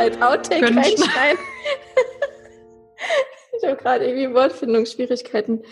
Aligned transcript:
als 0.00 0.22
Outtake 0.22 0.64
reinschneiden? 0.64 1.38
ich 3.58 3.62
habe 3.68 3.76
gerade 3.76 4.06
irgendwie 4.06 4.34
Wortfindungsschwierigkeiten. 4.34 5.62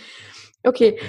Okay, 0.64 1.00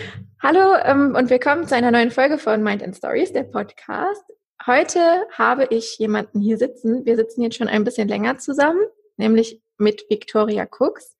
hallo 0.41 0.77
ähm, 0.85 1.15
und 1.17 1.29
willkommen 1.29 1.67
zu 1.67 1.75
einer 1.75 1.91
neuen 1.91 2.11
Folge 2.11 2.37
von 2.37 2.63
Mind 2.63 2.81
and 2.81 2.95
Stories, 2.95 3.33
der 3.33 3.43
Podcast. 3.43 4.23
Heute 4.65 5.01
habe 5.33 5.67
ich 5.69 5.97
jemanden 5.97 6.39
hier 6.39 6.57
sitzen. 6.57 7.05
Wir 7.05 7.17
sitzen 7.17 7.41
jetzt 7.41 7.57
schon 7.57 7.67
ein 7.67 7.83
bisschen 7.83 8.07
länger 8.07 8.37
zusammen, 8.37 8.85
nämlich 9.17 9.61
mit 9.77 10.05
Victoria 10.09 10.65
Cooks. 10.79 11.17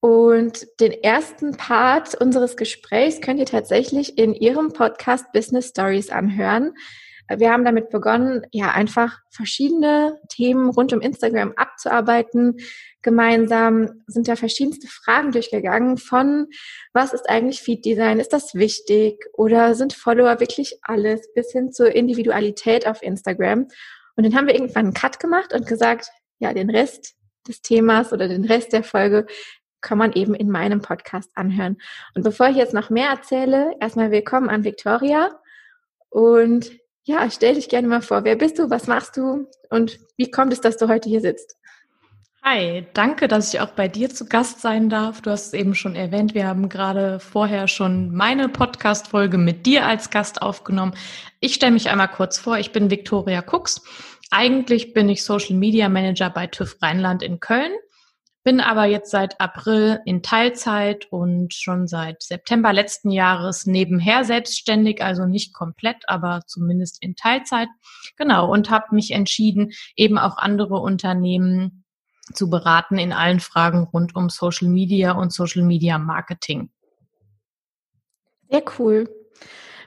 Und 0.00 0.68
den 0.80 0.92
ersten 0.92 1.54
Part 1.58 2.14
unseres 2.14 2.56
Gesprächs 2.56 3.20
könnt 3.20 3.40
ihr 3.40 3.46
tatsächlich 3.46 4.16
in 4.16 4.32
ihrem 4.32 4.72
Podcast 4.72 5.30
Business 5.34 5.68
Stories 5.68 6.08
anhören. 6.08 6.72
Wir 7.36 7.52
haben 7.52 7.64
damit 7.64 7.90
begonnen, 7.90 8.44
ja, 8.50 8.72
einfach 8.72 9.20
verschiedene 9.30 10.18
Themen 10.28 10.68
rund 10.70 10.92
um 10.92 11.00
Instagram 11.00 11.52
abzuarbeiten. 11.56 12.56
Gemeinsam 13.02 14.02
sind 14.08 14.26
da 14.26 14.34
verschiedenste 14.34 14.88
Fragen 14.88 15.30
durchgegangen 15.30 15.96
von, 15.96 16.48
was 16.92 17.12
ist 17.12 17.30
eigentlich 17.30 17.60
Feed 17.60 17.84
Design? 17.84 18.18
Ist 18.18 18.32
das 18.32 18.54
wichtig? 18.54 19.24
Oder 19.34 19.76
sind 19.76 19.92
Follower 19.92 20.40
wirklich 20.40 20.78
alles? 20.82 21.32
Bis 21.32 21.52
hin 21.52 21.70
zur 21.72 21.94
Individualität 21.94 22.86
auf 22.86 23.00
Instagram. 23.02 23.68
Und 24.16 24.24
dann 24.24 24.34
haben 24.34 24.48
wir 24.48 24.54
irgendwann 24.54 24.86
einen 24.86 24.94
Cut 24.94 25.20
gemacht 25.20 25.52
und 25.52 25.66
gesagt, 25.66 26.10
ja, 26.40 26.52
den 26.52 26.68
Rest 26.68 27.14
des 27.46 27.62
Themas 27.62 28.12
oder 28.12 28.26
den 28.26 28.44
Rest 28.44 28.72
der 28.72 28.82
Folge 28.82 29.26
kann 29.80 29.98
man 29.98 30.12
eben 30.12 30.34
in 30.34 30.50
meinem 30.50 30.82
Podcast 30.82 31.30
anhören. 31.36 31.78
Und 32.14 32.22
bevor 32.22 32.48
ich 32.48 32.56
jetzt 32.56 32.74
noch 32.74 32.90
mehr 32.90 33.08
erzähle, 33.08 33.74
erstmal 33.80 34.10
willkommen 34.10 34.50
an 34.50 34.64
Victoria. 34.64 35.30
Und 36.10 36.72
ja, 37.04 37.30
stell 37.30 37.54
dich 37.54 37.68
gerne 37.68 37.88
mal 37.88 38.02
vor. 38.02 38.24
Wer 38.24 38.36
bist 38.36 38.58
du? 38.58 38.70
Was 38.70 38.86
machst 38.86 39.16
du? 39.16 39.46
Und 39.70 39.98
wie 40.16 40.30
kommt 40.30 40.52
es, 40.52 40.60
dass 40.60 40.76
du 40.76 40.88
heute 40.88 41.08
hier 41.08 41.20
sitzt? 41.20 41.56
Hi, 42.42 42.86
danke, 42.94 43.28
dass 43.28 43.52
ich 43.52 43.60
auch 43.60 43.72
bei 43.72 43.86
dir 43.86 44.08
zu 44.08 44.24
Gast 44.24 44.62
sein 44.62 44.88
darf. 44.88 45.20
Du 45.20 45.30
hast 45.30 45.48
es 45.48 45.52
eben 45.52 45.74
schon 45.74 45.94
erwähnt, 45.94 46.34
wir 46.34 46.46
haben 46.46 46.70
gerade 46.70 47.20
vorher 47.20 47.68
schon 47.68 48.14
meine 48.14 48.48
Podcast-Folge 48.48 49.36
mit 49.36 49.66
dir 49.66 49.86
als 49.86 50.08
Gast 50.08 50.40
aufgenommen. 50.40 50.94
Ich 51.40 51.54
stelle 51.54 51.72
mich 51.72 51.90
einmal 51.90 52.08
kurz 52.08 52.38
vor. 52.38 52.56
Ich 52.56 52.72
bin 52.72 52.90
Victoria 52.90 53.44
Cooks. 53.46 53.82
Eigentlich 54.30 54.94
bin 54.94 55.10
ich 55.10 55.22
Social 55.22 55.54
Media 55.54 55.90
Manager 55.90 56.30
bei 56.30 56.46
TÜV 56.46 56.80
Rheinland 56.80 57.22
in 57.22 57.40
Köln. 57.40 57.72
Bin 58.42 58.60
aber 58.60 58.86
jetzt 58.86 59.10
seit 59.10 59.38
April 59.38 60.00
in 60.06 60.22
Teilzeit 60.22 61.06
und 61.10 61.52
schon 61.52 61.86
seit 61.86 62.22
September 62.22 62.72
letzten 62.72 63.10
Jahres 63.10 63.66
nebenher 63.66 64.24
selbstständig, 64.24 65.02
also 65.02 65.26
nicht 65.26 65.52
komplett, 65.52 66.08
aber 66.08 66.40
zumindest 66.46 67.02
in 67.02 67.16
Teilzeit. 67.16 67.68
Genau, 68.16 68.50
und 68.50 68.70
habe 68.70 68.94
mich 68.94 69.10
entschieden, 69.10 69.72
eben 69.94 70.16
auch 70.16 70.38
andere 70.38 70.76
Unternehmen 70.76 71.84
zu 72.32 72.48
beraten 72.48 72.98
in 72.98 73.12
allen 73.12 73.40
Fragen 73.40 73.84
rund 73.84 74.16
um 74.16 74.30
Social 74.30 74.68
Media 74.68 75.12
und 75.12 75.32
Social 75.32 75.62
Media 75.62 75.98
Marketing. 75.98 76.70
Sehr 78.48 78.62
cool. 78.78 79.08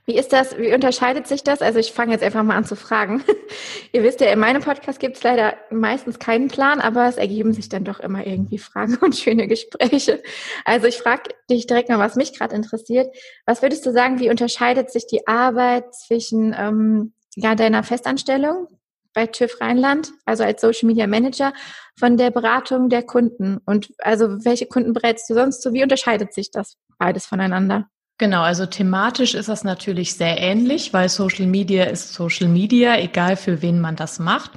Wie 0.06 0.18
ist 0.18 0.34
das, 0.34 0.58
wie 0.58 0.74
unterscheidet 0.74 1.28
sich 1.28 1.44
das? 1.44 1.62
Also 1.62 1.80
ich 1.80 1.94
fange 1.94 2.12
jetzt 2.12 2.24
einfach 2.24 2.44
mal 2.44 2.58
an 2.58 2.66
zu 2.66 2.76
fragen. 2.76 3.24
Ihr 3.94 4.04
wisst 4.04 4.20
ja, 4.20 4.28
in 4.28 4.40
meinem 4.40 4.62
Podcast 4.62 5.00
gibt 5.00 5.16
es 5.16 5.24
leider 5.24 5.56
meistens 5.72 6.20
keinen 6.20 6.50
Plan, 6.50 6.82
aber 6.82 7.08
es 7.08 7.16
ergeben 7.16 7.54
sich 7.54 7.70
dann 7.70 7.86
doch 7.86 8.02
immer 8.02 8.28
irgendwie 8.28 8.58
Fragen 8.58 8.98
und 9.02 9.16
schöne 9.16 9.48
Gespräche. 9.48 10.22
Also 10.66 10.88
ich 10.88 10.98
frage 10.98 11.30
dich 11.50 11.68
direkt 11.68 11.88
mal, 11.88 12.00
was 12.00 12.18
mich 12.18 12.38
gerade 12.38 12.54
interessiert. 12.54 13.16
Was 13.46 13.62
würdest 13.62 13.86
du 13.86 13.94
sagen, 13.94 14.20
wie 14.20 14.30
unterscheidet 14.30 14.92
sich 14.92 15.08
die 15.08 15.26
Arbeit 15.26 15.96
zwischen 15.96 16.54
ähm, 16.58 17.14
ja, 17.36 17.56
deiner 17.56 17.84
Festanstellung 17.84 18.68
bei 19.14 19.28
TÜV 19.28 19.62
Rheinland, 19.62 20.12
also 20.26 20.44
als 20.44 20.60
Social 20.60 20.88
Media 20.88 21.08
Manager, 21.08 21.54
von 21.98 22.18
der 22.18 22.32
Beratung 22.32 22.90
der 22.90 23.04
Kunden? 23.04 23.60
Und 23.66 23.94
also 24.00 24.44
welche 24.44 24.66
Kunden 24.66 24.92
berätst 24.92 25.30
du 25.30 25.34
sonst 25.34 25.62
so? 25.62 25.72
Wie 25.72 25.84
unterscheidet 25.84 26.34
sich 26.34 26.52
das 26.52 26.76
beides 26.98 27.26
voneinander? 27.26 27.88
Genau, 28.24 28.44
also 28.44 28.66
thematisch 28.66 29.34
ist 29.34 29.50
das 29.50 29.66
natürlich 29.66 30.14
sehr 30.14 30.38
ähnlich, 30.40 30.94
weil 30.94 31.10
Social 31.10 31.46
Media 31.46 31.84
ist 31.84 32.14
Social 32.14 32.48
Media, 32.48 32.98
egal 32.98 33.36
für 33.36 33.62
wen 33.62 33.82
man 33.82 33.98
das 33.98 34.18
macht. 34.18 34.52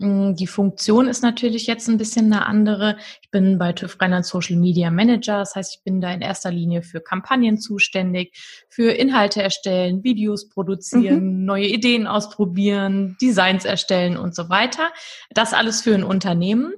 Mm, 0.00 0.34
die 0.34 0.48
Funktion 0.48 1.06
ist 1.06 1.22
natürlich 1.22 1.68
jetzt 1.68 1.88
ein 1.88 1.98
bisschen 1.98 2.32
eine 2.32 2.46
andere. 2.46 2.96
Ich 3.22 3.30
bin 3.30 3.58
bei 3.58 3.74
TÜV 3.74 3.96
Rheinland 4.00 4.26
Social 4.26 4.56
Media 4.56 4.90
Manager, 4.90 5.38
das 5.38 5.54
heißt, 5.54 5.76
ich 5.76 5.84
bin 5.84 6.00
da 6.00 6.12
in 6.12 6.20
erster 6.20 6.50
Linie 6.50 6.82
für 6.82 7.00
Kampagnen 7.00 7.58
zuständig, 7.58 8.36
für 8.68 8.90
Inhalte 8.90 9.40
erstellen, 9.40 10.02
Videos 10.02 10.48
produzieren, 10.48 11.42
mhm. 11.42 11.44
neue 11.44 11.68
Ideen 11.68 12.08
ausprobieren, 12.08 13.16
Designs 13.22 13.64
erstellen 13.64 14.16
und 14.16 14.34
so 14.34 14.48
weiter. 14.48 14.90
Das 15.30 15.54
alles 15.54 15.80
für 15.80 15.94
ein 15.94 16.02
Unternehmen. 16.02 16.72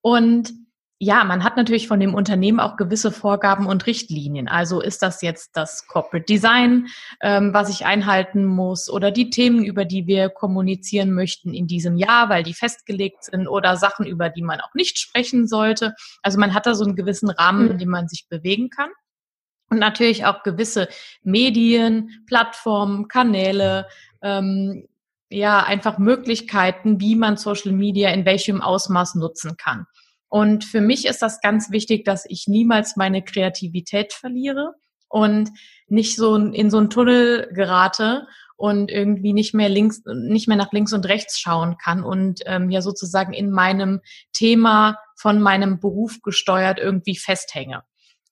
Und 0.00 0.54
ja, 1.02 1.24
man 1.24 1.42
hat 1.42 1.56
natürlich 1.56 1.88
von 1.88 1.98
dem 1.98 2.12
Unternehmen 2.12 2.60
auch 2.60 2.76
gewisse 2.76 3.10
Vorgaben 3.10 3.64
und 3.64 3.86
Richtlinien. 3.86 4.48
Also 4.48 4.82
ist 4.82 5.00
das 5.00 5.22
jetzt 5.22 5.56
das 5.56 5.86
Corporate 5.86 6.26
Design, 6.26 6.88
ähm, 7.22 7.54
was 7.54 7.70
ich 7.70 7.86
einhalten 7.86 8.44
muss, 8.44 8.90
oder 8.90 9.10
die 9.10 9.30
Themen, 9.30 9.64
über 9.64 9.86
die 9.86 10.06
wir 10.06 10.28
kommunizieren 10.28 11.12
möchten 11.12 11.54
in 11.54 11.66
diesem 11.66 11.96
Jahr, 11.96 12.28
weil 12.28 12.42
die 12.42 12.52
festgelegt 12.52 13.24
sind, 13.24 13.48
oder 13.48 13.78
Sachen, 13.78 14.04
über 14.04 14.28
die 14.28 14.42
man 14.42 14.60
auch 14.60 14.74
nicht 14.74 14.98
sprechen 14.98 15.48
sollte. 15.48 15.94
Also 16.22 16.38
man 16.38 16.52
hat 16.52 16.66
da 16.66 16.74
so 16.74 16.84
einen 16.84 16.96
gewissen 16.96 17.30
Rahmen, 17.30 17.68
in 17.68 17.72
mhm. 17.72 17.78
dem 17.78 17.88
man 17.88 18.06
sich 18.06 18.26
bewegen 18.28 18.68
kann. 18.68 18.90
Und 19.70 19.78
natürlich 19.78 20.26
auch 20.26 20.42
gewisse 20.42 20.86
Medien, 21.22 22.24
Plattformen, 22.26 23.08
Kanäle, 23.08 23.86
ähm, 24.20 24.86
ja, 25.30 25.62
einfach 25.62 25.96
Möglichkeiten, 25.96 27.00
wie 27.00 27.16
man 27.16 27.38
Social 27.38 27.72
Media 27.72 28.10
in 28.10 28.26
welchem 28.26 28.60
Ausmaß 28.60 29.14
nutzen 29.14 29.56
kann. 29.56 29.86
Und 30.30 30.64
für 30.64 30.80
mich 30.80 31.06
ist 31.06 31.20
das 31.22 31.40
ganz 31.40 31.70
wichtig, 31.70 32.04
dass 32.04 32.24
ich 32.26 32.46
niemals 32.46 32.96
meine 32.96 33.22
Kreativität 33.22 34.12
verliere 34.12 34.74
und 35.08 35.50
nicht 35.88 36.16
so 36.16 36.36
in 36.36 36.70
so 36.70 36.78
einen 36.78 36.88
Tunnel 36.88 37.50
gerate 37.52 38.26
und 38.56 38.90
irgendwie 38.90 39.32
nicht 39.32 39.54
mehr 39.54 39.68
links, 39.68 40.02
nicht 40.06 40.46
mehr 40.46 40.56
nach 40.56 40.72
links 40.72 40.92
und 40.92 41.06
rechts 41.06 41.40
schauen 41.40 41.76
kann 41.78 42.04
und 42.04 42.40
ähm, 42.46 42.70
ja 42.70 42.80
sozusagen 42.80 43.32
in 43.32 43.50
meinem 43.50 44.00
Thema 44.32 44.98
von 45.16 45.42
meinem 45.42 45.80
Beruf 45.80 46.22
gesteuert 46.22 46.78
irgendwie 46.78 47.16
festhänge. 47.16 47.82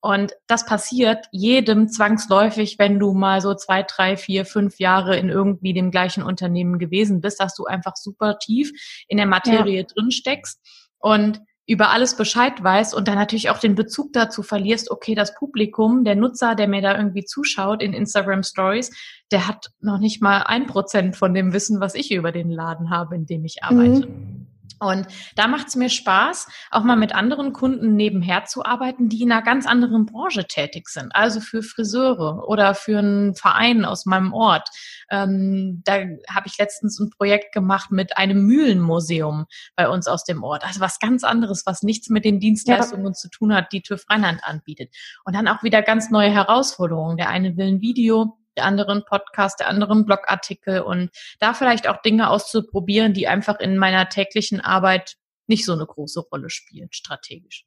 Und 0.00 0.34
das 0.46 0.64
passiert 0.64 1.26
jedem 1.32 1.88
zwangsläufig, 1.88 2.78
wenn 2.78 3.00
du 3.00 3.14
mal 3.14 3.40
so 3.40 3.54
zwei, 3.54 3.82
drei, 3.82 4.16
vier, 4.16 4.44
fünf 4.44 4.78
Jahre 4.78 5.16
in 5.16 5.28
irgendwie 5.28 5.72
dem 5.72 5.90
gleichen 5.90 6.22
Unternehmen 6.22 6.78
gewesen 6.78 7.20
bist, 7.20 7.40
dass 7.40 7.56
du 7.56 7.64
einfach 7.64 7.96
super 7.96 8.38
tief 8.38 8.70
in 9.08 9.16
der 9.16 9.26
Materie 9.26 9.80
ja. 9.80 9.82
drin 9.82 10.12
steckst. 10.12 10.60
Und 11.00 11.40
über 11.68 11.90
alles 11.90 12.16
Bescheid 12.16 12.64
weißt 12.64 12.94
und 12.94 13.06
dann 13.08 13.16
natürlich 13.16 13.50
auch 13.50 13.58
den 13.58 13.74
Bezug 13.74 14.14
dazu 14.14 14.42
verlierst, 14.42 14.90
okay, 14.90 15.14
das 15.14 15.34
Publikum, 15.34 16.02
der 16.02 16.16
Nutzer, 16.16 16.54
der 16.54 16.66
mir 16.66 16.80
da 16.80 16.96
irgendwie 16.96 17.26
zuschaut 17.26 17.82
in 17.82 17.92
Instagram 17.92 18.42
Stories, 18.42 18.90
der 19.30 19.46
hat 19.46 19.66
noch 19.80 19.98
nicht 19.98 20.22
mal 20.22 20.44
ein 20.44 20.66
Prozent 20.66 21.14
von 21.14 21.34
dem 21.34 21.52
Wissen, 21.52 21.78
was 21.78 21.94
ich 21.94 22.10
über 22.10 22.32
den 22.32 22.50
Laden 22.50 22.88
habe, 22.88 23.16
in 23.16 23.26
dem 23.26 23.44
ich 23.44 23.62
arbeite. 23.62 24.08
Mhm. 24.08 24.46
Und 24.80 25.06
da 25.34 25.48
macht 25.48 25.68
es 25.68 25.76
mir 25.76 25.88
Spaß, 25.88 26.48
auch 26.70 26.84
mal 26.84 26.96
mit 26.96 27.14
anderen 27.14 27.52
Kunden 27.52 27.96
nebenher 27.96 28.44
zu 28.44 28.64
arbeiten, 28.64 29.08
die 29.08 29.22
in 29.22 29.32
einer 29.32 29.42
ganz 29.42 29.66
anderen 29.66 30.06
Branche 30.06 30.46
tätig 30.46 30.88
sind. 30.88 31.14
Also 31.14 31.40
für 31.40 31.62
Friseure 31.62 32.48
oder 32.48 32.74
für 32.74 32.98
einen 32.98 33.34
Verein 33.34 33.84
aus 33.84 34.06
meinem 34.06 34.32
Ort. 34.32 34.68
Ähm, 35.10 35.82
da 35.84 35.94
habe 36.28 36.46
ich 36.46 36.58
letztens 36.58 36.98
ein 37.00 37.10
Projekt 37.10 37.52
gemacht 37.52 37.90
mit 37.90 38.16
einem 38.16 38.44
Mühlenmuseum 38.46 39.46
bei 39.74 39.88
uns 39.88 40.06
aus 40.06 40.24
dem 40.24 40.44
Ort. 40.44 40.64
Also 40.64 40.80
was 40.80 41.00
ganz 41.00 41.24
anderes, 41.24 41.64
was 41.66 41.82
nichts 41.82 42.08
mit 42.08 42.24
den 42.24 42.40
Dienstleistungen 42.40 43.06
ja. 43.06 43.12
zu 43.12 43.28
tun 43.30 43.54
hat, 43.54 43.72
die 43.72 43.82
TÜV 43.82 44.04
Rheinland 44.08 44.44
anbietet. 44.44 44.94
Und 45.24 45.34
dann 45.34 45.48
auch 45.48 45.62
wieder 45.62 45.82
ganz 45.82 46.10
neue 46.10 46.30
Herausforderungen. 46.30 47.16
Der 47.16 47.30
eine 47.30 47.56
will 47.56 47.66
ein 47.66 47.80
Video, 47.80 48.38
der 48.58 48.64
anderen 48.64 49.04
Podcast, 49.04 49.60
der 49.60 49.68
anderen 49.68 50.04
Blogartikel 50.04 50.80
und 50.80 51.10
da 51.38 51.54
vielleicht 51.54 51.88
auch 51.88 52.02
Dinge 52.02 52.28
auszuprobieren, 52.28 53.14
die 53.14 53.28
einfach 53.28 53.60
in 53.60 53.78
meiner 53.78 54.08
täglichen 54.08 54.60
Arbeit 54.60 55.14
nicht 55.46 55.64
so 55.64 55.72
eine 55.72 55.86
große 55.86 56.20
Rolle 56.20 56.50
spielen, 56.50 56.88
strategisch. 56.90 57.64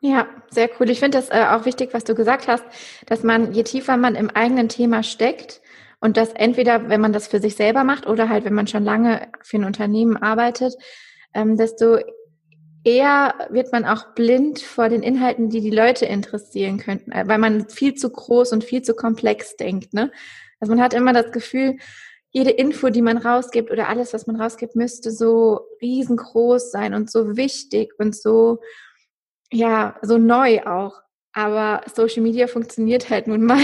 Ja, 0.00 0.28
sehr 0.48 0.70
cool. 0.78 0.88
Ich 0.90 1.00
finde 1.00 1.18
das 1.18 1.28
äh, 1.30 1.44
auch 1.50 1.64
wichtig, 1.64 1.92
was 1.92 2.04
du 2.04 2.14
gesagt 2.14 2.46
hast, 2.46 2.64
dass 3.06 3.24
man, 3.24 3.52
je 3.52 3.64
tiefer 3.64 3.96
man 3.96 4.14
im 4.14 4.30
eigenen 4.30 4.68
Thema 4.68 5.02
steckt 5.02 5.60
und 6.00 6.16
das 6.16 6.32
entweder, 6.32 6.88
wenn 6.88 7.00
man 7.00 7.12
das 7.12 7.26
für 7.26 7.40
sich 7.40 7.56
selber 7.56 7.82
macht 7.82 8.06
oder 8.06 8.28
halt, 8.28 8.44
wenn 8.44 8.54
man 8.54 8.68
schon 8.68 8.84
lange 8.84 9.28
für 9.42 9.56
ein 9.56 9.64
Unternehmen 9.64 10.16
arbeitet, 10.16 10.74
ähm, 11.34 11.56
desto 11.56 11.98
eher 12.84 13.34
wird 13.50 13.72
man 13.72 13.84
auch 13.84 14.14
blind 14.14 14.60
vor 14.60 14.88
den 14.88 15.02
Inhalten, 15.02 15.50
die 15.50 15.60
die 15.60 15.70
Leute 15.70 16.06
interessieren 16.06 16.78
könnten, 16.78 17.12
äh, 17.12 17.26
weil 17.26 17.38
man 17.38 17.68
viel 17.68 17.94
zu 17.94 18.10
groß 18.10 18.52
und 18.52 18.64
viel 18.64 18.82
zu 18.82 18.94
komplex 18.94 19.56
denkt. 19.56 19.94
Ne? 19.94 20.10
Also 20.60 20.74
man 20.74 20.82
hat 20.82 20.94
immer 20.94 21.12
das 21.12 21.32
Gefühl, 21.32 21.76
jede 22.30 22.50
Info, 22.50 22.90
die 22.90 23.02
man 23.02 23.16
rausgibt 23.16 23.70
oder 23.70 23.88
alles, 23.88 24.12
was 24.12 24.26
man 24.26 24.40
rausgibt, 24.40 24.76
müsste 24.76 25.10
so 25.10 25.60
riesengroß 25.80 26.70
sein 26.70 26.94
und 26.94 27.10
so 27.10 27.36
wichtig 27.36 27.92
und 27.98 28.14
so, 28.14 28.58
ja, 29.50 29.96
so 30.02 30.18
neu 30.18 30.62
auch. 30.64 31.00
Aber 31.32 31.82
Social 31.94 32.22
Media 32.22 32.46
funktioniert 32.46 33.10
halt 33.10 33.28
nun 33.28 33.44
mal 33.44 33.60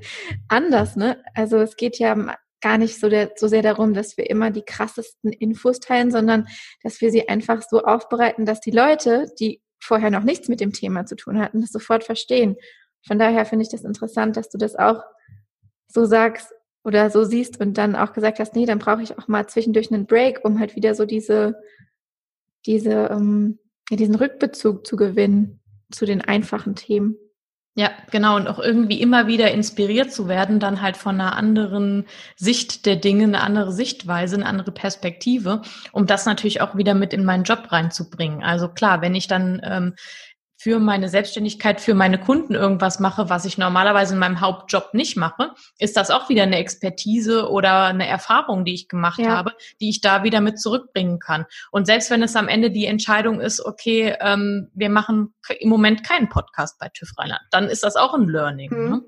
anders, 0.48 0.96
ne? 0.96 1.22
Also 1.34 1.58
es 1.58 1.76
geht 1.76 1.98
ja 1.98 2.16
gar 2.60 2.78
nicht 2.78 2.98
so, 2.98 3.08
der, 3.08 3.32
so 3.36 3.48
sehr 3.48 3.62
darum, 3.62 3.94
dass 3.94 4.16
wir 4.16 4.28
immer 4.28 4.50
die 4.50 4.62
krassesten 4.62 5.32
Infos 5.32 5.80
teilen, 5.80 6.10
sondern 6.10 6.46
dass 6.82 7.00
wir 7.00 7.10
sie 7.10 7.28
einfach 7.28 7.62
so 7.62 7.82
aufbereiten, 7.82 8.46
dass 8.46 8.60
die 8.60 8.70
Leute, 8.70 9.26
die 9.38 9.62
vorher 9.80 10.10
noch 10.10 10.24
nichts 10.24 10.48
mit 10.48 10.60
dem 10.60 10.72
Thema 10.72 11.06
zu 11.06 11.16
tun 11.16 11.38
hatten, 11.38 11.60
das 11.60 11.70
sofort 11.70 12.04
verstehen. 12.04 12.56
Von 13.06 13.18
daher 13.18 13.44
finde 13.44 13.62
ich 13.62 13.70
das 13.70 13.84
interessant, 13.84 14.36
dass 14.36 14.48
du 14.48 14.58
das 14.58 14.76
auch 14.76 15.02
so 15.86 16.04
sagst 16.04 16.52
oder 16.84 17.10
so 17.10 17.24
siehst 17.24 17.60
und 17.60 17.78
dann 17.78 17.96
auch 17.96 18.12
gesagt 18.12 18.38
hast, 18.38 18.54
nee, 18.54 18.66
dann 18.66 18.78
brauche 18.78 19.02
ich 19.02 19.18
auch 19.18 19.28
mal 19.28 19.46
zwischendurch 19.46 19.92
einen 19.92 20.06
Break, 20.06 20.44
um 20.44 20.58
halt 20.58 20.74
wieder 20.74 20.94
so 20.94 21.04
diese, 21.04 21.60
diese, 22.66 23.08
ähm, 23.10 23.58
diesen 23.90 24.14
Rückbezug 24.14 24.86
zu 24.86 24.96
gewinnen 24.96 25.60
zu 25.90 26.06
den 26.06 26.20
einfachen 26.20 26.74
Themen. 26.74 27.16
Ja, 27.78 27.92
genau. 28.10 28.34
Und 28.34 28.48
auch 28.48 28.58
irgendwie 28.58 29.00
immer 29.00 29.28
wieder 29.28 29.52
inspiriert 29.52 30.12
zu 30.12 30.26
werden, 30.26 30.58
dann 30.58 30.82
halt 30.82 30.96
von 30.96 31.20
einer 31.20 31.36
anderen 31.36 32.06
Sicht 32.34 32.86
der 32.86 32.96
Dinge, 32.96 33.22
eine 33.22 33.40
andere 33.40 33.70
Sichtweise, 33.70 34.34
eine 34.34 34.46
andere 34.46 34.72
Perspektive, 34.72 35.62
um 35.92 36.04
das 36.04 36.26
natürlich 36.26 36.60
auch 36.60 36.74
wieder 36.74 36.94
mit 36.94 37.12
in 37.12 37.24
meinen 37.24 37.44
Job 37.44 37.70
reinzubringen. 37.70 38.42
Also 38.42 38.66
klar, 38.66 39.00
wenn 39.00 39.14
ich 39.14 39.28
dann 39.28 39.60
ähm, 39.62 39.94
für 40.60 40.80
meine 40.80 41.08
Selbstständigkeit, 41.08 41.80
für 41.80 41.94
meine 41.94 42.18
Kunden 42.18 42.56
irgendwas 42.56 42.98
mache, 42.98 43.30
was 43.30 43.44
ich 43.44 43.58
normalerweise 43.58 44.14
in 44.14 44.18
meinem 44.18 44.40
Hauptjob 44.40 44.92
nicht 44.92 45.16
mache, 45.16 45.52
ist 45.78 45.96
das 45.96 46.10
auch 46.10 46.28
wieder 46.28 46.42
eine 46.42 46.58
Expertise 46.58 47.48
oder 47.48 47.84
eine 47.84 48.08
Erfahrung, 48.08 48.64
die 48.64 48.74
ich 48.74 48.88
gemacht 48.88 49.20
ja. 49.20 49.28
habe, 49.28 49.52
die 49.80 49.88
ich 49.88 50.00
da 50.00 50.24
wieder 50.24 50.40
mit 50.40 50.60
zurückbringen 50.60 51.20
kann. 51.20 51.46
Und 51.70 51.86
selbst 51.86 52.10
wenn 52.10 52.24
es 52.24 52.34
am 52.34 52.48
Ende 52.48 52.72
die 52.72 52.86
Entscheidung 52.86 53.40
ist, 53.40 53.64
okay, 53.64 54.16
ähm, 54.20 54.68
wir 54.74 54.90
machen 54.90 55.32
im 55.60 55.68
Moment 55.68 56.02
keinen 56.02 56.28
Podcast 56.28 56.76
bei 56.80 56.88
TÜV 56.88 57.16
Rheinland, 57.16 57.42
dann 57.52 57.68
ist 57.68 57.84
das 57.84 57.94
auch 57.94 58.12
ein 58.14 58.28
Learning. 58.28 58.70
Mhm. 58.72 58.90
Ne? 58.90 59.02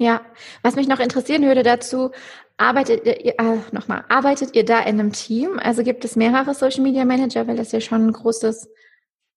Ja, 0.00 0.20
was 0.62 0.74
mich 0.74 0.88
noch 0.88 0.98
interessieren 0.98 1.42
würde 1.42 1.62
dazu, 1.62 2.10
arbeitet 2.56 3.06
ihr, 3.06 3.38
äh, 3.38 3.58
nochmal, 3.70 4.04
arbeitet 4.08 4.56
ihr 4.56 4.64
da 4.64 4.80
in 4.80 4.98
einem 4.98 5.12
Team? 5.12 5.60
Also 5.62 5.84
gibt 5.84 6.04
es 6.04 6.16
mehrere 6.16 6.54
Social 6.54 6.82
Media 6.82 7.04
Manager, 7.04 7.46
weil 7.46 7.56
das 7.56 7.70
ja 7.70 7.80
schon 7.80 8.08
ein 8.08 8.12
großes 8.12 8.68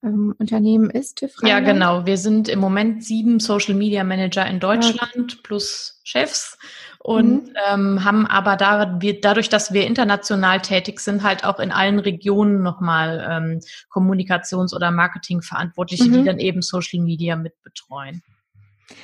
ähm, 0.04 0.34
Unternehmen 0.40 0.90
ist, 0.90 1.18
TÜV 1.18 1.36
Ja, 1.44 1.60
genau. 1.60 2.06
Wir 2.06 2.18
sind 2.18 2.50
im 2.50 2.60
Moment 2.60 3.04
sieben 3.04 3.40
Social 3.40 3.76
Media 3.76 4.04
Manager 4.04 4.46
in 4.46 4.60
Deutschland 4.60 5.34
ja. 5.34 5.38
plus 5.44 6.02
Chefs 6.04 6.58
und 7.00 7.48
mhm. 7.48 7.54
ähm, 7.70 8.04
haben 8.04 8.28
aber 8.28 8.56
da, 8.56 8.98
wir, 9.00 9.22
dadurch, 9.22 9.50
dass 9.50 9.74
wir 9.74 9.86
international 9.86 10.62
tätig 10.62 11.00
sind, 11.00 11.24
halt 11.24 11.44
auch 11.44 11.60
in 11.60 11.72
allen 11.72 12.00
Regionen 12.00 12.62
nochmal 12.62 13.28
ähm, 13.30 13.60
Kommunikations- 13.90 14.76
oder 14.76 14.92
Marketingverantwortliche, 14.92 16.06
mhm. 16.06 16.14
die 16.14 16.24
dann 16.24 16.40
eben 16.40 16.62
Social 16.62 17.02
Media 17.02 17.36
mit 17.36 17.62
betreuen. 17.62 18.24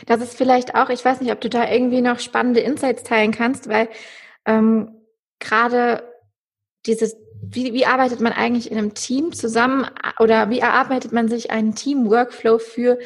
Das 0.06 0.22
ist 0.22 0.38
vielleicht 0.38 0.76
auch, 0.76 0.90
ich 0.90 1.04
weiß 1.04 1.22
nicht, 1.22 1.32
ob 1.32 1.42
du 1.42 1.50
da 1.50 1.70
irgendwie 1.70 2.02
noch 2.02 2.20
spannende 2.20 2.60
Insights 2.60 3.04
teilen 3.04 3.32
kannst, 3.32 3.70
weil 3.70 3.90
ähm, 4.46 4.92
gerade 5.40 6.04
dieses 6.86 7.16
wie, 7.42 7.74
wie 7.74 7.86
arbeitet 7.86 8.22
man 8.22 8.34
eigentlich 8.34 8.72
in 8.72 8.78
einem 8.78 8.94
Team 8.94 9.34
zusammen 9.34 9.86
oder 10.20 10.50
wie 10.50 10.60
erarbeitet 10.60 11.12
man 11.12 11.28
sich 11.28 11.52
einen 11.52 11.76
Team-Workflow 11.76 12.60
für 12.60 12.98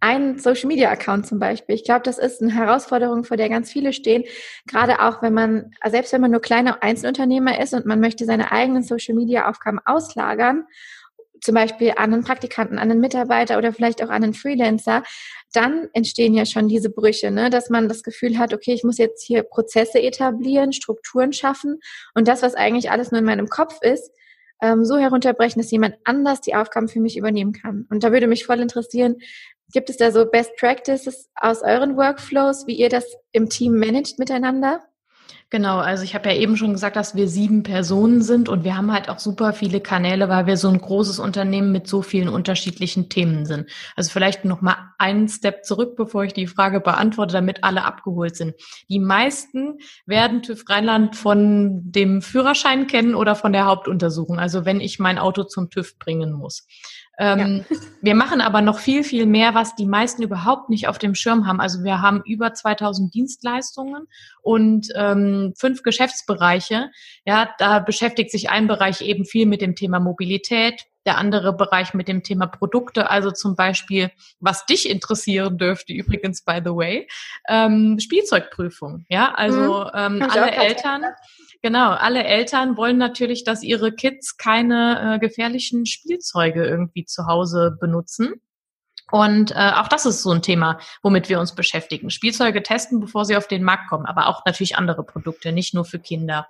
einen 0.00 0.38
Social 0.38 0.68
Media 0.68 0.90
Account 0.90 1.26
zum 1.26 1.38
Beispiel. 1.38 1.74
Ich 1.74 1.84
glaube, 1.84 2.02
das 2.04 2.18
ist 2.18 2.40
eine 2.40 2.54
Herausforderung, 2.54 3.24
vor 3.24 3.36
der 3.36 3.48
ganz 3.48 3.72
viele 3.72 3.92
stehen. 3.92 4.24
Gerade 4.66 5.02
auch, 5.02 5.22
wenn 5.22 5.34
man, 5.34 5.72
selbst 5.88 6.12
wenn 6.12 6.20
man 6.20 6.30
nur 6.30 6.40
kleiner 6.40 6.82
Einzelunternehmer 6.82 7.60
ist 7.60 7.74
und 7.74 7.86
man 7.86 8.00
möchte 8.00 8.24
seine 8.24 8.52
eigenen 8.52 8.82
Social 8.82 9.14
Media 9.14 9.48
Aufgaben 9.48 9.80
auslagern, 9.84 10.66
zum 11.40 11.54
Beispiel 11.54 11.92
an 11.96 12.12
einen 12.12 12.24
Praktikanten, 12.24 12.78
an 12.78 12.90
einen 12.90 13.00
Mitarbeiter 13.00 13.58
oder 13.58 13.72
vielleicht 13.72 14.02
auch 14.02 14.08
an 14.08 14.24
einen 14.24 14.34
Freelancer, 14.34 15.02
dann 15.52 15.88
entstehen 15.92 16.34
ja 16.34 16.46
schon 16.46 16.68
diese 16.68 16.90
Brüche, 16.90 17.30
ne? 17.30 17.50
dass 17.50 17.70
man 17.70 17.88
das 17.88 18.02
Gefühl 18.02 18.38
hat, 18.38 18.52
okay, 18.52 18.72
ich 18.72 18.84
muss 18.84 18.98
jetzt 18.98 19.24
hier 19.24 19.42
Prozesse 19.42 20.00
etablieren, 20.00 20.72
Strukturen 20.72 21.32
schaffen 21.32 21.80
und 22.14 22.28
das, 22.28 22.42
was 22.42 22.54
eigentlich 22.54 22.90
alles 22.90 23.10
nur 23.10 23.20
in 23.20 23.24
meinem 23.24 23.48
Kopf 23.48 23.78
ist, 23.82 24.10
ähm, 24.60 24.84
so 24.84 24.98
herunterbrechen, 24.98 25.60
dass 25.62 25.70
jemand 25.70 25.96
anders 26.04 26.40
die 26.40 26.54
Aufgaben 26.54 26.88
für 26.88 27.00
mich 27.00 27.16
übernehmen 27.16 27.52
kann. 27.52 27.86
Und 27.90 28.02
da 28.02 28.12
würde 28.12 28.26
mich 28.26 28.44
voll 28.44 28.60
interessieren, 28.60 29.16
gibt 29.72 29.90
es 29.90 29.96
da 29.96 30.10
so 30.10 30.26
Best 30.26 30.56
Practices 30.56 31.28
aus 31.34 31.62
euren 31.62 31.96
Workflows, 31.96 32.66
wie 32.66 32.76
ihr 32.76 32.88
das 32.88 33.06
im 33.32 33.48
Team 33.48 33.78
managt 33.78 34.18
miteinander? 34.18 34.82
Genau, 35.50 35.78
also 35.78 36.04
ich 36.04 36.14
habe 36.14 36.28
ja 36.28 36.36
eben 36.36 36.58
schon 36.58 36.72
gesagt, 36.72 36.96
dass 36.96 37.14
wir 37.14 37.26
sieben 37.26 37.62
Personen 37.62 38.20
sind 38.20 38.50
und 38.50 38.64
wir 38.64 38.76
haben 38.76 38.92
halt 38.92 39.08
auch 39.08 39.18
super 39.18 39.54
viele 39.54 39.80
Kanäle, 39.80 40.28
weil 40.28 40.46
wir 40.46 40.58
so 40.58 40.68
ein 40.68 40.78
großes 40.78 41.18
Unternehmen 41.18 41.72
mit 41.72 41.86
so 41.88 42.02
vielen 42.02 42.28
unterschiedlichen 42.28 43.08
Themen 43.08 43.46
sind. 43.46 43.66
Also 43.96 44.10
vielleicht 44.10 44.44
noch 44.44 44.60
mal 44.60 44.76
einen 44.98 45.26
Step 45.26 45.64
zurück, 45.64 45.96
bevor 45.96 46.24
ich 46.24 46.34
die 46.34 46.46
Frage 46.46 46.80
beantworte, 46.80 47.32
damit 47.32 47.64
alle 47.64 47.84
abgeholt 47.84 48.36
sind. 48.36 48.56
Die 48.90 48.98
meisten 48.98 49.78
werden 50.04 50.42
TÜV 50.42 50.68
Rheinland 50.68 51.16
von 51.16 51.80
dem 51.82 52.20
Führerschein 52.20 52.86
kennen 52.86 53.14
oder 53.14 53.34
von 53.34 53.54
der 53.54 53.64
Hauptuntersuchung, 53.64 54.38
also 54.38 54.66
wenn 54.66 54.82
ich 54.82 54.98
mein 54.98 55.18
Auto 55.18 55.44
zum 55.44 55.70
TÜV 55.70 55.98
bringen 55.98 56.30
muss. 56.30 56.66
Ähm, 57.18 57.64
ja. 57.68 57.76
Wir 58.00 58.14
machen 58.14 58.40
aber 58.40 58.62
noch 58.62 58.78
viel, 58.78 59.02
viel 59.02 59.26
mehr, 59.26 59.54
was 59.54 59.74
die 59.74 59.86
meisten 59.86 60.22
überhaupt 60.22 60.70
nicht 60.70 60.86
auf 60.86 60.98
dem 60.98 61.16
Schirm 61.16 61.46
haben. 61.46 61.60
Also 61.60 61.82
wir 61.82 62.00
haben 62.00 62.22
über 62.24 62.54
2000 62.54 63.12
Dienstleistungen 63.12 64.06
und 64.40 64.88
ähm, 64.94 65.52
fünf 65.58 65.82
Geschäftsbereiche. 65.82 66.90
Ja, 67.24 67.50
da 67.58 67.80
beschäftigt 67.80 68.30
sich 68.30 68.50
ein 68.50 68.68
Bereich 68.68 69.00
eben 69.00 69.24
viel 69.24 69.46
mit 69.46 69.60
dem 69.60 69.74
Thema 69.74 69.98
Mobilität, 69.98 70.84
der 71.06 71.18
andere 71.18 71.56
Bereich 71.56 71.94
mit 71.94 72.06
dem 72.06 72.22
Thema 72.22 72.46
Produkte, 72.46 73.10
also 73.10 73.30
zum 73.30 73.56
Beispiel, 73.56 74.10
was 74.38 74.66
dich 74.66 74.88
interessieren 74.88 75.58
dürfte, 75.58 75.94
übrigens, 75.94 76.44
by 76.44 76.60
the 76.64 76.70
way, 76.70 77.08
ähm, 77.48 77.98
Spielzeugprüfung. 77.98 79.06
Ja, 79.08 79.34
also 79.34 79.84
mhm. 79.84 80.20
ähm, 80.20 80.28
alle 80.30 80.52
Eltern. 80.52 81.02
Genau, 81.60 81.90
alle 81.90 82.22
Eltern 82.22 82.76
wollen 82.76 82.98
natürlich, 82.98 83.42
dass 83.42 83.64
ihre 83.64 83.92
Kids 83.92 84.36
keine 84.36 85.16
äh, 85.16 85.18
gefährlichen 85.18 85.86
Spielzeuge 85.86 86.64
irgendwie 86.64 87.04
zu 87.04 87.26
Hause 87.26 87.76
benutzen. 87.80 88.40
Und 89.10 89.52
äh, 89.52 89.72
auch 89.74 89.88
das 89.88 90.06
ist 90.06 90.22
so 90.22 90.30
ein 90.30 90.42
Thema, 90.42 90.78
womit 91.02 91.28
wir 91.28 91.40
uns 91.40 91.54
beschäftigen. 91.54 92.10
Spielzeuge 92.10 92.62
testen, 92.62 93.00
bevor 93.00 93.24
sie 93.24 93.36
auf 93.36 93.48
den 93.48 93.64
Markt 93.64 93.88
kommen, 93.88 94.06
aber 94.06 94.28
auch 94.28 94.44
natürlich 94.44 94.76
andere 94.76 95.02
Produkte, 95.02 95.50
nicht 95.50 95.74
nur 95.74 95.84
für 95.84 95.98
Kinder. 95.98 96.46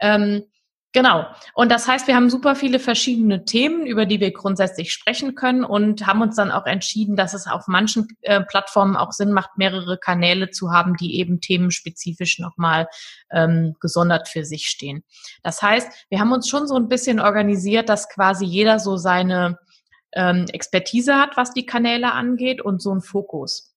Ähm, 0.00 0.44
Genau. 0.92 1.26
Und 1.54 1.70
das 1.70 1.86
heißt, 1.86 2.08
wir 2.08 2.16
haben 2.16 2.30
super 2.30 2.56
viele 2.56 2.80
verschiedene 2.80 3.44
Themen, 3.44 3.86
über 3.86 4.06
die 4.06 4.18
wir 4.18 4.32
grundsätzlich 4.32 4.92
sprechen 4.92 5.36
können 5.36 5.62
und 5.62 6.04
haben 6.04 6.20
uns 6.20 6.34
dann 6.34 6.50
auch 6.50 6.66
entschieden, 6.66 7.14
dass 7.14 7.32
es 7.32 7.46
auf 7.46 7.68
manchen 7.68 8.08
äh, 8.22 8.40
Plattformen 8.40 8.96
auch 8.96 9.12
Sinn 9.12 9.30
macht, 9.30 9.56
mehrere 9.56 9.98
Kanäle 9.98 10.50
zu 10.50 10.72
haben, 10.72 10.96
die 10.96 11.20
eben 11.20 11.40
themenspezifisch 11.40 12.40
nochmal 12.40 12.88
ähm, 13.30 13.76
gesondert 13.80 14.28
für 14.28 14.44
sich 14.44 14.66
stehen. 14.66 15.04
Das 15.44 15.62
heißt, 15.62 16.06
wir 16.08 16.18
haben 16.18 16.32
uns 16.32 16.48
schon 16.48 16.66
so 16.66 16.74
ein 16.74 16.88
bisschen 16.88 17.20
organisiert, 17.20 17.88
dass 17.88 18.08
quasi 18.08 18.44
jeder 18.44 18.80
so 18.80 18.96
seine 18.96 19.60
ähm, 20.12 20.46
Expertise 20.52 21.14
hat, 21.14 21.36
was 21.36 21.52
die 21.52 21.66
Kanäle 21.66 22.12
angeht 22.12 22.60
und 22.60 22.82
so 22.82 22.92
ein 22.92 23.00
Fokus. 23.00 23.69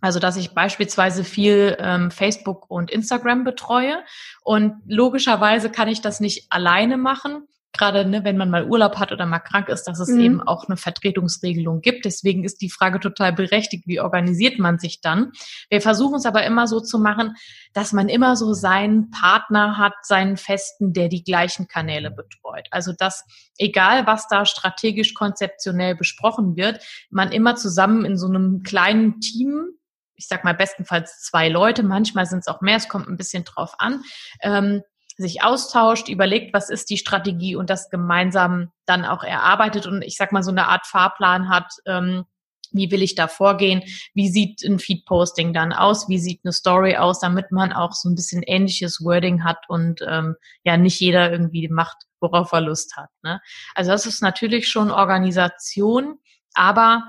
Also, 0.00 0.20
dass 0.20 0.36
ich 0.36 0.54
beispielsweise 0.54 1.24
viel 1.24 1.76
ähm, 1.80 2.10
Facebook 2.10 2.70
und 2.70 2.90
Instagram 2.90 3.44
betreue. 3.44 3.98
Und 4.42 4.74
logischerweise 4.86 5.70
kann 5.70 5.88
ich 5.88 6.00
das 6.00 6.20
nicht 6.20 6.46
alleine 6.50 6.96
machen. 6.96 7.48
Gerade 7.72 8.06
ne, 8.06 8.24
wenn 8.24 8.36
man 8.36 8.48
mal 8.48 8.64
Urlaub 8.64 8.96
hat 8.96 9.12
oder 9.12 9.26
mal 9.26 9.40
krank 9.40 9.68
ist, 9.68 9.84
dass 9.84 10.00
es 10.00 10.08
mhm. 10.08 10.20
eben 10.20 10.42
auch 10.42 10.68
eine 10.68 10.76
Vertretungsregelung 10.76 11.80
gibt. 11.80 12.06
Deswegen 12.06 12.42
ist 12.42 12.62
die 12.62 12.70
Frage 12.70 12.98
total 12.98 13.32
berechtigt, 13.32 13.86
wie 13.86 14.00
organisiert 14.00 14.58
man 14.58 14.78
sich 14.78 15.00
dann? 15.00 15.32
Wir 15.68 15.80
versuchen 15.80 16.14
es 16.14 16.26
aber 16.26 16.44
immer 16.44 16.66
so 16.66 16.80
zu 16.80 16.98
machen, 16.98 17.34
dass 17.74 17.92
man 17.92 18.08
immer 18.08 18.36
so 18.36 18.54
seinen 18.54 19.10
Partner 19.10 19.76
hat, 19.76 19.94
seinen 20.02 20.36
Festen, 20.36 20.92
der 20.92 21.08
die 21.08 21.22
gleichen 21.22 21.68
Kanäle 21.68 22.10
betreut. 22.10 22.66
Also 22.70 22.92
dass 22.92 23.24
egal 23.58 24.06
was 24.06 24.28
da 24.28 24.46
strategisch 24.46 25.14
konzeptionell 25.14 25.94
besprochen 25.94 26.56
wird, 26.56 26.82
man 27.10 27.32
immer 27.32 27.54
zusammen 27.54 28.04
in 28.04 28.16
so 28.16 28.28
einem 28.28 28.62
kleinen 28.62 29.20
Team 29.20 29.77
ich 30.18 30.26
sag 30.26 30.44
mal 30.44 30.54
bestenfalls 30.54 31.22
zwei 31.22 31.48
Leute, 31.48 31.82
manchmal 31.82 32.26
sind 32.26 32.40
es 32.40 32.48
auch 32.48 32.60
mehr, 32.60 32.76
es 32.76 32.88
kommt 32.88 33.08
ein 33.08 33.16
bisschen 33.16 33.44
drauf 33.44 33.74
an, 33.78 34.02
ähm, 34.42 34.82
sich 35.16 35.42
austauscht, 35.42 36.08
überlegt, 36.08 36.52
was 36.52 36.70
ist 36.70 36.90
die 36.90 36.98
Strategie 36.98 37.56
und 37.56 37.70
das 37.70 37.90
gemeinsam 37.90 38.70
dann 38.86 39.04
auch 39.04 39.24
erarbeitet 39.24 39.86
und 39.86 40.02
ich 40.02 40.16
sag 40.16 40.32
mal 40.32 40.42
so 40.42 40.50
eine 40.50 40.68
Art 40.68 40.86
Fahrplan 40.86 41.48
hat, 41.48 41.72
ähm, 41.86 42.24
wie 42.70 42.90
will 42.90 43.02
ich 43.02 43.14
da 43.14 43.28
vorgehen, 43.28 43.82
wie 44.14 44.28
sieht 44.28 44.62
ein 44.62 44.78
Feed-Posting 44.78 45.52
dann 45.52 45.72
aus, 45.72 46.08
wie 46.08 46.18
sieht 46.18 46.40
eine 46.44 46.52
Story 46.52 46.96
aus, 46.96 47.20
damit 47.20 47.50
man 47.50 47.72
auch 47.72 47.92
so 47.92 48.08
ein 48.08 48.14
bisschen 48.14 48.42
ähnliches 48.42 49.02
Wording 49.02 49.44
hat 49.44 49.58
und 49.68 50.00
ähm, 50.06 50.36
ja 50.64 50.76
nicht 50.76 51.00
jeder 51.00 51.32
irgendwie 51.32 51.68
macht, 51.68 51.96
worauf 52.20 52.52
er 52.52 52.60
Lust 52.60 52.96
hat. 52.96 53.08
Ne? 53.22 53.40
Also 53.74 53.90
das 53.90 54.06
ist 54.06 54.20
natürlich 54.20 54.68
schon 54.68 54.90
Organisation, 54.90 56.18
aber 56.54 57.04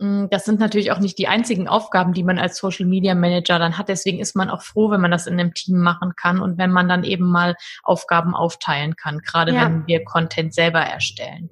das 0.00 0.46
sind 0.46 0.60
natürlich 0.60 0.92
auch 0.92 0.98
nicht 0.98 1.18
die 1.18 1.28
einzigen 1.28 1.68
Aufgaben, 1.68 2.14
die 2.14 2.24
man 2.24 2.38
als 2.38 2.56
Social 2.56 2.86
Media 2.86 3.14
Manager 3.14 3.58
dann 3.58 3.76
hat. 3.76 3.90
Deswegen 3.90 4.18
ist 4.18 4.34
man 4.34 4.48
auch 4.48 4.62
froh, 4.62 4.90
wenn 4.90 5.00
man 5.02 5.10
das 5.10 5.26
in 5.26 5.38
einem 5.38 5.52
Team 5.52 5.78
machen 5.78 6.14
kann 6.16 6.40
und 6.40 6.56
wenn 6.56 6.72
man 6.72 6.88
dann 6.88 7.04
eben 7.04 7.26
mal 7.26 7.54
Aufgaben 7.82 8.34
aufteilen 8.34 8.96
kann, 8.96 9.18
gerade 9.18 9.52
ja. 9.52 9.66
wenn 9.66 9.86
wir 9.86 10.02
Content 10.04 10.54
selber 10.54 10.80
erstellen. 10.80 11.50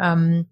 Ähm, 0.00 0.46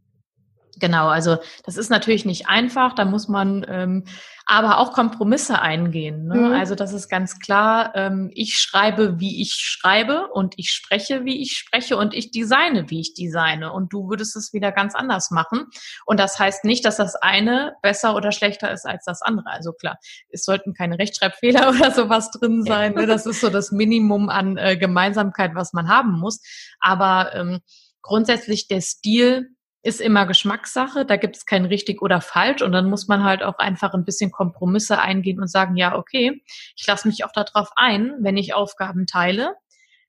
Genau, 0.81 1.09
also 1.09 1.37
das 1.65 1.77
ist 1.77 1.91
natürlich 1.91 2.25
nicht 2.25 2.49
einfach, 2.49 2.95
da 2.95 3.05
muss 3.05 3.29
man 3.29 3.65
ähm, 3.69 4.05
aber 4.47 4.79
auch 4.79 4.93
Kompromisse 4.93 5.61
eingehen. 5.61 6.27
Ne? 6.27 6.35
Mhm. 6.35 6.53
Also 6.55 6.75
das 6.75 6.93
ist 6.93 7.09
ganz 7.09 7.39
klar, 7.39 7.93
ähm, 7.95 8.31
ich 8.35 8.57
schreibe, 8.57 9.21
wie 9.21 9.41
ich 9.41 9.53
schreibe 9.53 10.27
und 10.29 10.55
ich 10.57 10.73
spreche, 10.73 11.25
wie 11.25 11.41
ich 11.41 11.57
spreche 11.57 11.97
und 11.97 12.15
ich 12.15 12.33
designe, 12.33 12.89
wie 12.89 13.01
ich 13.01 13.15
designe 13.15 13.73
und 13.73 13.93
du 13.93 14.09
würdest 14.09 14.35
es 14.35 14.53
wieder 14.53 14.73
ganz 14.73 14.97
anders 14.97 15.31
machen. 15.31 15.67
Und 16.05 16.19
das 16.19 16.39
heißt 16.39 16.65
nicht, 16.65 16.85
dass 16.85 16.97
das 16.97 17.15
eine 17.15 17.75
besser 17.83 18.17
oder 18.17 18.33
schlechter 18.33 18.73
ist 18.73 18.87
als 18.87 19.05
das 19.05 19.23
andere. 19.23 19.51
Also 19.51 19.73
klar, 19.73 19.99
es 20.31 20.45
sollten 20.45 20.75
keine 20.75 20.99
Rechtschreibfehler 20.99 21.69
oder 21.77 21.93
sowas 21.93 22.31
drin 22.33 22.65
sein. 22.65 22.95
Ne? 22.95 23.07
Das 23.07 23.27
ist 23.27 23.41
so 23.41 23.51
das 23.51 23.71
Minimum 23.71 24.31
an 24.31 24.57
äh, 24.57 24.77
Gemeinsamkeit, 24.77 25.55
was 25.55 25.75
man 25.75 25.89
haben 25.89 26.19
muss. 26.19 26.41
Aber 26.81 27.35
ähm, 27.35 27.61
grundsätzlich 28.03 28.67
der 28.67 28.81
Stil 28.81 29.55
ist 29.83 30.01
immer 30.01 30.27
Geschmackssache, 30.27 31.07
da 31.07 31.17
gibt 31.17 31.37
es 31.37 31.47
kein 31.47 31.65
richtig 31.65 32.03
oder 32.03 32.21
falsch 32.21 32.63
und 32.63 32.73
dann 32.73 32.91
muss 32.91 33.09
man 33.09 33.25
halt 33.25 33.43
auch 33.43 33.59
einfach 33.59 33.95
ein 33.95 34.05
bisschen 34.05 34.31
Kompromisse 34.31 35.01
eingehen 35.01 35.41
und 35.41 35.49
sagen, 35.49 35.77
ja, 35.77 35.97
okay, 35.97 36.43
ich 36.77 36.87
lasse 36.87 37.09
mich 37.09 37.25
auch 37.25 37.33
darauf 37.33 37.71
ein, 37.77 38.15
wenn 38.21 38.37
ich 38.37 38.55
Aufgaben 38.55 39.07
teile, 39.07 39.55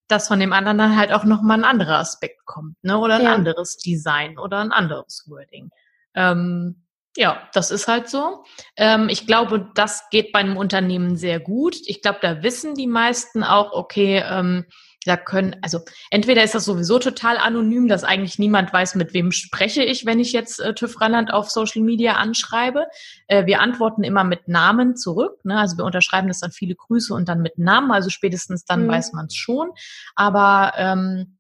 dass 0.08 0.28
von 0.28 0.40
dem 0.40 0.52
anderen 0.52 0.78
dann 0.78 0.98
halt 0.98 1.14
auch 1.14 1.24
nochmal 1.24 1.60
ein 1.60 1.64
anderer 1.64 2.00
Aspekt 2.00 2.46
kommt, 2.46 2.76
ne? 2.84 2.98
Oder 2.98 3.16
ein 3.16 3.24
ja. 3.24 3.34
anderes 3.34 3.78
Design 3.78 4.38
oder 4.38 4.60
ein 4.60 4.74
anderes 4.74 5.26
Wording. 5.30 5.70
Ähm, 6.16 6.84
ja, 7.16 7.48
das 7.54 7.72
ist 7.72 7.88
halt 7.88 8.10
so. 8.10 8.44
Ähm, 8.78 9.10
ich 9.10 9.28
glaube, 9.28 9.70
das 9.76 10.10
geht 10.10 10.32
bei 10.32 10.40
einem 10.40 10.58
Unternehmen 10.58 11.18
sehr 11.18 11.40
gut. 11.40 11.78
Ich 11.86 12.02
glaube, 12.02 12.20
da 12.22 12.44
wissen 12.44 12.74
die 12.74 12.88
meisten 12.88 13.44
auch, 13.44 13.72
okay, 13.74 14.24
ähm, 14.26 14.66
da 15.06 15.18
können, 15.18 15.56
also 15.62 15.80
entweder 16.12 16.44
ist 16.44 16.54
das 16.54 16.66
sowieso 16.66 17.00
total 17.00 17.38
anonym, 17.38 17.88
dass 17.88 18.04
eigentlich 18.04 18.38
niemand 18.38 18.72
weiß, 18.72 18.96
mit 18.96 19.14
wem 19.14 19.32
spreche 19.32 19.84
ich, 19.84 20.06
wenn 20.06 20.20
ich 20.20 20.32
jetzt 20.32 20.60
äh, 20.60 20.74
TÜV 20.74 21.02
Rheinland 21.02 21.34
auf 21.34 21.50
Social 21.50 21.82
Media 21.82 22.14
anschreibe. 22.14 22.86
Äh, 23.28 23.46
wir 23.48 23.62
antworten 23.62 24.04
immer 24.04 24.24
mit 24.24 24.48
Namen 24.48 24.96
zurück. 24.96 25.44
Ne? 25.44 25.58
Also 25.58 25.78
wir 25.78 25.86
unterschreiben 25.86 26.28
das 26.28 26.40
dann 26.40 26.52
viele 26.52 26.76
Grüße 26.76 27.14
und 27.14 27.28
dann 27.30 27.42
mit 27.42 27.58
Namen. 27.58 27.92
Also 27.92 28.10
spätestens 28.10 28.64
dann 28.66 28.84
mhm. 28.84 28.90
weiß 28.90 29.14
man 29.14 29.26
es 29.26 29.36
schon. 29.36 29.70
Aber 30.16 30.74
ähm, 30.78 31.38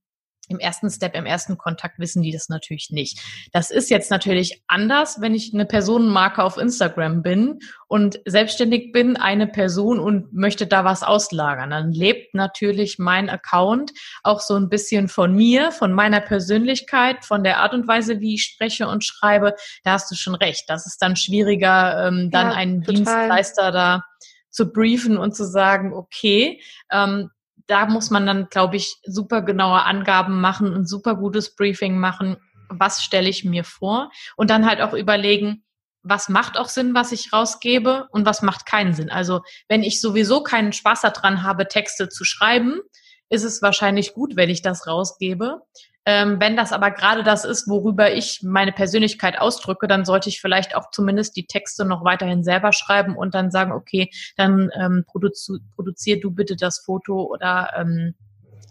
im 0.51 0.59
ersten 0.59 0.89
Step, 0.89 1.15
im 1.15 1.25
ersten 1.25 1.57
Kontakt 1.57 1.99
wissen 1.99 2.21
die 2.21 2.31
das 2.31 2.49
natürlich 2.49 2.89
nicht. 2.91 3.19
Das 3.51 3.71
ist 3.71 3.89
jetzt 3.89 4.11
natürlich 4.11 4.61
anders, 4.67 5.21
wenn 5.21 5.33
ich 5.33 5.53
eine 5.53 5.65
Personenmarke 5.65 6.43
auf 6.43 6.57
Instagram 6.57 7.23
bin 7.23 7.59
und 7.87 8.19
selbstständig 8.25 8.91
bin, 8.91 9.17
eine 9.17 9.47
Person 9.47 9.99
und 9.99 10.33
möchte 10.33 10.67
da 10.67 10.85
was 10.85 11.03
auslagern. 11.03 11.71
Dann 11.71 11.91
lebt 11.91 12.33
natürlich 12.33 12.99
mein 12.99 13.29
Account 13.29 13.91
auch 14.23 14.39
so 14.39 14.55
ein 14.55 14.69
bisschen 14.69 15.07
von 15.07 15.33
mir, 15.33 15.71
von 15.71 15.91
meiner 15.91 16.21
Persönlichkeit, 16.21 17.25
von 17.25 17.43
der 17.43 17.59
Art 17.59 17.73
und 17.73 17.87
Weise, 17.87 18.19
wie 18.19 18.35
ich 18.35 18.43
spreche 18.43 18.87
und 18.87 19.03
schreibe. 19.03 19.55
Da 19.83 19.93
hast 19.93 20.11
du 20.11 20.15
schon 20.15 20.35
recht. 20.35 20.65
Das 20.67 20.85
ist 20.85 21.01
dann 21.01 21.15
schwieriger, 21.15 22.07
ähm, 22.07 22.29
dann 22.31 22.47
ja, 22.47 22.53
einen 22.53 22.81
total. 22.81 22.95
Dienstleister 22.95 23.71
da 23.71 24.03
zu 24.49 24.71
briefen 24.71 25.17
und 25.17 25.35
zu 25.35 25.45
sagen, 25.45 25.93
okay, 25.93 26.61
ähm, 26.91 27.29
da 27.71 27.85
muss 27.85 28.09
man 28.09 28.25
dann, 28.25 28.49
glaube 28.49 28.75
ich, 28.75 28.97
super 29.05 29.41
genaue 29.41 29.83
Angaben 29.83 30.41
machen 30.41 30.73
und 30.73 30.89
super 30.89 31.15
gutes 31.15 31.55
Briefing 31.55 31.97
machen. 31.97 32.35
Was 32.67 33.01
stelle 33.01 33.29
ich 33.29 33.45
mir 33.45 33.63
vor? 33.63 34.11
Und 34.35 34.49
dann 34.49 34.65
halt 34.65 34.81
auch 34.81 34.93
überlegen, 34.93 35.63
was 36.03 36.27
macht 36.27 36.57
auch 36.57 36.67
Sinn, 36.67 36.93
was 36.93 37.13
ich 37.13 37.31
rausgebe 37.31 38.09
und 38.11 38.25
was 38.25 38.41
macht 38.41 38.65
keinen 38.65 38.93
Sinn. 38.93 39.09
Also 39.09 39.39
wenn 39.69 39.83
ich 39.83 40.01
sowieso 40.01 40.43
keinen 40.43 40.73
Spaß 40.73 41.01
daran 41.01 41.43
habe, 41.43 41.65
Texte 41.69 42.09
zu 42.09 42.25
schreiben, 42.25 42.81
ist 43.29 43.43
es 43.43 43.61
wahrscheinlich 43.61 44.13
gut, 44.13 44.35
wenn 44.35 44.49
ich 44.49 44.61
das 44.61 44.85
rausgebe. 44.85 45.61
Ähm, 46.05 46.39
wenn 46.39 46.57
das 46.57 46.71
aber 46.71 46.91
gerade 46.91 47.23
das 47.23 47.45
ist, 47.45 47.67
worüber 47.67 48.11
ich 48.11 48.41
meine 48.43 48.71
Persönlichkeit 48.71 49.39
ausdrücke, 49.39 49.87
dann 49.87 50.03
sollte 50.03 50.29
ich 50.29 50.41
vielleicht 50.41 50.75
auch 50.75 50.89
zumindest 50.91 51.35
die 51.35 51.45
Texte 51.45 51.85
noch 51.85 52.03
weiterhin 52.03 52.43
selber 52.43 52.73
schreiben 52.73 53.15
und 53.15 53.35
dann 53.35 53.51
sagen, 53.51 53.71
okay, 53.71 54.09
dann 54.35 54.71
ähm, 54.79 55.03
produzi 55.07 55.59
produzier 55.75 56.19
du 56.19 56.31
bitte 56.31 56.55
das 56.55 56.79
Foto 56.79 57.23
oder 57.23 57.71
ähm, 57.77 58.15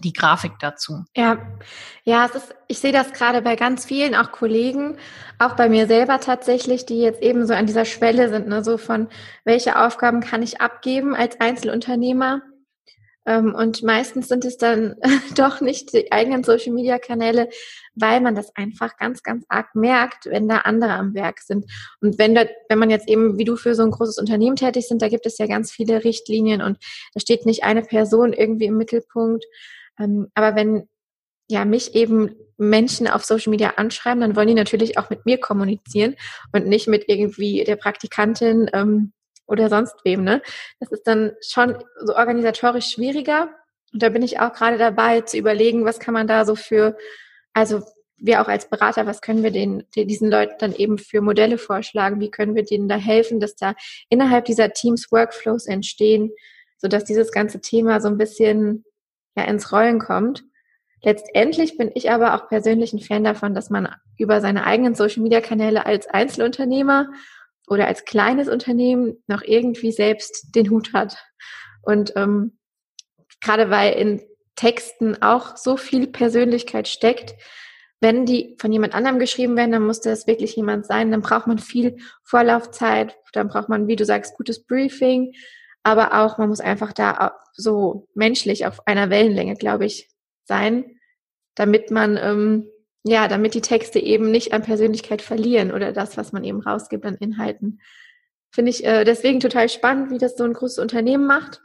die 0.02 0.12
Grafik 0.12 0.52
dazu. 0.60 1.04
Ja, 1.14 1.38
ja, 2.04 2.24
es 2.24 2.34
ist, 2.34 2.54
ich 2.68 2.78
sehe 2.78 2.92
das 2.92 3.12
gerade 3.12 3.42
bei 3.42 3.54
ganz 3.54 3.84
vielen, 3.84 4.14
auch 4.14 4.32
Kollegen, 4.32 4.96
auch 5.38 5.54
bei 5.54 5.68
mir 5.68 5.86
selber 5.86 6.20
tatsächlich, 6.20 6.86
die 6.86 7.00
jetzt 7.00 7.22
eben 7.22 7.46
so 7.46 7.54
an 7.54 7.66
dieser 7.66 7.84
Schwelle 7.84 8.28
sind, 8.28 8.48
ne, 8.48 8.64
so 8.64 8.78
von 8.78 9.08
welche 9.44 9.78
Aufgaben 9.78 10.20
kann 10.20 10.42
ich 10.42 10.60
abgeben 10.60 11.14
als 11.14 11.40
Einzelunternehmer 11.40 12.40
und 13.26 13.82
meistens 13.82 14.28
sind 14.28 14.44
es 14.44 14.56
dann 14.56 14.96
doch 15.36 15.60
nicht 15.60 15.92
die 15.92 16.10
eigenen 16.10 16.42
Social-Media-Kanäle, 16.42 17.48
weil 17.94 18.20
man 18.20 18.34
das 18.34 18.54
einfach 18.56 18.96
ganz, 18.96 19.22
ganz 19.22 19.44
arg 19.48 19.74
merkt, 19.74 20.26
wenn 20.26 20.48
da 20.48 20.58
andere 20.58 20.92
am 20.92 21.14
Werk 21.14 21.40
sind. 21.40 21.66
Und 22.00 22.18
wenn, 22.18 22.34
da, 22.34 22.46
wenn 22.68 22.78
man 22.78 22.90
jetzt 22.90 23.08
eben, 23.08 23.38
wie 23.38 23.44
du 23.44 23.56
für 23.56 23.74
so 23.74 23.82
ein 23.82 23.90
großes 23.90 24.18
Unternehmen 24.18 24.56
tätig 24.56 24.88
sind, 24.88 25.02
da 25.02 25.08
gibt 25.08 25.26
es 25.26 25.38
ja 25.38 25.46
ganz 25.46 25.70
viele 25.70 26.02
Richtlinien 26.02 26.62
und 26.62 26.78
da 27.14 27.20
steht 27.20 27.46
nicht 27.46 27.62
eine 27.62 27.82
Person 27.82 28.32
irgendwie 28.32 28.66
im 28.66 28.76
Mittelpunkt. 28.76 29.44
Ähm, 29.98 30.28
aber 30.34 30.56
wenn 30.56 30.88
ja 31.48 31.64
mich 31.64 31.94
eben 31.94 32.34
Menschen 32.56 33.08
auf 33.08 33.24
Social 33.24 33.50
Media 33.50 33.74
anschreiben, 33.76 34.20
dann 34.20 34.36
wollen 34.36 34.48
die 34.48 34.54
natürlich 34.54 34.98
auch 34.98 35.10
mit 35.10 35.26
mir 35.26 35.38
kommunizieren 35.38 36.16
und 36.52 36.66
nicht 36.66 36.88
mit 36.88 37.04
irgendwie 37.08 37.64
der 37.64 37.76
Praktikantin, 37.76 38.70
ähm, 38.72 39.12
oder 39.50 39.68
sonst 39.68 39.96
wem. 40.04 40.24
Ne? 40.24 40.42
Das 40.78 40.90
ist 40.90 41.06
dann 41.06 41.32
schon 41.40 41.76
so 42.04 42.14
organisatorisch 42.14 42.90
schwieriger. 42.90 43.48
Und 43.92 44.02
da 44.02 44.08
bin 44.08 44.22
ich 44.22 44.40
auch 44.40 44.52
gerade 44.52 44.78
dabei 44.78 45.22
zu 45.22 45.36
überlegen, 45.36 45.84
was 45.84 45.98
kann 45.98 46.14
man 46.14 46.26
da 46.26 46.44
so 46.44 46.54
für, 46.54 46.96
also 47.52 47.82
wir 48.16 48.42
auch 48.42 48.48
als 48.48 48.68
Berater, 48.68 49.06
was 49.06 49.22
können 49.22 49.42
wir 49.42 49.50
den, 49.50 49.84
diesen 49.94 50.30
Leuten 50.30 50.54
dann 50.58 50.74
eben 50.74 50.98
für 50.98 51.20
Modelle 51.20 51.58
vorschlagen? 51.58 52.20
Wie 52.20 52.30
können 52.30 52.54
wir 52.54 52.64
denen 52.64 52.88
da 52.88 52.96
helfen, 52.96 53.40
dass 53.40 53.56
da 53.56 53.74
innerhalb 54.08 54.44
dieser 54.44 54.72
Teams 54.72 55.10
Workflows 55.10 55.66
entstehen, 55.66 56.30
sodass 56.76 57.04
dieses 57.04 57.32
ganze 57.32 57.60
Thema 57.60 58.00
so 58.00 58.08
ein 58.08 58.18
bisschen 58.18 58.84
ja, 59.36 59.44
ins 59.44 59.72
Rollen 59.72 59.98
kommt. 59.98 60.44
Letztendlich 61.02 61.78
bin 61.78 61.90
ich 61.94 62.10
aber 62.10 62.34
auch 62.34 62.48
persönlich 62.48 62.92
ein 62.92 63.00
Fan 63.00 63.24
davon, 63.24 63.54
dass 63.54 63.70
man 63.70 63.88
über 64.18 64.40
seine 64.40 64.66
eigenen 64.66 64.94
Social 64.94 65.22
Media 65.22 65.40
Kanäle 65.40 65.86
als 65.86 66.06
Einzelunternehmer 66.06 67.10
oder 67.70 67.86
als 67.86 68.04
kleines 68.04 68.48
Unternehmen 68.48 69.22
noch 69.28 69.42
irgendwie 69.42 69.92
selbst 69.92 70.54
den 70.54 70.68
Hut 70.70 70.92
hat. 70.92 71.16
Und 71.82 72.12
ähm, 72.16 72.58
gerade 73.40 73.70
weil 73.70 73.94
in 73.94 74.22
Texten 74.56 75.22
auch 75.22 75.56
so 75.56 75.76
viel 75.78 76.08
Persönlichkeit 76.08 76.88
steckt, 76.88 77.34
wenn 78.00 78.26
die 78.26 78.56
von 78.58 78.72
jemand 78.72 78.94
anderem 78.94 79.18
geschrieben 79.18 79.56
werden, 79.56 79.72
dann 79.72 79.86
muss 79.86 80.00
das 80.00 80.26
wirklich 80.26 80.56
jemand 80.56 80.84
sein. 80.84 81.10
Dann 81.10 81.20
braucht 81.20 81.46
man 81.46 81.58
viel 81.58 81.96
Vorlaufzeit, 82.24 83.16
dann 83.32 83.48
braucht 83.48 83.68
man, 83.68 83.86
wie 83.86 83.96
du 83.96 84.04
sagst, 84.04 84.36
gutes 84.36 84.66
Briefing, 84.66 85.32
aber 85.82 86.20
auch 86.20 86.38
man 86.38 86.48
muss 86.48 86.60
einfach 86.60 86.92
da 86.92 87.36
so 87.52 88.08
menschlich 88.14 88.66
auf 88.66 88.86
einer 88.86 89.10
Wellenlänge, 89.10 89.54
glaube 89.54 89.86
ich, 89.86 90.10
sein, 90.44 90.98
damit 91.54 91.90
man 91.90 92.16
ähm, 92.16 92.68
ja, 93.02 93.28
damit 93.28 93.54
die 93.54 93.60
Texte 93.60 93.98
eben 93.98 94.30
nicht 94.30 94.52
an 94.52 94.62
Persönlichkeit 94.62 95.22
verlieren 95.22 95.72
oder 95.72 95.92
das, 95.92 96.16
was 96.16 96.32
man 96.32 96.44
eben 96.44 96.60
rausgibt 96.60 97.04
an 97.04 97.16
Inhalten. 97.16 97.80
Finde 98.50 98.70
ich 98.70 98.84
äh, 98.84 99.04
deswegen 99.04 99.40
total 99.40 99.68
spannend, 99.68 100.10
wie 100.10 100.18
das 100.18 100.36
so 100.36 100.44
ein 100.44 100.52
großes 100.52 100.78
Unternehmen 100.78 101.26
macht. 101.26 101.62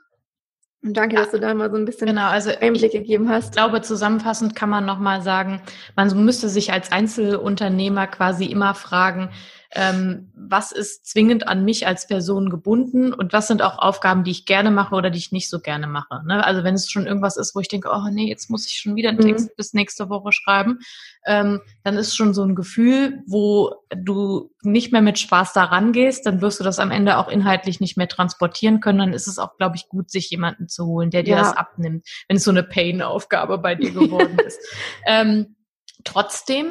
Und 0.84 0.96
danke, 0.96 1.16
dass 1.16 1.32
du 1.32 1.40
da 1.40 1.52
mal 1.56 1.72
so 1.72 1.78
ein 1.78 1.86
bisschen 1.86 2.08
genau, 2.08 2.28
also 2.28 2.52
Einblick 2.62 2.92
gegeben 2.92 3.28
hast. 3.28 3.46
Ich 3.46 3.52
glaube, 3.54 3.82
zusammenfassend 3.82 4.56
kann 4.56 4.70
man 4.70 4.86
nochmal 4.86 5.24
sagen, 5.24 5.62
man 5.96 6.24
müsste 6.24 6.48
sich 6.48 6.72
als 6.72 6.92
Einzelunternehmer 6.92 8.06
quasi 8.06 8.46
immer 8.46 8.76
fragen, 8.76 9.30
ähm, 9.76 10.32
was 10.34 10.72
ist 10.72 11.06
zwingend 11.06 11.48
an 11.50 11.66
mich 11.66 11.86
als 11.86 12.08
Person 12.08 12.50
gebunden 12.50 13.14
und 13.14 13.34
was 13.34 13.48
sind 13.48 13.62
auch 13.62 13.78
Aufgaben, 13.78 14.24
die 14.24 14.32
ich 14.32 14.46
gerne 14.46 14.72
mache 14.72 14.96
oder 14.96 15.10
die 15.10 15.18
ich 15.18 15.34
nicht 15.34 15.50
so 15.50 15.60
gerne 15.60 15.86
mache. 15.86 16.24
Ne? 16.26 16.44
Also 16.46 16.64
wenn 16.64 16.76
es 16.76 16.90
schon 16.90 17.06
irgendwas 17.06 17.36
ist, 17.36 17.54
wo 17.56 17.60
ich 17.60 17.68
denke, 17.68 17.90
oh 17.92 18.10
nee, 18.10 18.30
jetzt 18.30 18.50
muss 18.50 18.66
ich 18.66 18.80
schon 18.80 18.96
wieder 18.96 19.10
einen 19.10 19.18
mhm. 19.18 19.24
Text 19.24 19.56
bis 19.58 19.74
nächste 19.74 20.10
Woche 20.10 20.32
schreiben, 20.32 20.80
ähm, 21.26 21.60
dann 21.84 21.98
ist 21.98 22.16
schon 22.16 22.34
so 22.34 22.44
ein 22.44 22.56
Gefühl, 22.56 23.22
wo 23.28 23.74
du 23.94 24.52
nicht 24.64 24.94
mehr 24.94 25.02
mit 25.02 25.20
Spaß 25.20 25.52
da 25.52 25.66
rangehst, 25.66 26.26
dann 26.26 26.40
wirst 26.40 26.62
du 26.62 26.64
das 26.64 26.80
am 26.80 26.92
Ende 26.92 27.18
auch 27.18 27.28
inhaltlich 27.28 27.82
nicht 27.82 27.98
mehr 27.98 28.08
transportieren 28.08 28.80
können. 28.80 29.00
Dann 29.00 29.14
ist 29.14 29.28
es 29.28 29.40
auch, 29.40 29.58
glaube 29.58 29.76
ich, 29.76 29.90
gut, 29.90 30.10
sich 30.10 30.30
jemanden 30.30 30.70
zu 30.70 30.86
holen, 30.86 31.10
der 31.10 31.24
dir 31.24 31.36
ja. 31.36 31.40
das 31.40 31.56
abnimmt, 31.56 32.08
wenn 32.30 32.38
es 32.38 32.46
so 32.46 32.52
eine 32.52 32.64
Pain-Aufgabe 32.64 33.58
bei 33.58 33.76
dir 33.76 33.92
geworden 33.92 34.38
ist. 34.46 34.60
ähm, 35.06 35.58
trotzdem 36.06 36.68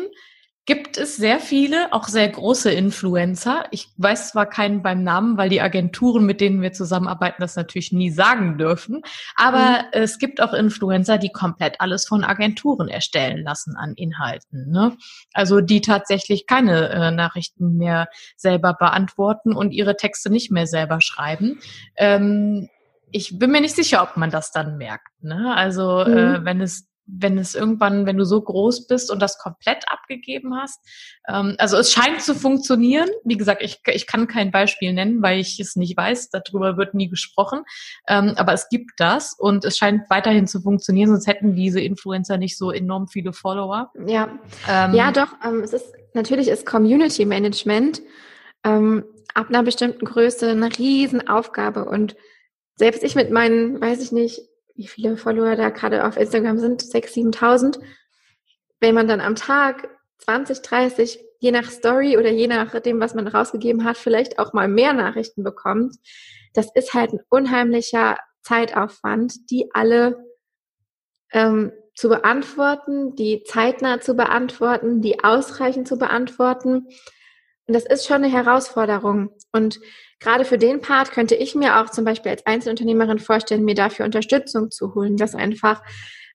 gibt 0.66 0.96
es 0.96 1.16
sehr 1.16 1.40
viele, 1.40 1.92
auch 1.92 2.08
sehr 2.08 2.28
große 2.28 2.70
Influencer. 2.70 3.66
Ich 3.70 3.88
weiß 3.98 4.30
zwar 4.30 4.46
keinen 4.46 4.82
beim 4.82 5.02
Namen, 5.02 5.36
weil 5.36 5.50
die 5.50 5.60
Agenturen, 5.60 6.24
mit 6.24 6.40
denen 6.40 6.62
wir 6.62 6.72
zusammenarbeiten, 6.72 7.42
das 7.42 7.56
natürlich 7.56 7.92
nie 7.92 8.10
sagen 8.10 8.56
dürfen. 8.56 9.02
Aber 9.36 9.82
mhm. 9.82 9.88
es 9.92 10.18
gibt 10.18 10.40
auch 10.40 10.54
Influencer, 10.54 11.18
die 11.18 11.30
komplett 11.30 11.80
alles 11.80 12.06
von 12.06 12.24
Agenturen 12.24 12.88
erstellen 12.88 13.42
lassen 13.44 13.76
an 13.76 13.92
Inhalten. 13.94 14.70
Ne? 14.70 14.96
Also 15.34 15.60
die 15.60 15.82
tatsächlich 15.82 16.46
keine 16.46 16.88
äh, 16.88 17.10
Nachrichten 17.10 17.76
mehr 17.76 18.08
selber 18.36 18.72
beantworten 18.72 19.54
und 19.54 19.72
ihre 19.72 19.96
Texte 19.96 20.30
nicht 20.30 20.50
mehr 20.50 20.66
selber 20.66 21.02
schreiben. 21.02 21.58
Ähm, 21.96 22.70
ich 23.10 23.38
bin 23.38 23.50
mir 23.50 23.60
nicht 23.60 23.76
sicher, 23.76 24.02
ob 24.02 24.16
man 24.16 24.30
das 24.30 24.50
dann 24.50 24.78
merkt. 24.78 25.08
Ne? 25.20 25.54
Also 25.54 26.00
äh, 26.00 26.08
mhm. 26.08 26.34
äh, 26.34 26.44
wenn 26.46 26.60
es 26.62 26.88
wenn 27.06 27.38
es 27.38 27.54
irgendwann, 27.54 28.06
wenn 28.06 28.16
du 28.16 28.24
so 28.24 28.40
groß 28.40 28.86
bist 28.86 29.10
und 29.10 29.20
das 29.20 29.38
komplett 29.38 29.84
abgegeben 29.88 30.54
hast. 30.56 30.80
Ähm, 31.28 31.54
also 31.58 31.76
es 31.76 31.92
scheint 31.92 32.22
zu 32.22 32.34
funktionieren. 32.34 33.08
Wie 33.24 33.36
gesagt, 33.36 33.62
ich, 33.62 33.80
ich 33.86 34.06
kann 34.06 34.26
kein 34.26 34.50
Beispiel 34.50 34.92
nennen, 34.92 35.22
weil 35.22 35.38
ich 35.38 35.60
es 35.60 35.76
nicht 35.76 35.96
weiß. 35.96 36.30
Darüber 36.30 36.76
wird 36.76 36.94
nie 36.94 37.08
gesprochen. 37.08 37.62
Ähm, 38.08 38.34
aber 38.36 38.52
es 38.52 38.68
gibt 38.68 38.92
das 38.98 39.34
und 39.38 39.64
es 39.64 39.76
scheint 39.76 40.08
weiterhin 40.08 40.46
zu 40.46 40.60
funktionieren, 40.60 41.10
sonst 41.10 41.26
hätten 41.26 41.54
diese 41.54 41.80
Influencer 41.80 42.38
nicht 42.38 42.56
so 42.56 42.70
enorm 42.70 43.08
viele 43.08 43.32
Follower. 43.32 43.90
Ja, 44.06 44.38
ähm, 44.68 44.94
ja 44.94 45.12
doch. 45.12 45.34
Ähm, 45.44 45.60
es 45.62 45.72
ist 45.72 45.92
natürlich 46.14 46.48
ist 46.48 46.64
Community 46.64 47.24
Management 47.24 48.00
ähm, 48.64 49.04
ab 49.34 49.48
einer 49.48 49.62
bestimmten 49.62 50.04
Größe 50.04 50.50
eine 50.50 50.76
Riesenaufgabe 50.78 51.84
und 51.84 52.16
selbst 52.76 53.04
ich 53.04 53.14
mit 53.14 53.30
meinen, 53.30 53.80
weiß 53.80 54.02
ich 54.02 54.12
nicht, 54.12 54.40
wie 54.74 54.86
viele 54.86 55.16
Follower 55.16 55.56
da 55.56 55.70
gerade 55.70 56.06
auf 56.06 56.16
Instagram 56.16 56.58
sind, 56.58 56.82
6.000, 56.82 57.36
7.000, 57.36 57.80
wenn 58.80 58.94
man 58.94 59.08
dann 59.08 59.20
am 59.20 59.36
Tag 59.36 59.88
20, 60.18 60.62
30, 60.62 61.18
je 61.40 61.50
nach 61.52 61.70
Story 61.70 62.16
oder 62.16 62.30
je 62.30 62.46
nachdem, 62.46 63.00
was 63.00 63.14
man 63.14 63.28
rausgegeben 63.28 63.84
hat, 63.84 63.96
vielleicht 63.96 64.38
auch 64.38 64.52
mal 64.52 64.68
mehr 64.68 64.92
Nachrichten 64.92 65.44
bekommt, 65.44 65.96
das 66.54 66.68
ist 66.74 66.94
halt 66.94 67.12
ein 67.12 67.20
unheimlicher 67.28 68.18
Zeitaufwand, 68.42 69.50
die 69.50 69.70
alle 69.72 70.24
ähm, 71.32 71.72
zu 71.94 72.08
beantworten, 72.08 73.14
die 73.14 73.44
zeitnah 73.44 74.00
zu 74.00 74.14
beantworten, 74.14 75.00
die 75.00 75.22
ausreichend 75.22 75.86
zu 75.86 75.98
beantworten. 75.98 76.86
Und 77.66 77.74
das 77.74 77.86
ist 77.86 78.06
schon 78.06 78.24
eine 78.24 78.32
Herausforderung. 78.32 79.30
Und 79.52 79.80
gerade 80.24 80.46
für 80.46 80.56
den 80.56 80.80
Part 80.80 81.12
könnte 81.12 81.34
ich 81.34 81.54
mir 81.54 81.78
auch 81.78 81.90
zum 81.90 82.04
Beispiel 82.04 82.30
als 82.32 82.46
Einzelunternehmerin 82.46 83.18
vorstellen, 83.18 83.64
mir 83.64 83.74
dafür 83.74 84.06
Unterstützung 84.06 84.70
zu 84.70 84.94
holen, 84.94 85.18
dass 85.18 85.34
einfach 85.34 85.82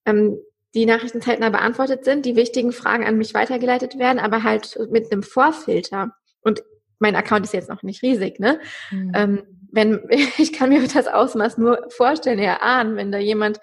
ähm, 0.05 0.37
die 0.75 0.85
Nachrichten 0.85 1.21
zeitnah 1.21 1.49
beantwortet 1.49 2.05
sind, 2.05 2.25
die 2.25 2.35
wichtigen 2.35 2.71
Fragen 2.71 3.05
an 3.05 3.17
mich 3.17 3.33
weitergeleitet 3.33 3.97
werden, 3.97 4.19
aber 4.19 4.43
halt 4.43 4.77
mit 4.91 5.11
einem 5.11 5.23
Vorfilter. 5.23 6.11
Und 6.41 6.63
mein 6.99 7.15
Account 7.15 7.45
ist 7.45 7.53
jetzt 7.53 7.69
noch 7.69 7.81
nicht 7.81 8.03
riesig, 8.03 8.39
ne? 8.39 8.59
Mhm. 8.91 9.11
Ähm, 9.15 9.43
wenn, 9.71 10.01
ich 10.37 10.53
kann 10.53 10.69
mir 10.69 10.87
das 10.87 11.07
Ausmaß 11.07 11.57
nur 11.57 11.87
vorstellen, 11.89 12.37
erahnen, 12.37 12.95
wenn 12.95 13.11
da 13.11 13.17
jemand 13.17 13.59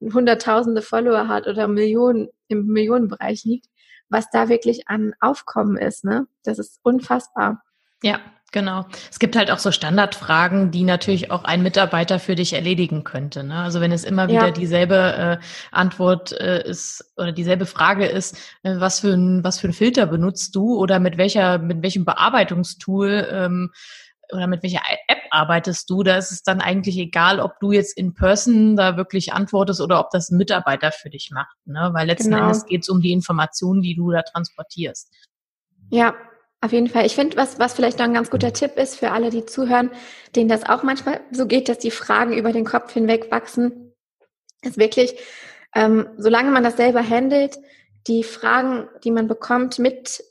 hunderttausende 0.00 0.82
Follower 0.82 1.26
hat 1.26 1.48
oder 1.48 1.66
Millionen 1.66 2.28
im 2.46 2.66
Millionenbereich 2.66 3.42
liegt, 3.44 3.66
was 4.08 4.30
da 4.30 4.48
wirklich 4.48 4.86
an 4.86 5.14
Aufkommen 5.18 5.76
ist, 5.76 6.04
ne? 6.04 6.28
Das 6.44 6.60
ist 6.60 6.78
unfassbar. 6.84 7.64
Ja, 8.04 8.20
Genau. 8.54 8.86
Es 9.10 9.18
gibt 9.18 9.34
halt 9.34 9.50
auch 9.50 9.58
so 9.58 9.72
Standardfragen, 9.72 10.70
die 10.70 10.84
natürlich 10.84 11.32
auch 11.32 11.42
ein 11.42 11.64
Mitarbeiter 11.64 12.20
für 12.20 12.36
dich 12.36 12.52
erledigen 12.52 13.02
könnte. 13.02 13.42
Ne? 13.42 13.56
Also 13.56 13.80
wenn 13.80 13.90
es 13.90 14.04
immer 14.04 14.28
wieder 14.28 14.46
ja. 14.46 14.50
dieselbe 14.52 15.40
äh, 15.40 15.44
Antwort 15.72 16.30
äh, 16.30 16.62
ist 16.64 17.12
oder 17.16 17.32
dieselbe 17.32 17.66
Frage 17.66 18.06
ist, 18.06 18.36
äh, 18.62 18.76
was 18.78 19.00
für 19.00 19.12
ein 19.12 19.42
was 19.42 19.58
für 19.58 19.66
ein 19.66 19.72
Filter 19.72 20.06
benutzt 20.06 20.54
du 20.54 20.78
oder 20.78 21.00
mit 21.00 21.18
welcher 21.18 21.58
mit 21.58 21.82
welchem 21.82 22.04
Bearbeitungstool 22.04 23.26
ähm, 23.28 23.72
oder 24.32 24.46
mit 24.46 24.62
welcher 24.62 24.82
App 25.08 25.18
arbeitest 25.30 25.90
du, 25.90 26.04
da 26.04 26.16
ist 26.16 26.30
es 26.30 26.44
dann 26.44 26.60
eigentlich 26.60 26.96
egal, 26.96 27.40
ob 27.40 27.58
du 27.58 27.72
jetzt 27.72 27.98
in 27.98 28.14
Person 28.14 28.76
da 28.76 28.96
wirklich 28.96 29.32
antwortest 29.32 29.80
oder 29.80 29.98
ob 29.98 30.10
das 30.10 30.30
ein 30.30 30.38
Mitarbeiter 30.38 30.92
für 30.92 31.10
dich 31.10 31.32
macht, 31.32 31.56
ne? 31.64 31.90
Weil 31.92 32.06
letzten 32.06 32.30
genau. 32.30 32.44
Endes 32.44 32.66
geht 32.66 32.82
es 32.82 32.88
um 32.88 33.00
die 33.00 33.10
Informationen, 33.10 33.82
die 33.82 33.96
du 33.96 34.12
da 34.12 34.22
transportierst. 34.22 35.12
Ja, 35.90 36.14
auf 36.64 36.72
jeden 36.72 36.88
Fall. 36.88 37.04
Ich 37.04 37.14
finde, 37.14 37.36
was, 37.36 37.58
was 37.58 37.74
vielleicht 37.74 37.98
noch 37.98 38.06
ein 38.06 38.14
ganz 38.14 38.30
guter 38.30 38.52
Tipp 38.52 38.76
ist 38.76 38.96
für 38.98 39.10
alle, 39.10 39.28
die 39.28 39.44
zuhören, 39.44 39.90
denen 40.34 40.48
das 40.48 40.64
auch 40.64 40.82
manchmal 40.82 41.20
so 41.30 41.46
geht, 41.46 41.68
dass 41.68 41.78
die 41.78 41.90
Fragen 41.90 42.32
über 42.32 42.52
den 42.52 42.64
Kopf 42.64 42.92
hinweg 42.94 43.30
wachsen, 43.30 43.92
ist 44.62 44.78
wirklich, 44.78 45.14
ähm, 45.74 46.06
solange 46.16 46.50
man 46.50 46.64
das 46.64 46.78
selber 46.78 47.06
handelt, 47.06 47.58
die 48.06 48.24
Fragen, 48.24 48.88
die 49.04 49.10
man 49.10 49.28
bekommt, 49.28 49.78
mit 49.78 50.24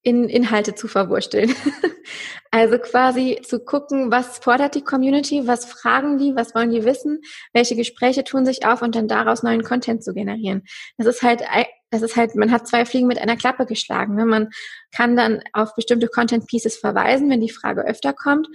in 0.00 0.30
Inhalte 0.30 0.74
zu 0.74 0.88
verwursteln. 0.88 1.54
also 2.50 2.78
quasi 2.78 3.42
zu 3.44 3.60
gucken, 3.60 4.10
was 4.10 4.38
fordert 4.38 4.74
die 4.74 4.84
Community, 4.84 5.46
was 5.46 5.66
fragen 5.66 6.16
die, 6.16 6.34
was 6.34 6.54
wollen 6.54 6.70
die 6.70 6.84
wissen, 6.84 7.20
welche 7.52 7.76
Gespräche 7.76 8.24
tun 8.24 8.46
sich 8.46 8.64
auf 8.64 8.80
und 8.80 8.94
dann 8.94 9.06
daraus 9.06 9.42
neuen 9.42 9.64
Content 9.64 10.02
zu 10.02 10.14
generieren. 10.14 10.62
Das 10.96 11.06
ist 11.06 11.22
halt, 11.22 11.42
das 11.90 12.02
ist 12.02 12.16
halt, 12.16 12.34
man 12.34 12.50
hat 12.50 12.68
zwei 12.68 12.84
Fliegen 12.84 13.06
mit 13.06 13.18
einer 13.18 13.36
Klappe 13.36 13.66
geschlagen. 13.66 14.14
Ne? 14.14 14.26
Man 14.26 14.50
kann 14.94 15.16
dann 15.16 15.42
auf 15.52 15.74
bestimmte 15.74 16.08
Content 16.08 16.46
Pieces 16.46 16.76
verweisen, 16.76 17.30
wenn 17.30 17.40
die 17.40 17.50
Frage 17.50 17.86
öfter 17.86 18.12
kommt 18.12 18.48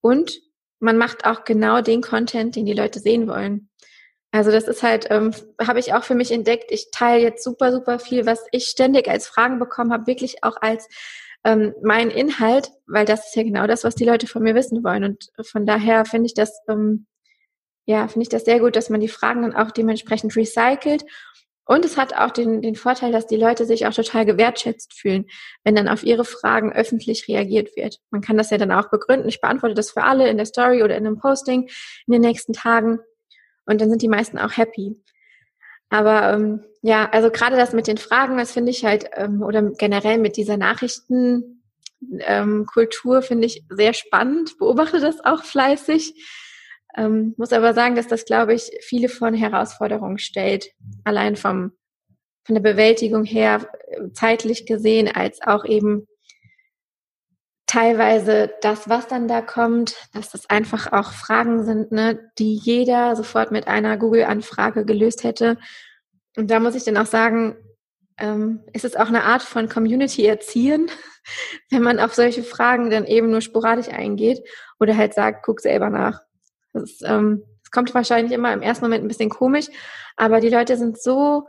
und 0.00 0.40
man 0.80 0.96
macht 0.96 1.24
auch 1.26 1.44
genau 1.44 1.82
den 1.82 2.00
Content, 2.00 2.56
den 2.56 2.66
die 2.66 2.72
Leute 2.72 3.00
sehen 3.00 3.28
wollen. 3.28 3.68
Also 4.32 4.50
das 4.50 4.64
ist 4.64 4.82
halt, 4.82 5.08
ähm, 5.10 5.32
habe 5.60 5.80
ich 5.80 5.92
auch 5.92 6.04
für 6.04 6.14
mich 6.14 6.30
entdeckt. 6.30 6.70
Ich 6.70 6.90
teile 6.90 7.22
jetzt 7.22 7.42
super, 7.44 7.72
super 7.72 7.98
viel, 7.98 8.26
was 8.26 8.44
ich 8.52 8.66
ständig 8.66 9.08
als 9.08 9.26
Fragen 9.26 9.58
bekommen 9.58 9.92
habe, 9.92 10.06
wirklich 10.06 10.44
auch 10.44 10.56
als 10.60 10.88
ähm, 11.44 11.74
mein 11.82 12.10
Inhalt, 12.10 12.70
weil 12.86 13.04
das 13.04 13.26
ist 13.26 13.36
ja 13.36 13.42
genau 13.42 13.66
das, 13.66 13.82
was 13.82 13.94
die 13.94 14.04
Leute 14.04 14.26
von 14.26 14.42
mir 14.42 14.54
wissen 14.54 14.84
wollen. 14.84 15.04
Und 15.04 15.30
von 15.42 15.66
daher 15.66 16.04
finde 16.04 16.26
ich 16.26 16.34
das, 16.34 16.60
ähm, 16.68 17.06
ja, 17.86 18.06
finde 18.08 18.22
ich 18.22 18.28
das 18.28 18.44
sehr 18.44 18.60
gut, 18.60 18.76
dass 18.76 18.90
man 18.90 19.00
die 19.00 19.08
Fragen 19.08 19.42
dann 19.42 19.54
auch 19.54 19.72
dementsprechend 19.72 20.36
recycelt. 20.36 21.04
Und 21.70 21.84
es 21.84 21.96
hat 21.96 22.16
auch 22.16 22.32
den, 22.32 22.62
den 22.62 22.74
Vorteil, 22.74 23.12
dass 23.12 23.28
die 23.28 23.36
Leute 23.36 23.64
sich 23.64 23.86
auch 23.86 23.94
total 23.94 24.26
gewertschätzt 24.26 24.92
fühlen, 24.92 25.26
wenn 25.62 25.76
dann 25.76 25.86
auf 25.86 26.02
ihre 26.02 26.24
Fragen 26.24 26.72
öffentlich 26.72 27.28
reagiert 27.28 27.76
wird. 27.76 28.00
Man 28.10 28.22
kann 28.22 28.36
das 28.36 28.50
ja 28.50 28.58
dann 28.58 28.72
auch 28.72 28.90
begründen. 28.90 29.28
Ich 29.28 29.40
beantworte 29.40 29.76
das 29.76 29.92
für 29.92 30.02
alle 30.02 30.28
in 30.28 30.36
der 30.36 30.46
Story 30.46 30.82
oder 30.82 30.96
in 30.96 31.06
einem 31.06 31.20
Posting 31.20 31.70
in 32.08 32.12
den 32.12 32.22
nächsten 32.22 32.54
Tagen. 32.54 32.98
Und 33.66 33.80
dann 33.80 33.88
sind 33.88 34.02
die 34.02 34.08
meisten 34.08 34.36
auch 34.36 34.56
happy. 34.56 35.00
Aber 35.90 36.32
ähm, 36.32 36.64
ja, 36.82 37.08
also 37.08 37.30
gerade 37.30 37.54
das 37.54 37.72
mit 37.72 37.86
den 37.86 37.98
Fragen, 37.98 38.36
das 38.36 38.50
finde 38.50 38.72
ich 38.72 38.84
halt, 38.84 39.08
ähm, 39.12 39.40
oder 39.40 39.62
generell 39.62 40.18
mit 40.18 40.36
dieser 40.36 40.56
Nachrichtenkultur 40.56 43.16
ähm, 43.16 43.22
finde 43.22 43.46
ich 43.46 43.62
sehr 43.68 43.94
spannend, 43.94 44.58
beobachte 44.58 44.98
das 44.98 45.24
auch 45.24 45.44
fleißig. 45.44 46.16
Ähm, 46.96 47.34
muss 47.36 47.52
aber 47.52 47.74
sagen, 47.74 47.94
dass 47.94 48.08
das, 48.08 48.24
glaube 48.24 48.54
ich, 48.54 48.70
viele 48.80 49.08
von 49.08 49.34
Herausforderungen 49.34 50.18
stellt. 50.18 50.70
Allein 51.04 51.36
vom, 51.36 51.72
von 52.44 52.54
der 52.54 52.62
Bewältigung 52.62 53.24
her, 53.24 53.68
äh, 53.88 54.10
zeitlich 54.12 54.66
gesehen, 54.66 55.08
als 55.08 55.40
auch 55.42 55.64
eben 55.64 56.06
teilweise 57.70 58.52
das, 58.62 58.88
was 58.88 59.06
dann 59.06 59.28
da 59.28 59.42
kommt, 59.42 59.94
dass 60.12 60.30
das 60.30 60.50
einfach 60.50 60.92
auch 60.92 61.12
Fragen 61.12 61.64
sind, 61.64 61.92
ne, 61.92 62.18
die 62.36 62.56
jeder 62.56 63.14
sofort 63.14 63.52
mit 63.52 63.68
einer 63.68 63.96
Google-Anfrage 63.96 64.84
gelöst 64.84 65.22
hätte. 65.22 65.56
Und 66.36 66.50
da 66.50 66.58
muss 66.58 66.74
ich 66.74 66.82
dann 66.82 66.96
auch 66.96 67.06
sagen, 67.06 67.56
ähm, 68.18 68.64
ist 68.72 68.84
es 68.84 68.96
auch 68.96 69.06
eine 69.06 69.22
Art 69.22 69.42
von 69.42 69.68
Community 69.68 70.26
erziehen, 70.26 70.90
wenn 71.70 71.82
man 71.82 72.00
auf 72.00 72.12
solche 72.12 72.42
Fragen 72.42 72.90
dann 72.90 73.06
eben 73.06 73.30
nur 73.30 73.40
sporadisch 73.40 73.88
eingeht 73.88 74.42
oder 74.80 74.96
halt 74.96 75.14
sagt, 75.14 75.44
guck 75.44 75.60
selber 75.60 75.90
nach. 75.90 76.22
Das, 76.72 76.98
ähm, 77.04 77.42
das 77.62 77.70
kommt 77.70 77.94
wahrscheinlich 77.94 78.32
immer 78.32 78.52
im 78.52 78.62
ersten 78.62 78.84
Moment 78.84 79.04
ein 79.04 79.08
bisschen 79.08 79.30
komisch, 79.30 79.66
aber 80.16 80.40
die 80.40 80.48
Leute 80.48 80.76
sind 80.76 81.00
so 81.00 81.48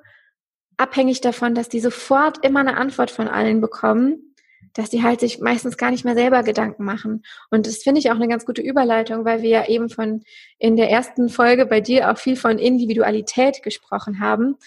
abhängig 0.78 1.22
davon, 1.22 1.56
dass 1.56 1.70
die 1.70 1.80
sofort 1.80 2.44
immer 2.46 2.62
eine 2.62 2.78
Antwort 2.78 3.12
von 3.12 3.28
allen 3.28 3.62
bekommen 3.62 4.32
dass 4.74 4.90
die 4.90 5.04
halt 5.04 5.20
sich 5.20 5.40
meistens 5.40 5.78
gar 5.78 5.92
nicht 5.92 6.06
mehr 6.06 6.16
selber 6.16 6.44
Gedanken 6.44 6.84
machen. 6.84 7.24
Und 7.50 7.68
das 7.68 7.78
finde 7.78 8.00
ich 8.00 8.10
auch 8.10 8.16
eine 8.16 8.28
ganz 8.28 8.46
gute 8.46 8.62
Überleitung, 8.62 9.26
weil 9.26 9.42
wir 9.42 9.50
ja 9.50 9.68
eben 9.68 9.90
von 9.90 10.24
in 10.60 10.76
der 10.76 10.90
ersten 10.90 11.30
Folge 11.30 11.66
bei 11.66 11.82
dir 11.82 12.12
auch 12.12 12.18
viel 12.18 12.36
von 12.36 12.58
Individualität 12.58 13.64
gesprochen 13.64 14.20
haben. 14.20 14.58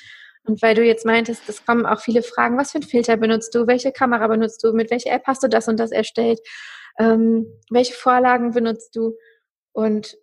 Und 0.46 0.60
weil 0.60 0.74
du 0.74 0.84
jetzt 0.84 1.06
meintest, 1.06 1.48
es 1.48 1.64
kommen 1.64 1.86
auch 1.86 2.00
viele 2.00 2.22
Fragen, 2.22 2.58
was 2.58 2.72
für 2.72 2.78
ein 2.78 2.82
Filter 2.82 3.16
benutzt 3.16 3.54
du, 3.54 3.66
welche 3.66 3.92
Kamera 3.92 4.26
benutzt 4.26 4.62
du, 4.62 4.72
mit 4.72 4.90
welcher 4.90 5.12
App 5.12 5.22
hast 5.26 5.42
du 5.42 5.48
das 5.48 5.68
und 5.68 5.80
das 5.80 5.90
erstellt, 5.90 6.40
ähm, 6.98 7.46
welche 7.70 7.94
Vorlagen 7.94 8.52
benutzt 8.52 8.94
du. 8.94 9.16
Und 9.72 10.16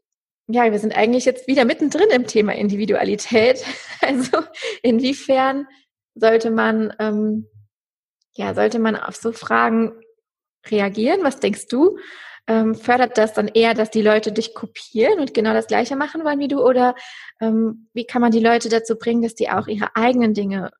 ja, 0.47 0.71
wir 0.71 0.79
sind 0.79 0.95
eigentlich 0.95 1.25
jetzt 1.25 1.47
wieder 1.47 1.65
mittendrin 1.65 2.09
im 2.09 2.27
Thema 2.27 2.53
Individualität. 2.53 3.63
Also 4.03 4.39
inwiefern 4.81 5.67
sollte 6.15 6.49
man 6.49 6.91
ähm, 6.97 7.47
ja, 8.33 8.53
sollte 8.53 8.79
man 8.79 8.95
auf 8.95 9.15
so 9.15 9.31
Fragen 9.31 9.93
reagieren? 10.67 11.23
Was 11.23 11.39
denkst 11.39 11.67
du? 11.67 11.97
Ähm, 12.47 12.75
fördert 12.75 13.17
das 13.17 13.33
dann 13.33 13.47
eher, 13.47 13.73
dass 13.73 13.91
die 13.91 14.01
Leute 14.01 14.31
dich 14.31 14.55
kopieren 14.55 15.19
und 15.19 15.33
genau 15.33 15.53
das 15.53 15.67
Gleiche 15.67 15.95
machen 15.95 16.23
wollen 16.23 16.39
wie 16.39 16.47
du? 16.47 16.63
Oder 16.63 16.95
ähm, 17.39 17.89
wie 17.93 18.05
kann 18.05 18.21
man 18.21 18.31
die 18.31 18.39
Leute 18.39 18.69
dazu 18.69 18.97
bringen, 18.97 19.21
dass 19.21 19.35
die 19.35 19.49
auch 19.49 19.67
ihre 19.67 19.95
eigenen 19.95 20.33
Dinge 20.33 20.71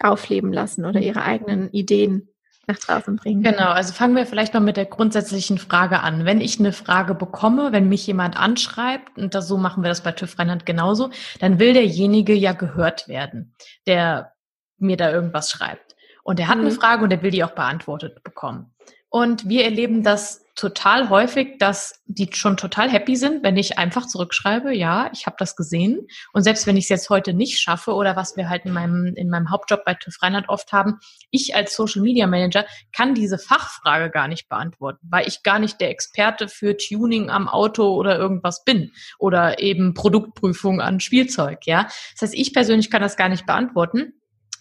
aufleben 0.00 0.52
lassen 0.52 0.86
oder 0.86 1.00
ihre 1.00 1.22
eigenen 1.22 1.70
Ideen 1.70 2.31
nach 2.66 2.78
draußen 2.78 3.16
bringen? 3.16 3.42
Genau, 3.42 3.70
also 3.70 3.92
fangen 3.92 4.16
wir 4.16 4.26
vielleicht 4.26 4.54
mal 4.54 4.60
mit 4.60 4.76
der 4.76 4.86
grundsätzlichen 4.86 5.58
Frage 5.58 6.00
an. 6.00 6.24
Wenn 6.24 6.40
ich 6.40 6.58
eine 6.58 6.72
Frage 6.72 7.14
bekomme, 7.14 7.72
wenn 7.72 7.88
mich 7.88 8.06
jemand 8.06 8.36
anschreibt, 8.36 9.18
und 9.18 9.34
das, 9.34 9.48
so 9.48 9.56
machen 9.56 9.82
wir 9.82 9.88
das 9.88 10.02
bei 10.02 10.12
TÜV 10.12 10.38
Rheinland 10.38 10.66
genauso, 10.66 11.10
dann 11.40 11.58
will 11.58 11.72
derjenige 11.72 12.34
ja 12.34 12.52
gehört 12.52 13.08
werden, 13.08 13.54
der 13.86 14.32
mir 14.78 14.96
da 14.96 15.10
irgendwas 15.10 15.50
schreibt. 15.50 15.96
Und 16.22 16.38
er 16.38 16.48
hat 16.48 16.58
mhm. 16.58 16.66
eine 16.66 16.72
Frage 16.72 17.04
und 17.04 17.12
er 17.12 17.22
will 17.22 17.30
die 17.30 17.44
auch 17.44 17.54
beantwortet 17.54 18.22
bekommen. 18.22 18.72
Und 19.08 19.48
wir 19.48 19.64
erleben 19.64 20.02
das 20.02 20.41
total 20.54 21.08
häufig, 21.08 21.58
dass 21.58 22.02
die 22.06 22.28
schon 22.32 22.56
total 22.56 22.90
happy 22.90 23.16
sind, 23.16 23.42
wenn 23.42 23.56
ich 23.56 23.78
einfach 23.78 24.06
zurückschreibe, 24.06 24.74
ja, 24.74 25.10
ich 25.12 25.26
habe 25.26 25.36
das 25.38 25.56
gesehen. 25.56 26.06
Und 26.32 26.42
selbst 26.42 26.66
wenn 26.66 26.76
ich 26.76 26.84
es 26.84 26.90
jetzt 26.90 27.10
heute 27.10 27.32
nicht 27.32 27.60
schaffe 27.60 27.94
oder 27.94 28.16
was 28.16 28.36
wir 28.36 28.48
halt 28.48 28.66
in 28.66 28.72
meinem, 28.72 29.14
in 29.16 29.30
meinem 29.30 29.50
Hauptjob 29.50 29.84
bei 29.84 29.94
TÜV 29.94 30.20
Rheinland 30.22 30.48
oft 30.48 30.72
haben, 30.72 30.98
ich 31.30 31.56
als 31.56 31.74
Social 31.74 32.02
Media 32.02 32.26
Manager 32.26 32.66
kann 32.92 33.14
diese 33.14 33.38
Fachfrage 33.38 34.10
gar 34.10 34.28
nicht 34.28 34.48
beantworten, 34.48 35.06
weil 35.10 35.26
ich 35.26 35.42
gar 35.42 35.58
nicht 35.58 35.80
der 35.80 35.90
Experte 35.90 36.48
für 36.48 36.76
Tuning 36.76 37.30
am 37.30 37.48
Auto 37.48 37.94
oder 37.94 38.18
irgendwas 38.18 38.64
bin 38.64 38.92
oder 39.18 39.58
eben 39.58 39.94
Produktprüfung 39.94 40.80
an 40.80 41.00
Spielzeug, 41.00 41.66
ja. 41.66 41.84
Das 42.12 42.22
heißt, 42.22 42.34
ich 42.34 42.52
persönlich 42.52 42.90
kann 42.90 43.02
das 43.02 43.16
gar 43.16 43.30
nicht 43.30 43.46
beantworten 43.46 44.12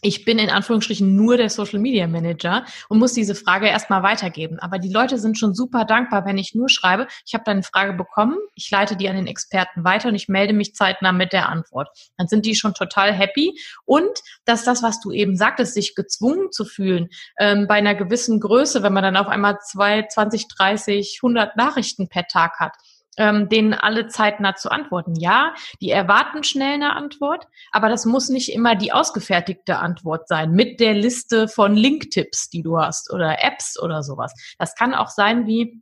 ich 0.01 0.25
bin 0.25 0.39
in 0.39 0.49
Anführungsstrichen 0.49 1.15
nur 1.15 1.37
der 1.37 1.49
Social 1.49 1.79
Media 1.79 2.07
Manager 2.07 2.65
und 2.89 2.99
muss 2.99 3.13
diese 3.13 3.35
Frage 3.35 3.67
erstmal 3.67 4.01
weitergeben. 4.03 4.59
Aber 4.59 4.79
die 4.79 4.91
Leute 4.91 5.19
sind 5.19 5.37
schon 5.37 5.53
super 5.53 5.85
dankbar, 5.85 6.25
wenn 6.25 6.37
ich 6.37 6.55
nur 6.55 6.69
schreibe, 6.69 7.07
ich 7.25 7.33
habe 7.33 7.43
deine 7.45 7.63
Frage 7.63 7.93
bekommen, 7.93 8.37
ich 8.55 8.69
leite 8.71 8.95
die 8.95 9.07
an 9.07 9.15
den 9.15 9.27
Experten 9.27 9.83
weiter 9.83 10.09
und 10.09 10.15
ich 10.15 10.27
melde 10.27 10.53
mich 10.53 10.73
zeitnah 10.73 11.11
mit 11.11 11.33
der 11.33 11.49
Antwort. 11.49 11.89
Dann 12.17 12.27
sind 12.27 12.45
die 12.45 12.55
schon 12.55 12.73
total 12.73 13.13
happy. 13.13 13.59
Und 13.85 14.19
dass 14.45 14.63
das, 14.63 14.81
was 14.81 14.99
du 14.99 15.11
eben 15.11 15.35
sagtest, 15.35 15.75
sich 15.75 15.93
gezwungen 15.95 16.51
zu 16.51 16.65
fühlen, 16.65 17.09
ähm, 17.39 17.67
bei 17.67 17.75
einer 17.75 17.95
gewissen 17.95 18.39
Größe, 18.39 18.81
wenn 18.83 18.93
man 18.93 19.03
dann 19.03 19.17
auf 19.17 19.27
einmal 19.27 19.59
zwei, 19.59 20.07
20, 20.07 20.47
30, 20.47 21.19
100 21.21 21.55
Nachrichten 21.57 22.09
per 22.09 22.27
Tag 22.27 22.59
hat, 22.59 22.73
ähm, 23.17 23.49
denen 23.49 23.73
alle 23.73 24.07
zeitnah 24.07 24.55
zu 24.55 24.71
antworten. 24.71 25.15
Ja, 25.15 25.53
die 25.81 25.89
erwarten 25.91 26.43
schnell 26.43 26.75
eine 26.75 26.95
Antwort, 26.95 27.47
aber 27.71 27.89
das 27.89 28.05
muss 28.05 28.29
nicht 28.29 28.53
immer 28.53 28.75
die 28.75 28.93
ausgefertigte 28.93 29.77
Antwort 29.77 30.27
sein 30.27 30.51
mit 30.51 30.79
der 30.79 30.93
Liste 30.93 31.47
von 31.47 31.75
Linktipps, 31.75 32.49
die 32.49 32.61
du 32.61 32.79
hast 32.79 33.11
oder 33.11 33.43
Apps 33.43 33.79
oder 33.79 34.03
sowas. 34.03 34.33
Das 34.57 34.75
kann 34.75 34.93
auch 34.93 35.09
sein 35.09 35.45
wie, 35.47 35.81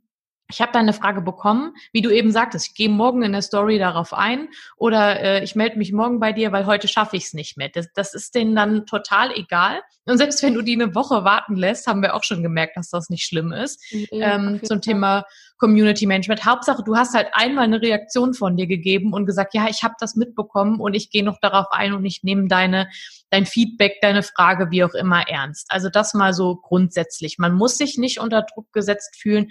ich 0.50 0.60
habe 0.60 0.72
deine 0.72 0.92
Frage 0.92 1.20
bekommen, 1.20 1.74
wie 1.92 2.02
du 2.02 2.10
eben 2.10 2.30
sagtest, 2.30 2.68
ich 2.68 2.74
gehe 2.74 2.88
morgen 2.88 3.22
in 3.22 3.32
der 3.32 3.42
Story 3.42 3.78
darauf 3.78 4.12
ein 4.12 4.48
oder 4.76 5.20
äh, 5.20 5.44
ich 5.44 5.54
melde 5.54 5.78
mich 5.78 5.92
morgen 5.92 6.20
bei 6.20 6.32
dir, 6.32 6.52
weil 6.52 6.66
heute 6.66 6.88
schaffe 6.88 7.16
ich 7.16 7.24
es 7.24 7.34
nicht 7.34 7.56
mehr. 7.56 7.70
Das, 7.72 7.88
das 7.94 8.14
ist 8.14 8.34
denen 8.34 8.54
dann 8.54 8.86
total 8.86 9.32
egal. 9.32 9.80
Und 10.06 10.18
selbst 10.18 10.42
wenn 10.42 10.54
du 10.54 10.62
die 10.62 10.74
eine 10.74 10.94
Woche 10.94 11.24
warten 11.24 11.56
lässt, 11.56 11.86
haben 11.86 12.02
wir 12.02 12.14
auch 12.14 12.24
schon 12.24 12.42
gemerkt, 12.42 12.76
dass 12.76 12.90
das 12.90 13.10
nicht 13.10 13.24
schlimm 13.24 13.52
ist. 13.52 13.80
Ja, 14.10 14.34
ähm, 14.34 14.60
zum 14.64 14.80
Thema 14.80 15.24
Community 15.58 16.06
Management. 16.06 16.44
Hauptsache, 16.44 16.82
du 16.82 16.96
hast 16.96 17.14
halt 17.14 17.28
einmal 17.32 17.64
eine 17.64 17.80
Reaktion 17.80 18.34
von 18.34 18.56
dir 18.56 18.66
gegeben 18.66 19.12
und 19.12 19.26
gesagt, 19.26 19.54
ja, 19.54 19.68
ich 19.68 19.82
habe 19.84 19.94
das 20.00 20.16
mitbekommen 20.16 20.80
und 20.80 20.94
ich 20.94 21.10
gehe 21.10 21.22
noch 21.22 21.38
darauf 21.40 21.66
ein 21.70 21.92
und 21.92 22.04
ich 22.04 22.22
nehme 22.22 22.48
deine 22.48 22.88
dein 23.30 23.46
Feedback, 23.46 23.98
deine 24.02 24.22
Frage, 24.22 24.70
wie 24.70 24.84
auch 24.84 24.94
immer 24.94 25.28
ernst. 25.28 25.66
Also 25.70 25.88
das 25.88 26.14
mal 26.14 26.34
so 26.34 26.56
grundsätzlich. 26.56 27.38
Man 27.38 27.54
muss 27.54 27.78
sich 27.78 27.96
nicht 27.96 28.20
unter 28.20 28.42
Druck 28.42 28.72
gesetzt 28.72 29.16
fühlen 29.16 29.50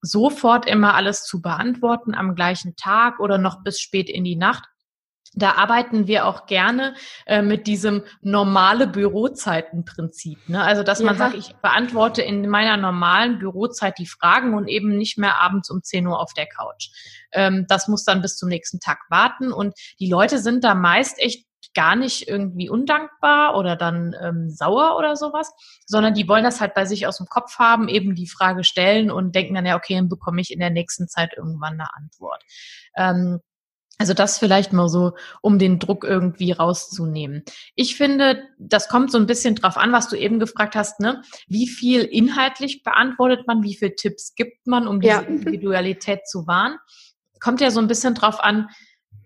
sofort 0.00 0.66
immer 0.66 0.94
alles 0.94 1.24
zu 1.24 1.40
beantworten 1.42 2.14
am 2.14 2.34
gleichen 2.34 2.76
Tag 2.76 3.20
oder 3.20 3.38
noch 3.38 3.62
bis 3.62 3.80
spät 3.80 4.08
in 4.08 4.24
die 4.24 4.36
Nacht. 4.36 4.64
Da 5.34 5.52
arbeiten 5.52 6.06
wir 6.06 6.26
auch 6.26 6.46
gerne 6.46 6.94
äh, 7.26 7.42
mit 7.42 7.66
diesem 7.66 8.02
normale 8.22 8.86
Bürozeitenprinzip. 8.86 10.48
Ne? 10.48 10.62
Also, 10.62 10.82
dass 10.82 11.00
man 11.00 11.18
sagt, 11.18 11.34
ich 11.34 11.54
beantworte 11.56 12.22
in 12.22 12.48
meiner 12.48 12.76
normalen 12.76 13.38
Bürozeit 13.38 13.98
die 13.98 14.06
Fragen 14.06 14.54
und 14.54 14.68
eben 14.68 14.96
nicht 14.96 15.18
mehr 15.18 15.38
abends 15.40 15.70
um 15.70 15.82
10 15.82 16.06
Uhr 16.06 16.18
auf 16.18 16.32
der 16.32 16.46
Couch. 16.46 16.88
Ähm, 17.32 17.66
das 17.68 17.88
muss 17.88 18.04
dann 18.04 18.22
bis 18.22 18.36
zum 18.36 18.48
nächsten 18.48 18.80
Tag 18.80 19.00
warten. 19.10 19.52
Und 19.52 19.74
die 20.00 20.08
Leute 20.08 20.38
sind 20.38 20.64
da 20.64 20.74
meist 20.74 21.18
echt 21.18 21.47
gar 21.74 21.96
nicht 21.96 22.28
irgendwie 22.28 22.68
undankbar 22.68 23.56
oder 23.56 23.76
dann 23.76 24.14
ähm, 24.20 24.50
sauer 24.50 24.96
oder 24.96 25.16
sowas, 25.16 25.52
sondern 25.86 26.14
die 26.14 26.28
wollen 26.28 26.44
das 26.44 26.60
halt 26.60 26.74
bei 26.74 26.84
sich 26.84 27.06
aus 27.06 27.18
dem 27.18 27.26
Kopf 27.26 27.58
haben, 27.58 27.88
eben 27.88 28.14
die 28.14 28.28
Frage 28.28 28.64
stellen 28.64 29.10
und 29.10 29.34
denken 29.34 29.54
dann 29.54 29.66
ja, 29.66 29.76
okay, 29.76 29.94
dann 29.94 30.08
bekomme 30.08 30.40
ich 30.40 30.52
in 30.52 30.60
der 30.60 30.70
nächsten 30.70 31.08
Zeit 31.08 31.34
irgendwann 31.36 31.74
eine 31.74 31.94
Antwort. 31.94 32.42
Ähm, 32.96 33.40
also 33.98 34.14
das 34.14 34.38
vielleicht 34.38 34.72
mal 34.72 34.88
so, 34.88 35.12
um 35.42 35.58
den 35.58 35.80
Druck 35.80 36.04
irgendwie 36.04 36.52
rauszunehmen. 36.52 37.42
Ich 37.74 37.96
finde, 37.96 38.44
das 38.58 38.88
kommt 38.88 39.10
so 39.10 39.18
ein 39.18 39.26
bisschen 39.26 39.56
drauf 39.56 39.76
an, 39.76 39.90
was 39.92 40.08
du 40.08 40.16
eben 40.16 40.38
gefragt 40.38 40.76
hast, 40.76 41.00
ne? 41.00 41.22
Wie 41.48 41.66
viel 41.66 42.02
inhaltlich 42.02 42.84
beantwortet 42.84 43.48
man, 43.48 43.64
wie 43.64 43.74
viele 43.74 43.96
Tipps 43.96 44.36
gibt 44.36 44.68
man, 44.68 44.86
um 44.86 45.00
diese 45.00 45.14
ja. 45.14 45.20
Individualität 45.20 46.28
zu 46.28 46.46
wahren? 46.46 46.78
Kommt 47.40 47.60
ja 47.60 47.72
so 47.72 47.80
ein 47.80 47.88
bisschen 47.88 48.14
drauf 48.14 48.42
an, 48.42 48.68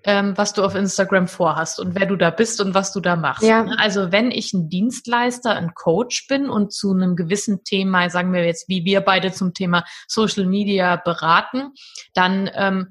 ähm, 0.05 0.37
was 0.37 0.53
du 0.53 0.65
auf 0.65 0.75
Instagram 0.75 1.29
vorhast 1.29 1.81
und 1.81 1.95
wer 1.95 2.07
du 2.07 2.17
da 2.17 2.31
bist 2.31 2.61
und 2.61 2.75
was 2.75 2.93
du 2.93 3.01
da 3.01 3.17
machst. 3.17 3.43
Ja. 3.43 3.65
Ne? 3.65 3.77
Also 3.79 4.12
wenn 4.12 4.31
ich 4.31 4.53
ein 4.53 4.69
Dienstleister, 4.69 5.55
ein 5.55 5.75
Coach 5.75 6.27
bin 6.29 6.49
und 6.49 6.73
zu 6.73 6.93
einem 6.93 7.17
gewissen 7.17 7.65
Thema, 7.65 8.11
sagen 8.11 8.33
wir 8.33 8.45
jetzt, 8.45 8.69
wie 8.69 8.85
wir 8.85 9.01
beide 9.01 9.33
zum 9.33 9.55
Thema 9.55 9.85
Social 10.09 10.47
Media 10.47 10.97
beraten, 10.97 11.73
dann 12.15 12.51
ähm, 12.55 12.88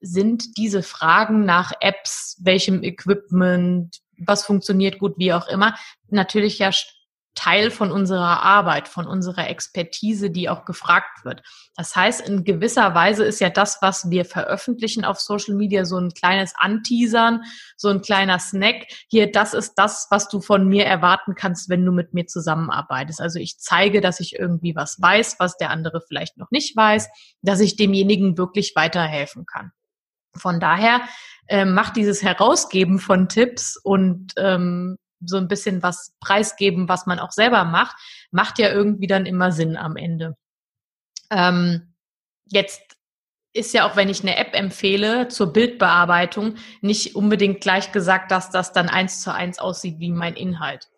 sind 0.00 0.56
diese 0.56 0.82
Fragen 0.82 1.44
nach 1.44 1.72
Apps, 1.80 2.38
welchem 2.42 2.82
Equipment, 2.82 3.98
was 4.18 4.44
funktioniert 4.44 4.98
gut, 4.98 5.14
wie 5.16 5.32
auch 5.32 5.48
immer, 5.48 5.74
natürlich 6.08 6.58
ja 6.58 6.70
Teil 7.34 7.70
von 7.70 7.92
unserer 7.92 8.42
Arbeit, 8.42 8.88
von 8.88 9.06
unserer 9.06 9.48
Expertise, 9.48 10.30
die 10.30 10.48
auch 10.48 10.64
gefragt 10.64 11.24
wird. 11.24 11.42
Das 11.76 11.94
heißt, 11.94 12.20
in 12.20 12.44
gewisser 12.44 12.94
Weise 12.94 13.24
ist 13.24 13.40
ja 13.40 13.50
das, 13.50 13.78
was 13.80 14.10
wir 14.10 14.24
veröffentlichen 14.24 15.04
auf 15.04 15.20
Social 15.20 15.54
Media, 15.54 15.84
so 15.84 15.96
ein 15.96 16.10
kleines 16.10 16.52
Anteasern, 16.56 17.42
so 17.76 17.88
ein 17.88 18.02
kleiner 18.02 18.38
Snack. 18.38 18.86
Hier, 19.08 19.30
das 19.30 19.54
ist 19.54 19.74
das, 19.74 20.08
was 20.10 20.28
du 20.28 20.40
von 20.40 20.68
mir 20.68 20.86
erwarten 20.86 21.34
kannst, 21.34 21.68
wenn 21.68 21.84
du 21.84 21.92
mit 21.92 22.14
mir 22.14 22.26
zusammenarbeitest. 22.26 23.20
Also 23.20 23.38
ich 23.38 23.58
zeige, 23.58 24.00
dass 24.00 24.20
ich 24.20 24.38
irgendwie 24.38 24.74
was 24.74 25.00
weiß, 25.00 25.36
was 25.38 25.56
der 25.56 25.70
andere 25.70 26.02
vielleicht 26.06 26.36
noch 26.36 26.50
nicht 26.50 26.76
weiß, 26.76 27.08
dass 27.42 27.60
ich 27.60 27.76
demjenigen 27.76 28.36
wirklich 28.36 28.72
weiterhelfen 28.74 29.46
kann. 29.46 29.72
Von 30.36 30.60
daher 30.60 31.00
äh, 31.48 31.64
macht 31.64 31.96
dieses 31.96 32.22
Herausgeben 32.22 32.98
von 32.98 33.28
Tipps 33.28 33.76
und 33.76 34.32
ähm, 34.36 34.96
so 35.24 35.36
ein 35.36 35.48
bisschen 35.48 35.82
was 35.82 36.14
preisgeben, 36.20 36.88
was 36.88 37.06
man 37.06 37.18
auch 37.18 37.32
selber 37.32 37.64
macht, 37.64 37.96
macht 38.30 38.58
ja 38.58 38.70
irgendwie 38.70 39.06
dann 39.06 39.26
immer 39.26 39.52
Sinn 39.52 39.76
am 39.76 39.96
Ende. 39.96 40.36
Ähm, 41.30 41.94
jetzt 42.46 42.96
ist 43.52 43.74
ja 43.74 43.88
auch, 43.88 43.96
wenn 43.96 44.08
ich 44.08 44.22
eine 44.22 44.36
App 44.36 44.54
empfehle 44.54 45.28
zur 45.28 45.52
Bildbearbeitung, 45.52 46.54
nicht 46.80 47.16
unbedingt 47.16 47.60
gleich 47.60 47.92
gesagt, 47.92 48.30
dass 48.30 48.50
das 48.50 48.72
dann 48.72 48.88
eins 48.88 49.22
zu 49.22 49.32
eins 49.32 49.58
aussieht 49.58 49.98
wie 49.98 50.10
mein 50.10 50.34
Inhalt. 50.34 50.88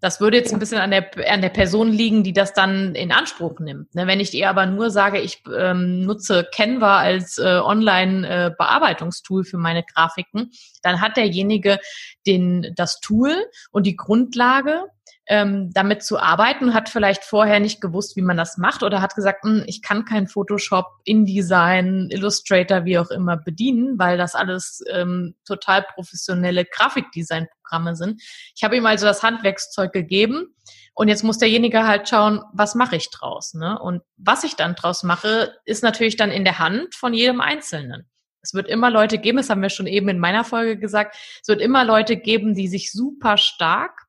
Das 0.00 0.20
würde 0.20 0.36
jetzt 0.36 0.52
ein 0.52 0.60
bisschen 0.60 0.78
an 0.78 0.90
der, 0.90 1.10
an 1.28 1.42
der 1.42 1.48
Person 1.48 1.90
liegen, 1.90 2.22
die 2.22 2.32
das 2.32 2.52
dann 2.52 2.94
in 2.94 3.10
Anspruch 3.10 3.58
nimmt. 3.58 3.94
Ne? 3.94 4.06
Wenn 4.06 4.20
ich 4.20 4.32
ihr 4.32 4.48
aber 4.48 4.66
nur 4.66 4.90
sage, 4.90 5.20
ich 5.20 5.42
ähm, 5.56 6.02
nutze 6.04 6.46
Canva 6.54 6.98
als 6.98 7.38
äh, 7.38 7.60
Online-Bearbeitungstool 7.62 9.42
äh, 9.42 9.44
für 9.44 9.58
meine 9.58 9.82
Grafiken, 9.82 10.50
dann 10.82 11.00
hat 11.00 11.16
derjenige 11.16 11.80
den, 12.26 12.72
das 12.76 13.00
Tool 13.00 13.34
und 13.72 13.86
die 13.86 13.96
Grundlage 13.96 14.84
ähm, 15.26 15.70
damit 15.72 16.02
zu 16.02 16.18
arbeiten, 16.18 16.74
hat 16.74 16.88
vielleicht 16.88 17.24
vorher 17.24 17.60
nicht 17.60 17.80
gewusst, 17.80 18.16
wie 18.16 18.22
man 18.22 18.36
das 18.36 18.56
macht 18.56 18.82
oder 18.82 19.02
hat 19.02 19.14
gesagt, 19.14 19.44
hm, 19.44 19.64
ich 19.66 19.82
kann 19.82 20.04
kein 20.04 20.26
Photoshop, 20.26 20.86
InDesign, 21.04 22.08
Illustrator, 22.10 22.84
wie 22.84 22.98
auch 22.98 23.10
immer 23.10 23.36
bedienen, 23.36 23.98
weil 23.98 24.16
das 24.16 24.34
alles 24.34 24.82
ähm, 24.90 25.34
total 25.44 25.84
professionelle 25.94 26.64
Grafikdesign-Programme 26.64 27.96
sind. 27.96 28.22
Ich 28.54 28.64
habe 28.64 28.76
ihm 28.76 28.86
also 28.86 29.06
das 29.06 29.22
Handwerkszeug 29.22 29.92
gegeben 29.92 30.54
und 30.94 31.08
jetzt 31.08 31.22
muss 31.22 31.38
derjenige 31.38 31.86
halt 31.86 32.08
schauen, 32.08 32.42
was 32.52 32.74
mache 32.74 32.96
ich 32.96 33.10
draus. 33.10 33.54
Ne? 33.54 33.78
Und 33.78 34.02
was 34.16 34.42
ich 34.44 34.56
dann 34.56 34.74
draus 34.74 35.04
mache, 35.04 35.54
ist 35.64 35.82
natürlich 35.84 36.16
dann 36.16 36.30
in 36.30 36.44
der 36.44 36.58
Hand 36.58 36.94
von 36.94 37.14
jedem 37.14 37.40
Einzelnen. 37.40 38.08
Es 38.42 38.54
wird 38.54 38.66
immer 38.66 38.90
Leute 38.90 39.18
geben, 39.18 39.36
das 39.36 39.50
haben 39.50 39.62
wir 39.62 39.68
schon 39.68 39.86
eben 39.86 40.08
in 40.08 40.18
meiner 40.18 40.42
Folge 40.42 40.78
gesagt, 40.78 41.16
es 41.40 41.48
wird 41.48 41.60
immer 41.60 41.84
Leute 41.84 42.16
geben, 42.16 42.54
die 42.54 42.66
sich 42.66 42.92
super 42.92 43.36
stark 43.36 44.07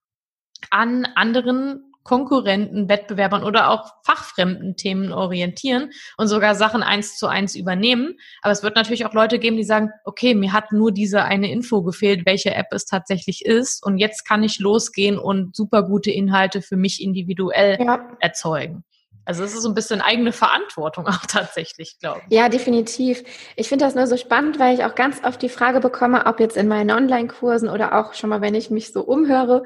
an 0.69 1.06
anderen 1.15 1.89
Konkurrenten, 2.10 2.89
Wettbewerbern 2.89 3.43
oder 3.43 3.69
auch 3.69 3.93
fachfremden 4.04 4.76
Themen 4.76 5.12
orientieren 5.12 5.91
und 6.17 6.28
sogar 6.28 6.56
Sachen 6.56 6.82
eins 6.82 7.17
zu 7.17 7.28
eins 7.28 7.56
übernehmen. 7.56 8.17
Aber 8.41 8.52
es 8.52 8.63
wird 8.63 8.76
natürlich 8.76 9.06
auch 9.06 9.13
Leute 9.13 9.38
geben, 9.38 9.58
die 9.58 9.63
sagen, 9.63 9.91
okay, 10.06 10.34
mir 10.34 10.52
hat 10.52 10.72
nur 10.72 10.91
diese 10.91 11.24
eine 11.24 11.52
Info 11.52 11.84
gefehlt, 11.84 12.26
welche 12.26 12.56
App 12.56 12.67
es 12.72 12.86
tatsächlich 12.86 13.45
ist. 13.45 13.86
Und 13.86 14.00
jetzt 14.00 14.28
kann 14.28 14.41
ich 14.41 14.58
losgehen 14.58 15.19
und 15.19 15.56
super 15.56 15.84
gute 15.84 16.10
Inhalte 16.10 16.63
für 16.63 16.78
mich 16.78 17.00
individuell 17.00 17.78
ja. 17.80 18.08
erzeugen. 18.19 18.84
Also 19.30 19.44
es 19.44 19.54
ist 19.54 19.62
so 19.62 19.70
ein 19.70 19.76
bisschen 19.76 20.02
eigene 20.02 20.32
Verantwortung 20.32 21.06
auch 21.06 21.24
tatsächlich, 21.28 22.00
glaube 22.00 22.22
ich. 22.28 22.36
Ja, 22.36 22.50
definitiv. 22.50 23.24
Ich 23.56 23.70
finde 23.70 23.86
das 23.86 23.94
nur 23.94 24.08
so 24.08 24.18
spannend, 24.18 24.58
weil 24.58 24.74
ich 24.74 24.84
auch 24.84 24.96
ganz 24.96 25.24
oft 25.24 25.39
die 25.44 25.50
Frage 25.50 25.82
bekomme, 25.82 26.26
ob 26.26 26.39
jetzt 26.39 26.58
in 26.58 26.68
meinen 26.68 26.89
Online-Kursen 26.89 27.70
oder 27.70 27.94
auch 27.94 28.15
schon 28.15 28.32
mal, 28.32 28.42
wenn 28.42 28.56
ich 28.56 28.72
mich 28.72 28.92
so 28.92 29.02
umhöre, 29.02 29.62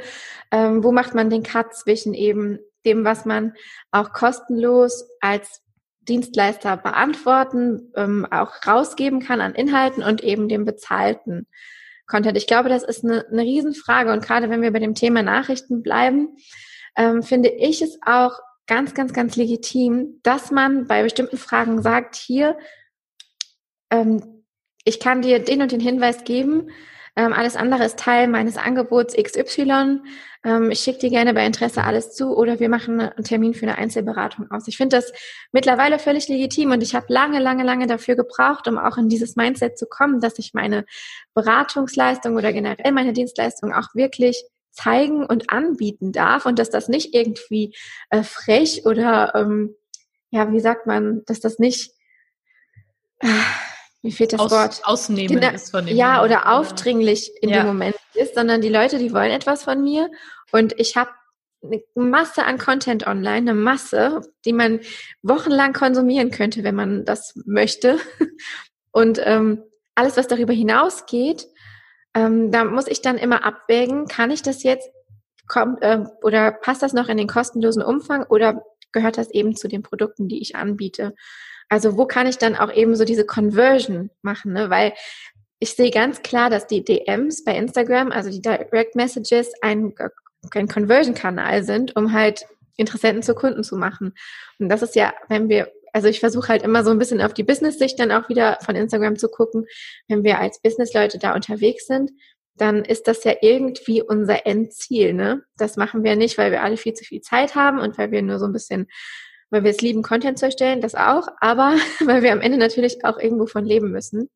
ähm, 0.52 0.84
wo 0.84 0.92
macht 0.92 1.16
man 1.16 1.30
den 1.30 1.44
Cut 1.44 1.74
zwischen 1.74 2.14
eben 2.14 2.60
dem, 2.86 3.06
was 3.06 3.24
man 3.24 3.54
auch 3.92 4.12
kostenlos 4.12 5.08
als 5.22 5.62
Dienstleister 6.02 6.76
beantworten, 6.76 7.94
ähm, 7.96 8.28
auch 8.30 8.68
rausgeben 8.68 9.22
kann 9.22 9.40
an 9.40 9.56
Inhalten 9.56 10.04
und 10.04 10.22
eben 10.26 10.50
dem 10.50 10.66
bezahlten 10.66 11.48
Content. 12.06 12.36
Ich 12.36 12.48
glaube, 12.48 12.68
das 12.68 12.84
ist 12.84 13.06
eine, 13.06 13.26
eine 13.32 13.44
Riesenfrage 13.44 14.12
und 14.12 14.26
gerade 14.26 14.50
wenn 14.50 14.62
wir 14.62 14.74
bei 14.74 14.80
dem 14.80 14.94
Thema 14.94 15.24
Nachrichten 15.24 15.84
bleiben, 15.84 16.36
ähm, 16.98 17.24
finde 17.24 17.48
ich 17.48 17.82
es 17.82 17.98
auch 18.06 18.42
ganz, 18.68 18.94
ganz, 18.94 19.14
ganz 19.14 19.36
legitim, 19.36 20.20
dass 20.24 20.52
man 20.52 20.88
bei 20.88 21.04
bestimmten 21.04 21.38
Fragen 21.38 21.82
sagt, 21.82 22.16
hier, 22.16 22.58
ähm, 23.90 24.46
ich 24.86 25.00
kann 25.00 25.22
dir 25.22 25.40
den 25.40 25.62
und 25.62 25.72
den 25.72 25.80
Hinweis 25.80 26.24
geben, 26.24 26.70
ähm, 27.16 27.32
alles 27.32 27.56
andere 27.56 27.86
ist 27.86 28.00
Teil 28.00 28.28
meines 28.28 28.58
Angebots 28.58 29.16
XY. 29.16 30.02
Ähm, 30.44 30.72
ich 30.72 30.80
schicke 30.80 31.00
dir 31.00 31.10
gerne 31.12 31.34
bei 31.36 31.46
Interesse 31.46 31.84
alles 31.84 32.16
zu 32.16 32.36
oder 32.36 32.60
wir 32.60 32.70
machen 32.70 33.00
einen 33.00 33.24
Termin 33.24 33.54
für 33.54 33.68
eine 33.68 33.78
Einzelberatung 33.78 34.50
aus. 34.50 34.68
Ich 34.68 34.78
finde 34.78 34.98
das 34.98 35.14
mittlerweile 35.52 36.00
völlig 36.00 36.28
legitim 36.28 36.72
und 36.72 36.82
ich 36.82 36.96
habe 36.96 37.06
lange, 37.10 37.40
lange, 37.40 37.64
lange 37.64 37.86
dafür 37.86 38.16
gebraucht, 38.16 38.68
um 38.68 38.80
auch 38.80 38.98
in 38.98 39.10
dieses 39.10 39.36
Mindset 39.36 39.78
zu 39.78 39.86
kommen, 39.86 40.22
dass 40.22 40.40
ich 40.40 40.56
meine 40.56 40.86
Beratungsleistung 41.36 42.36
oder 42.36 42.52
generell 42.52 42.92
meine 42.92 43.14
Dienstleistung 43.14 43.74
auch 43.74 43.94
wirklich 43.94 44.44
zeigen 44.74 45.26
und 45.26 45.50
anbieten 45.50 46.12
darf 46.12 46.46
und 46.46 46.60
dass 46.60 46.70
das 46.70 46.90
nicht 46.90 47.14
irgendwie 47.14 47.76
äh, 48.10 48.24
frech 48.24 48.86
oder 48.86 49.34
ähm, 49.36 49.76
ja, 50.32 50.52
wie 50.52 50.60
sagt 50.60 50.88
man, 50.88 51.24
dass 51.26 51.40
das 51.40 51.60
nicht 51.60 51.92
äh, 53.20 53.28
mir 54.02 54.12
fehlt 54.12 54.34
das 54.34 54.42
Aus, 54.42 54.52
Wort. 54.52 54.82
Ausnehmen 54.84 55.40
genau, 55.40 55.54
ist 55.54 55.72
von 55.72 55.86
dem 55.86 55.96
Ja, 55.96 56.16
Moment. 56.16 56.32
oder 56.32 56.54
aufdringlich 56.54 57.32
in 57.42 57.50
ja. 57.50 57.62
dem 57.62 57.68
Moment 57.68 57.96
ist, 58.16 58.36
sondern 58.36 58.62
die 58.62 58.70
Leute, 58.70 58.98
die 58.98 59.14
wollen 59.14 59.32
etwas 59.32 59.64
von 59.64 59.82
mir 59.82 60.10
und 60.52 60.78
ich 60.78 60.98
habe 60.98 61.12
eine 61.64 61.82
Masse 61.96 62.44
an 62.44 62.58
Content 62.58 63.08
online, 63.08 63.38
eine 63.38 63.54
Masse, 63.54 64.22
die 64.46 64.54
man 64.54 64.82
wochenlang 65.22 65.74
konsumieren 65.74 66.32
könnte, 66.32 66.64
wenn 66.64 66.76
man 66.76 67.06
das 67.06 67.34
möchte. 67.46 68.00
Und 68.92 69.20
ähm, 69.24 69.64
alles, 69.96 70.18
was 70.18 70.28
darüber 70.28 70.54
hinausgeht, 70.54 71.48
ähm, 72.14 72.52
da 72.52 72.64
muss 72.64 72.88
ich 72.88 73.02
dann 73.02 73.18
immer 73.18 73.44
abwägen, 73.44 74.08
kann 74.08 74.32
ich 74.32 74.42
das 74.42 74.64
jetzt, 74.64 74.90
kommt, 75.48 75.82
äh, 75.82 76.04
oder 76.22 76.52
passt 76.52 76.82
das 76.82 76.94
noch 76.94 77.10
in 77.10 77.18
den 77.18 77.28
kostenlosen 77.28 77.84
Umfang 77.84 78.24
oder 78.24 78.64
gehört 78.92 79.18
das 79.18 79.32
eben 79.32 79.56
zu 79.56 79.68
den 79.68 79.84
Produkten, 79.84 80.28
die 80.28 80.42
ich 80.42 80.56
anbiete? 80.56 81.16
Also 81.70 81.98
wo 81.98 82.06
kann 82.06 82.28
ich 82.28 82.38
dann 82.38 82.56
auch 82.56 82.72
eben 82.72 82.96
so 82.96 83.06
diese 83.06 83.26
Conversion 83.26 84.10
machen, 84.22 84.54
ne? 84.54 84.70
Weil 84.70 84.94
ich 85.60 85.74
sehe 85.74 85.92
ganz 85.92 86.22
klar, 86.22 86.50
dass 86.50 86.68
die 86.68 86.84
DMs 86.84 87.44
bei 87.44 87.56
Instagram, 87.56 88.12
also 88.12 88.30
die 88.30 88.42
Direct 88.42 88.96
Messages, 88.96 89.54
ein, 89.62 89.94
ein 90.54 90.68
Conversion-Kanal 90.68 91.64
sind, 91.64 91.96
um 91.96 92.12
halt 92.12 92.46
Interessenten 92.76 93.24
zu 93.24 93.34
Kunden 93.34 93.64
zu 93.64 93.78
machen. 93.78 94.14
Und 94.60 94.70
das 94.70 94.82
ist 94.82 94.96
ja, 94.96 95.14
wenn 95.30 95.48
wir, 95.48 95.72
also 95.94 96.08
ich 96.08 96.20
versuche 96.20 96.50
halt 96.50 96.64
immer 96.64 96.84
so 96.84 96.92
ein 96.92 97.00
bisschen 97.00 97.22
auf 97.22 97.34
die 97.34 97.44
Business-Sicht 97.44 98.00
dann 98.00 98.12
auch 98.12 98.28
wieder 98.28 98.58
von 98.66 98.76
Instagram 98.76 99.18
zu 99.18 99.30
gucken. 99.30 99.66
Wenn 100.08 100.24
wir 100.24 100.40
als 100.40 100.62
Business-Leute 100.62 101.20
da 101.20 101.34
unterwegs 101.36 101.86
sind, 101.86 102.12
dann 102.56 102.84
ist 102.84 103.08
das 103.08 103.24
ja 103.24 103.34
irgendwie 103.42 104.02
unser 104.02 104.46
Endziel, 104.46 105.14
ne? 105.14 105.44
Das 105.58 105.78
machen 105.78 106.04
wir 106.04 106.16
nicht, 106.16 106.38
weil 106.38 106.52
wir 106.52 106.62
alle 106.62 106.78
viel 106.78 106.94
zu 106.94 107.04
viel 107.04 107.22
Zeit 107.22 107.56
haben 107.56 107.80
und 107.80 107.98
weil 107.98 108.12
wir 108.12 108.22
nur 108.22 108.40
so 108.40 108.46
ein 108.46 108.54
bisschen 108.54 108.88
weil 109.54 109.64
wir 109.64 109.70
es 109.70 109.82
lieben, 109.82 110.02
Content 110.02 110.40
zu 110.40 110.46
erstellen, 110.46 110.82
das 110.82 110.96
auch, 110.96 111.28
aber 111.40 111.76
weil 112.06 112.24
wir 112.24 112.34
am 112.34 112.42
Ende 112.42 112.58
natürlich 112.58 113.06
auch 113.06 113.20
irgendwo 113.20 113.46
von 113.46 113.64
leben 113.64 113.92
müssen. 113.92 114.22
Und 114.22 114.30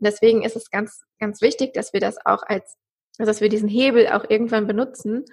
deswegen 0.00 0.42
ist 0.42 0.56
es 0.56 0.68
ganz, 0.68 1.04
ganz 1.20 1.40
wichtig, 1.40 1.72
dass 1.74 1.92
wir 1.92 2.00
das 2.00 2.18
auch 2.26 2.42
als, 2.42 2.76
also 3.16 3.30
dass 3.30 3.40
wir 3.40 3.48
diesen 3.48 3.68
Hebel 3.68 4.08
auch 4.08 4.28
irgendwann 4.28 4.66
benutzen. 4.66 5.26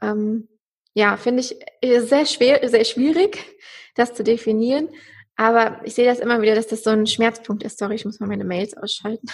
Ähm, 0.00 0.48
ja, 0.94 1.16
finde 1.16 1.40
ich 1.40 1.56
sehr 1.82 2.26
schwer, 2.26 2.68
sehr 2.68 2.84
schwierig, 2.84 3.44
das 3.94 4.14
zu 4.14 4.24
definieren. 4.24 4.88
Aber 5.36 5.80
ich 5.84 5.94
sehe 5.94 6.06
das 6.06 6.18
immer 6.18 6.42
wieder, 6.42 6.54
dass 6.54 6.66
das 6.66 6.84
so 6.84 6.90
ein 6.90 7.06
Schmerzpunkt 7.06 7.62
ist. 7.62 7.78
Sorry, 7.78 7.94
ich 7.94 8.04
muss 8.04 8.20
mal 8.20 8.26
meine 8.26 8.44
Mails 8.44 8.76
ausschalten. 8.76 9.26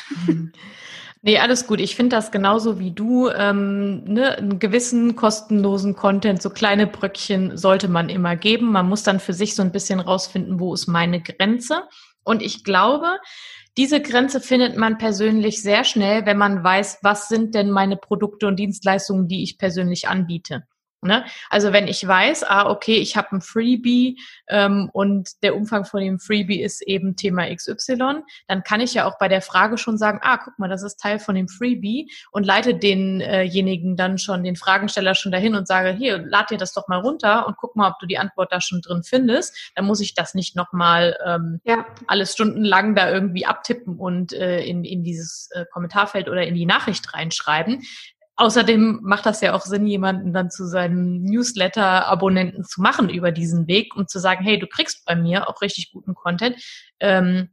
Nee, 1.20 1.38
alles 1.38 1.66
gut. 1.66 1.80
Ich 1.80 1.96
finde 1.96 2.14
das 2.14 2.30
genauso 2.30 2.78
wie 2.78 2.92
du. 2.92 3.28
Ähm, 3.28 4.04
ne, 4.04 4.38
einen 4.38 4.60
gewissen 4.60 5.16
kostenlosen 5.16 5.96
Content, 5.96 6.40
so 6.40 6.48
kleine 6.48 6.86
Bröckchen 6.86 7.56
sollte 7.56 7.88
man 7.88 8.08
immer 8.08 8.36
geben. 8.36 8.70
Man 8.70 8.88
muss 8.88 9.02
dann 9.02 9.18
für 9.18 9.32
sich 9.32 9.56
so 9.56 9.62
ein 9.62 9.72
bisschen 9.72 9.98
rausfinden, 9.98 10.60
wo 10.60 10.72
ist 10.72 10.86
meine 10.86 11.20
Grenze. 11.20 11.88
Und 12.22 12.40
ich 12.40 12.62
glaube, 12.62 13.18
diese 13.76 14.00
Grenze 14.00 14.40
findet 14.40 14.76
man 14.76 14.98
persönlich 14.98 15.60
sehr 15.60 15.82
schnell, 15.82 16.24
wenn 16.24 16.38
man 16.38 16.62
weiß, 16.62 16.98
was 17.02 17.28
sind 17.28 17.54
denn 17.54 17.70
meine 17.70 17.96
Produkte 17.96 18.46
und 18.46 18.56
Dienstleistungen, 18.56 19.26
die 19.26 19.42
ich 19.42 19.58
persönlich 19.58 20.08
anbiete. 20.08 20.68
Ne? 21.00 21.24
Also 21.48 21.72
wenn 21.72 21.86
ich 21.86 22.06
weiß, 22.06 22.42
ah, 22.42 22.68
okay, 22.68 22.96
ich 22.96 23.16
habe 23.16 23.36
ein 23.36 23.40
Freebie 23.40 24.18
ähm, 24.48 24.90
und 24.92 25.42
der 25.44 25.54
Umfang 25.54 25.84
von 25.84 26.00
dem 26.00 26.18
Freebie 26.18 26.60
ist 26.60 26.82
eben 26.82 27.14
Thema 27.14 27.54
XY, 27.54 28.22
dann 28.48 28.64
kann 28.64 28.80
ich 28.80 28.94
ja 28.94 29.04
auch 29.04 29.16
bei 29.16 29.28
der 29.28 29.40
Frage 29.40 29.78
schon 29.78 29.96
sagen, 29.96 30.18
ah, 30.22 30.38
guck 30.38 30.58
mal, 30.58 30.68
das 30.68 30.82
ist 30.82 30.98
Teil 30.98 31.20
von 31.20 31.36
dem 31.36 31.46
Freebie 31.46 32.10
und 32.32 32.44
leite 32.44 32.74
denjenigen 32.74 33.92
äh 33.92 33.96
dann 33.96 34.18
schon, 34.18 34.42
den 34.42 34.56
Fragensteller 34.56 35.14
schon 35.14 35.30
dahin 35.30 35.54
und 35.54 35.68
sage, 35.68 35.90
hier, 35.90 36.18
lad 36.18 36.50
dir 36.50 36.58
das 36.58 36.72
doch 36.72 36.88
mal 36.88 36.98
runter 36.98 37.46
und 37.46 37.56
guck 37.56 37.76
mal, 37.76 37.90
ob 37.90 38.00
du 38.00 38.06
die 38.06 38.18
Antwort 38.18 38.52
da 38.52 38.60
schon 38.60 38.80
drin 38.80 39.04
findest. 39.04 39.72
Dann 39.76 39.84
muss 39.84 40.00
ich 40.00 40.14
das 40.14 40.34
nicht 40.34 40.56
nochmal 40.56 41.16
ähm, 41.24 41.60
ja. 41.64 41.86
alles 42.08 42.32
stundenlang 42.32 42.96
da 42.96 43.08
irgendwie 43.08 43.46
abtippen 43.46 43.98
und 43.98 44.32
äh, 44.32 44.64
in, 44.64 44.82
in 44.82 45.04
dieses 45.04 45.48
äh, 45.52 45.64
Kommentarfeld 45.70 46.28
oder 46.28 46.44
in 46.44 46.56
die 46.56 46.66
Nachricht 46.66 47.14
reinschreiben. 47.14 47.82
Außerdem 48.40 49.00
macht 49.02 49.26
das 49.26 49.40
ja 49.40 49.52
auch 49.52 49.62
Sinn, 49.62 49.84
jemanden 49.84 50.32
dann 50.32 50.48
zu 50.48 50.64
seinem 50.64 51.24
Newsletter-Abonnenten 51.24 52.64
zu 52.64 52.80
machen 52.80 53.10
über 53.10 53.32
diesen 53.32 53.66
Weg 53.66 53.96
und 53.96 54.08
zu 54.08 54.20
sagen, 54.20 54.44
hey, 54.44 54.60
du 54.60 54.68
kriegst 54.68 55.04
bei 55.04 55.16
mir 55.16 55.48
auch 55.48 55.60
richtig 55.60 55.90
guten 55.90 56.14
Content. 56.14 56.56
Ähm, 57.00 57.50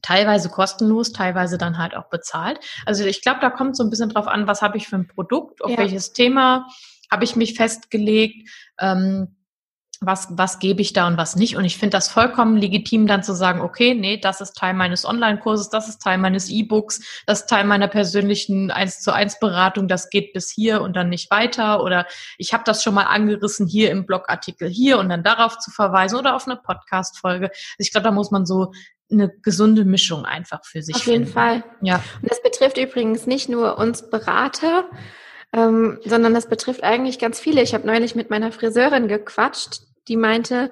teilweise 0.00 0.48
kostenlos, 0.48 1.12
teilweise 1.12 1.58
dann 1.58 1.76
halt 1.76 1.94
auch 1.94 2.08
bezahlt. 2.08 2.58
Also 2.86 3.04
ich 3.04 3.20
glaube, 3.20 3.40
da 3.42 3.50
kommt 3.50 3.76
so 3.76 3.84
ein 3.84 3.90
bisschen 3.90 4.08
drauf 4.08 4.26
an, 4.26 4.46
was 4.46 4.62
habe 4.62 4.78
ich 4.78 4.88
für 4.88 4.96
ein 4.96 5.06
Produkt, 5.06 5.62
auf 5.62 5.70
ja. 5.70 5.76
welches 5.76 6.14
Thema 6.14 6.66
habe 7.10 7.24
ich 7.24 7.36
mich 7.36 7.54
festgelegt. 7.54 8.48
Ähm, 8.80 9.36
was, 10.04 10.28
was 10.30 10.58
gebe 10.58 10.82
ich 10.82 10.92
da 10.92 11.06
und 11.06 11.16
was 11.16 11.36
nicht. 11.36 11.56
Und 11.56 11.64
ich 11.64 11.78
finde 11.78 11.96
das 11.96 12.08
vollkommen 12.08 12.56
legitim, 12.56 13.06
dann 13.06 13.22
zu 13.22 13.34
sagen, 13.34 13.60
okay, 13.60 13.94
nee, 13.94 14.18
das 14.18 14.40
ist 14.40 14.56
Teil 14.56 14.74
meines 14.74 15.04
Online-Kurses, 15.04 15.70
das 15.70 15.88
ist 15.88 16.02
Teil 16.02 16.18
meines 16.18 16.50
E-Books, 16.50 17.22
das 17.26 17.40
ist 17.40 17.46
Teil 17.48 17.64
meiner 17.64 17.88
persönlichen 17.88 18.70
1 18.70 19.00
zu 19.00 19.12
1 19.12 19.38
Beratung, 19.38 19.88
das 19.88 20.10
geht 20.10 20.32
bis 20.32 20.50
hier 20.50 20.82
und 20.82 20.96
dann 20.96 21.08
nicht 21.08 21.30
weiter. 21.30 21.82
Oder 21.82 22.06
ich 22.38 22.52
habe 22.52 22.64
das 22.64 22.82
schon 22.82 22.94
mal 22.94 23.04
angerissen 23.04 23.66
hier 23.66 23.90
im 23.90 24.06
Blogartikel 24.06 24.68
hier 24.68 24.98
und 24.98 25.08
dann 25.08 25.22
darauf 25.22 25.58
zu 25.58 25.70
verweisen 25.70 26.18
oder 26.18 26.34
auf 26.34 26.46
eine 26.46 26.56
Podcast-Folge. 26.56 27.46
Also 27.46 27.76
ich 27.78 27.92
glaube, 27.92 28.04
da 28.04 28.10
muss 28.10 28.30
man 28.30 28.46
so 28.46 28.72
eine 29.10 29.28
gesunde 29.42 29.84
Mischung 29.84 30.24
einfach 30.24 30.64
für 30.64 30.82
sich 30.82 30.96
Auf 30.96 31.06
jeden 31.06 31.26
finden. 31.26 31.32
Fall. 31.32 31.64
Ja. 31.82 32.02
Und 32.20 32.30
das 32.30 32.42
betrifft 32.42 32.78
übrigens 32.78 33.26
nicht 33.26 33.48
nur 33.48 33.78
uns 33.78 34.10
Berater, 34.10 34.88
ähm, 35.52 36.00
sondern 36.04 36.34
das 36.34 36.48
betrifft 36.48 36.82
eigentlich 36.82 37.18
ganz 37.18 37.38
viele. 37.38 37.62
Ich 37.62 37.74
habe 37.74 37.86
neulich 37.86 38.14
mit 38.14 38.30
meiner 38.30 38.52
Friseurin 38.52 39.08
gequatscht, 39.08 39.82
die 40.08 40.16
meinte, 40.16 40.70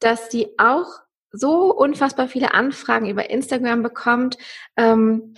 dass 0.00 0.30
sie 0.30 0.48
auch 0.58 0.86
so 1.30 1.74
unfassbar 1.74 2.28
viele 2.28 2.54
Anfragen 2.54 3.08
über 3.08 3.28
Instagram 3.30 3.82
bekommt, 3.82 4.38
ähm, 4.76 5.34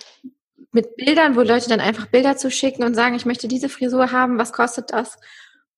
mit 0.72 0.96
Bildern, 0.96 1.36
wo 1.36 1.40
Leute 1.40 1.68
dann 1.68 1.80
einfach 1.80 2.06
Bilder 2.06 2.36
zuschicken 2.36 2.84
und 2.84 2.94
sagen, 2.94 3.14
ich 3.14 3.24
möchte 3.24 3.48
diese 3.48 3.68
Frisur 3.68 4.12
haben, 4.12 4.38
was 4.38 4.52
kostet 4.52 4.92
das? 4.92 5.18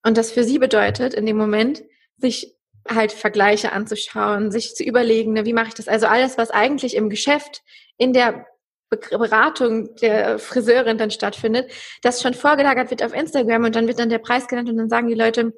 Und 0.03 0.17
das 0.17 0.31
für 0.31 0.43
sie 0.43 0.59
bedeutet, 0.59 1.13
in 1.13 1.25
dem 1.25 1.37
Moment, 1.37 1.83
sich 2.17 2.55
halt 2.87 3.11
Vergleiche 3.11 3.71
anzuschauen, 3.71 4.51
sich 4.51 4.75
zu 4.75 4.83
überlegen, 4.83 5.33
ne, 5.33 5.45
wie 5.45 5.53
mache 5.53 5.69
ich 5.69 5.73
das? 5.73 5.87
Also 5.87 6.07
alles, 6.07 6.37
was 6.37 6.51
eigentlich 6.51 6.95
im 6.95 7.09
Geschäft, 7.09 7.61
in 7.97 8.13
der 8.13 8.45
Beratung 8.89 9.95
der 9.97 10.39
Friseurin 10.39 10.97
dann 10.97 11.11
stattfindet, 11.11 11.71
das 12.01 12.21
schon 12.21 12.33
vorgelagert 12.33 12.89
wird 12.89 13.03
auf 13.03 13.13
Instagram 13.13 13.65
und 13.65 13.75
dann 13.75 13.87
wird 13.87 13.99
dann 13.99 14.09
der 14.09 14.19
Preis 14.19 14.47
genannt 14.47 14.69
und 14.69 14.77
dann 14.77 14.89
sagen 14.89 15.07
die 15.07 15.15
Leute, 15.15 15.53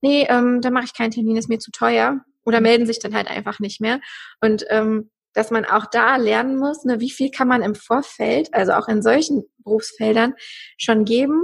nee, 0.00 0.26
ähm, 0.28 0.60
da 0.60 0.70
mache 0.70 0.84
ich 0.84 0.94
keinen 0.94 1.10
Termin, 1.10 1.36
ist 1.36 1.48
mir 1.48 1.58
zu 1.58 1.70
teuer 1.70 2.20
oder 2.44 2.60
melden 2.60 2.86
sich 2.86 2.98
dann 2.98 3.14
halt 3.14 3.28
einfach 3.28 3.58
nicht 3.58 3.80
mehr. 3.80 4.00
Und 4.40 4.64
ähm, 4.68 5.10
dass 5.32 5.50
man 5.50 5.66
auch 5.66 5.86
da 5.86 6.16
lernen 6.16 6.56
muss, 6.56 6.84
ne, 6.84 7.00
wie 7.00 7.10
viel 7.10 7.30
kann 7.30 7.48
man 7.48 7.62
im 7.62 7.74
Vorfeld, 7.74 8.54
also 8.54 8.72
auch 8.72 8.88
in 8.88 9.02
solchen 9.02 9.44
Berufsfeldern, 9.58 10.34
schon 10.78 11.04
geben 11.04 11.42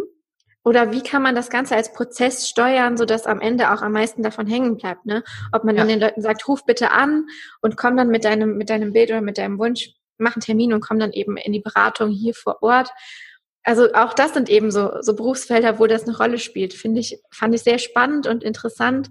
oder 0.64 0.92
wie 0.92 1.02
kann 1.02 1.22
man 1.22 1.35
das 1.35 1.50
Ganze 1.50 1.74
als 1.76 1.92
Prozess 1.92 2.48
steuern, 2.48 2.96
so 2.96 3.05
dass 3.05 3.26
am 3.26 3.40
Ende 3.40 3.72
auch 3.72 3.83
am 3.83 3.92
meisten 3.92 4.22
davon 4.22 4.46
hängen 4.46 4.76
bleibt, 4.76 5.05
ne? 5.07 5.24
Ob 5.52 5.64
man 5.64 5.74
ja. 5.74 5.83
dann 5.83 5.88
den 5.88 6.00
Leuten 6.00 6.22
sagt, 6.22 6.46
ruf 6.48 6.64
bitte 6.64 6.92
an 6.92 7.26
und 7.61 7.76
komm 7.76 7.96
dann 7.96 8.09
mit 8.09 8.24
deinem, 8.24 8.57
mit 8.57 8.70
deinem 8.70 8.92
Bild 8.92 9.11
oder 9.11 9.20
mit 9.20 9.38
deinem 9.38 9.59
Wunsch 9.59 9.90
mach 10.22 10.37
einen 10.37 10.42
Termin 10.42 10.72
und 10.72 10.80
komm 10.80 10.98
dann 10.98 11.12
eben 11.12 11.37
in 11.37 11.52
die 11.52 11.61
Beratung 11.61 12.11
hier 12.11 12.35
vor 12.35 12.62
Ort. 12.62 12.90
Also 13.64 13.92
auch 13.94 14.14
das 14.14 14.35
sind 14.35 14.48
eben 14.48 14.70
so, 14.70 14.90
so 15.00 15.14
Berufsfelder, 15.14 15.78
wo 15.78 15.87
das 15.87 16.04
eine 16.04 16.16
Rolle 16.16 16.38
spielt. 16.38 16.74
Finde 16.74 17.00
ich, 17.00 17.18
fand 17.30 17.54
ich 17.54 17.62
sehr 17.62 17.78
spannend 17.78 18.26
und 18.26 18.42
interessant, 18.42 19.11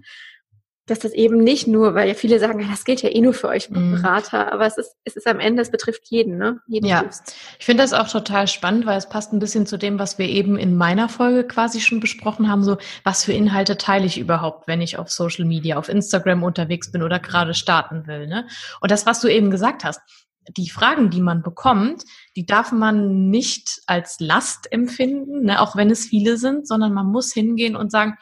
dass 0.86 0.98
das 0.98 1.12
eben 1.12 1.38
nicht 1.38 1.68
nur, 1.68 1.94
weil 1.94 2.08
ja 2.08 2.14
viele 2.14 2.40
sagen, 2.40 2.66
das 2.68 2.84
gilt 2.84 3.02
ja 3.02 3.08
eh 3.08 3.20
nur 3.20 3.34
für 3.34 3.48
euch 3.48 3.70
mhm. 3.70 3.92
Berater, 3.92 4.46
mm. 4.46 4.48
aber 4.48 4.66
es 4.66 4.76
ist, 4.76 4.96
es 5.04 5.14
ist 5.14 5.28
am 5.28 5.38
Ende, 5.38 5.62
es 5.62 5.70
betrifft 5.70 6.02
jeden, 6.10 6.38
ne? 6.38 6.60
Jeden 6.66 6.86
ja, 6.86 7.00
Berufs. 7.00 7.22
ich 7.58 7.64
finde 7.64 7.84
das 7.84 7.92
auch 7.92 8.08
total 8.08 8.48
spannend, 8.48 8.84
weil 8.84 8.98
es 8.98 9.08
passt 9.08 9.32
ein 9.32 9.38
bisschen 9.38 9.64
zu 9.64 9.76
dem, 9.76 10.00
was 10.00 10.18
wir 10.18 10.26
eben 10.26 10.58
in 10.58 10.76
meiner 10.76 11.08
Folge 11.08 11.44
quasi 11.46 11.80
schon 11.80 12.00
besprochen 12.00 12.50
haben, 12.50 12.64
so 12.64 12.78
was 13.04 13.24
für 13.24 13.32
Inhalte 13.32 13.76
teile 13.76 14.06
ich 14.06 14.18
überhaupt, 14.18 14.66
wenn 14.66 14.80
ich 14.80 14.98
auf 14.98 15.08
Social 15.08 15.44
Media, 15.44 15.76
auf 15.76 15.88
Instagram 15.88 16.42
unterwegs 16.42 16.90
bin 16.90 17.04
oder 17.04 17.20
gerade 17.20 17.54
starten 17.54 18.08
will, 18.08 18.26
ne? 18.26 18.48
Und 18.80 18.90
das, 18.90 19.06
was 19.06 19.20
du 19.20 19.28
eben 19.28 19.52
gesagt 19.52 19.84
hast, 19.84 20.00
die 20.48 20.70
Fragen, 20.70 21.10
die 21.10 21.20
man 21.20 21.42
bekommt, 21.42 22.04
die 22.36 22.46
darf 22.46 22.72
man 22.72 23.30
nicht 23.30 23.82
als 23.86 24.18
Last 24.20 24.70
empfinden, 24.72 25.44
ne, 25.44 25.60
auch 25.60 25.76
wenn 25.76 25.90
es 25.90 26.06
viele 26.06 26.36
sind, 26.36 26.66
sondern 26.66 26.92
man 26.92 27.06
muss 27.06 27.32
hingehen 27.32 27.76
und 27.76 27.90
sagen, 27.90 28.16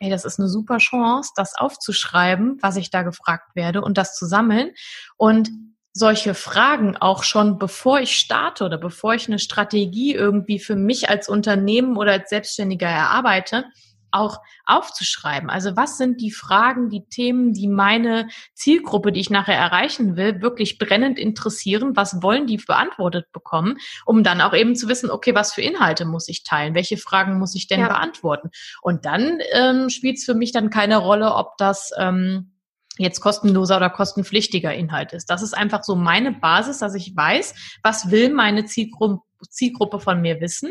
hey, 0.00 0.10
das 0.10 0.24
ist 0.24 0.38
eine 0.38 0.48
super 0.48 0.78
Chance, 0.78 1.32
das 1.36 1.56
aufzuschreiben, 1.56 2.58
was 2.60 2.76
ich 2.76 2.90
da 2.90 3.02
gefragt 3.02 3.54
werde 3.54 3.82
und 3.82 3.98
das 3.98 4.16
zu 4.16 4.26
sammeln. 4.26 4.70
Und 5.16 5.50
solche 5.92 6.34
Fragen 6.34 6.96
auch 6.96 7.24
schon 7.24 7.58
bevor 7.58 8.00
ich 8.00 8.16
starte 8.16 8.64
oder 8.64 8.78
bevor 8.78 9.14
ich 9.14 9.26
eine 9.26 9.38
Strategie 9.38 10.14
irgendwie 10.14 10.60
für 10.60 10.76
mich 10.76 11.08
als 11.08 11.28
Unternehmen 11.28 11.96
oder 11.96 12.12
als 12.12 12.30
Selbstständiger 12.30 12.86
erarbeite, 12.86 13.64
auch 14.10 14.38
aufzuschreiben. 14.64 15.50
Also 15.50 15.76
was 15.76 15.98
sind 15.98 16.20
die 16.20 16.30
Fragen, 16.30 16.88
die 16.88 17.08
Themen, 17.08 17.52
die 17.52 17.68
meine 17.68 18.28
Zielgruppe, 18.54 19.12
die 19.12 19.20
ich 19.20 19.30
nachher 19.30 19.56
erreichen 19.56 20.16
will, 20.16 20.40
wirklich 20.42 20.78
brennend 20.78 21.18
interessieren? 21.18 21.96
Was 21.96 22.22
wollen 22.22 22.46
die 22.46 22.58
beantwortet 22.58 23.30
bekommen? 23.32 23.78
Um 24.04 24.22
dann 24.22 24.40
auch 24.40 24.54
eben 24.54 24.76
zu 24.76 24.88
wissen, 24.88 25.10
okay, 25.10 25.34
was 25.34 25.52
für 25.52 25.62
Inhalte 25.62 26.04
muss 26.04 26.28
ich 26.28 26.44
teilen? 26.44 26.74
Welche 26.74 26.96
Fragen 26.96 27.38
muss 27.38 27.54
ich 27.54 27.66
denn 27.66 27.80
ja. 27.80 27.88
beantworten? 27.88 28.50
Und 28.82 29.04
dann 29.04 29.38
ähm, 29.52 29.90
spielt 29.90 30.18
es 30.18 30.24
für 30.24 30.34
mich 30.34 30.52
dann 30.52 30.70
keine 30.70 30.98
Rolle, 30.98 31.34
ob 31.34 31.56
das 31.58 31.90
ähm, 31.98 32.52
jetzt 32.98 33.20
kostenloser 33.20 33.76
oder 33.76 33.90
kostenpflichtiger 33.90 34.74
Inhalt 34.74 35.12
ist. 35.12 35.30
Das 35.30 35.42
ist 35.42 35.56
einfach 35.56 35.84
so 35.84 35.94
meine 35.94 36.32
Basis, 36.32 36.78
dass 36.78 36.94
ich 36.94 37.16
weiß, 37.16 37.78
was 37.82 38.10
will 38.10 38.32
meine 38.32 38.64
Zielgruppe, 38.64 39.22
Zielgruppe 39.48 40.00
von 40.00 40.20
mir 40.20 40.40
wissen. 40.40 40.70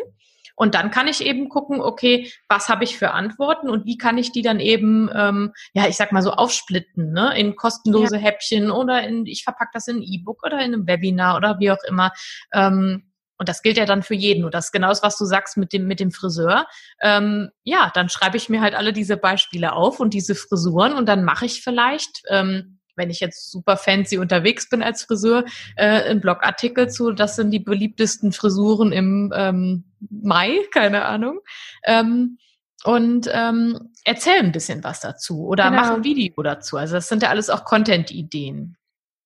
Und 0.57 0.73
dann 0.73 0.89
kann 0.89 1.07
ich 1.07 1.23
eben 1.23 1.49
gucken, 1.49 1.81
okay, 1.81 2.31
was 2.49 2.67
habe 2.67 2.83
ich 2.83 2.97
für 2.97 3.11
Antworten 3.11 3.69
und 3.69 3.85
wie 3.85 3.97
kann 3.97 4.17
ich 4.17 4.31
die 4.31 4.41
dann 4.41 4.59
eben, 4.59 5.07
ähm, 5.15 5.53
ja, 5.73 5.87
ich 5.87 5.95
sag 5.95 6.11
mal 6.11 6.23
so 6.23 6.31
aufsplitten, 6.31 7.13
ne, 7.13 7.37
in 7.37 7.55
kostenlose 7.55 8.15
ja. 8.15 8.23
Häppchen 8.23 8.71
oder 8.71 9.03
in, 9.03 9.27
ich 9.27 9.43
verpacke 9.43 9.69
das 9.73 9.87
in 9.87 9.97
ein 9.97 10.03
E-Book 10.03 10.43
oder 10.43 10.57
in 10.57 10.73
einem 10.73 10.87
Webinar 10.87 11.37
oder 11.37 11.59
wie 11.59 11.69
auch 11.69 11.83
immer. 11.87 12.11
Ähm, 12.51 13.03
und 13.37 13.47
das 13.47 13.61
gilt 13.61 13.77
ja 13.77 13.85
dann 13.85 14.01
für 14.01 14.15
jeden. 14.15 14.45
Und 14.45 14.55
das 14.55 14.65
ist 14.65 14.71
genau 14.71 14.89
das, 14.89 15.03
was 15.03 15.15
du 15.15 15.25
sagst 15.25 15.57
mit 15.57 15.73
dem, 15.73 15.85
mit 15.85 15.99
dem 15.99 16.09
Friseur. 16.09 16.65
Ähm, 17.03 17.51
ja, 17.63 17.91
dann 17.93 18.09
schreibe 18.09 18.35
ich 18.37 18.49
mir 18.49 18.61
halt 18.61 18.73
alle 18.73 18.93
diese 18.93 19.15
Beispiele 19.15 19.73
auf 19.73 19.99
und 19.99 20.15
diese 20.15 20.33
Frisuren 20.33 20.93
und 20.93 21.07
dann 21.07 21.23
mache 21.23 21.45
ich 21.45 21.61
vielleicht, 21.61 22.23
ähm, 22.29 22.76
wenn 22.97 23.09
ich 23.09 23.19
jetzt 23.19 23.51
super 23.51 23.77
fancy 23.77 24.17
unterwegs 24.17 24.69
bin 24.69 24.83
als 24.83 25.03
Friseur, 25.03 25.45
äh, 25.75 25.85
einen 25.85 26.21
Blogartikel 26.21 26.89
zu, 26.89 27.11
das 27.11 27.35
sind 27.35 27.51
die 27.51 27.59
beliebtesten 27.59 28.31
Frisuren 28.31 28.91
im 28.91 29.31
ähm, 29.35 29.83
Mai, 30.09 30.57
keine 30.71 31.05
Ahnung. 31.05 31.39
Ähm, 31.83 32.37
und 32.83 33.29
ähm, 33.31 33.91
erzähl 34.03 34.39
ein 34.39 34.51
bisschen 34.51 34.83
was 34.83 34.99
dazu 34.99 35.45
oder 35.47 35.69
genau. 35.69 35.81
mach 35.81 35.91
ein 35.91 36.03
Video 36.03 36.41
dazu. 36.43 36.77
Also 36.77 36.95
das 36.95 37.09
sind 37.09 37.23
ja 37.23 37.29
alles 37.29 37.49
auch 37.49 37.65
Content-Ideen. 37.65 38.77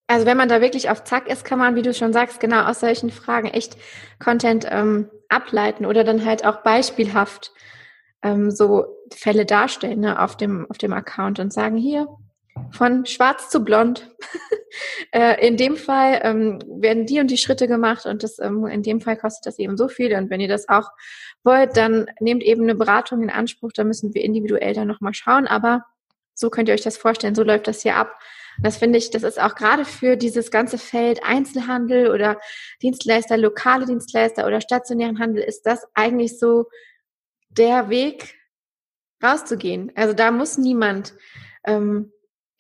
Also 0.08 0.26
wenn 0.26 0.38
man 0.38 0.50
da 0.50 0.62
wirklich 0.62 0.90
auf 0.90 1.04
Zack 1.04 1.28
ist, 1.28 1.46
kann 1.46 1.60
man, 1.60 1.76
wie 1.76 1.82
du 1.82 1.94
schon 1.94 2.12
sagst, 2.12 2.40
genau 2.40 2.64
aus 2.64 2.82
solchen 2.82 3.12
Fragen 3.12 3.48
echt 3.48 3.78
Content 4.20 4.66
ähm, 4.70 5.10
ableiten 5.30 5.86
oder 5.86 6.04
dann 6.04 6.26
halt 6.26 6.46
auch 6.46 6.64
beispielhaft 6.64 7.52
ähm, 8.22 8.52
so 8.52 8.86
Fälle 9.14 9.46
darstellen 9.46 10.02
ne, 10.02 10.20
auf, 10.20 10.38
dem, 10.38 10.70
auf 10.70 10.78
dem 10.78 10.94
Account 10.94 11.40
und 11.40 11.54
sagen, 11.54 11.78
hier, 11.78 12.08
von 12.72 13.06
schwarz 13.06 13.50
zu 13.50 13.64
blond. 13.64 14.10
äh, 15.12 15.46
in 15.46 15.58
dem 15.58 15.76
Fall 15.76 16.20
ähm, 16.24 16.60
werden 16.68 17.06
die 17.06 17.20
und 17.20 17.32
die 17.32 17.38
Schritte 17.38 17.68
gemacht 17.68 18.06
und 18.06 18.24
das, 18.24 18.40
ähm, 18.40 18.66
in 18.66 18.84
dem 18.84 19.02
Fall 19.02 19.18
kostet 19.18 19.46
das 19.46 19.60
eben 19.60 19.78
so 19.78 19.88
viel. 19.88 20.16
Und 20.16 20.30
wenn 20.30 20.42
ihr 20.42 20.48
das 20.48 20.70
auch 20.70 20.90
wollt, 21.44 21.78
dann 21.78 22.08
nehmt 22.20 22.44
eben 22.44 22.64
eine 22.64 22.76
Beratung 22.76 23.22
in 23.24 23.30
Anspruch. 23.30 23.72
Da 23.74 23.84
müssen 23.84 24.14
wir 24.14 24.24
individuell 24.24 24.74
dann 24.74 24.88
nochmal 24.88 25.14
schauen. 25.14 25.48
Aber 25.48 25.86
so 26.34 26.50
könnt 26.50 26.70
ihr 26.70 26.76
euch 26.76 26.82
das 26.82 26.98
vorstellen. 26.98 27.36
So 27.36 27.44
läuft 27.44 27.68
das 27.68 27.82
hier 27.82 27.96
ab. 27.96 28.18
Das 28.62 28.78
finde 28.78 28.98
ich, 28.98 29.10
das 29.12 29.24
ist 29.24 29.40
auch 29.40 29.56
gerade 29.56 29.86
für 29.86 30.18
dieses 30.18 30.52
ganze 30.52 30.78
Feld 30.78 31.24
Einzelhandel 31.24 32.12
oder 32.12 32.38
Dienstleister, 32.82 33.38
lokale 33.38 33.86
Dienstleister 33.86 34.46
oder 34.46 34.62
stationären 34.62 35.20
Handel 35.20 35.44
ist 35.44 35.66
das 35.66 35.86
eigentlich 35.94 36.38
so 36.38 36.66
der 37.50 37.90
Weg 37.90 38.36
rauszugehen. 39.24 39.92
Also 39.96 40.14
da 40.14 40.32
muss 40.32 40.58
niemand 40.58 41.14
ähm, 41.66 42.12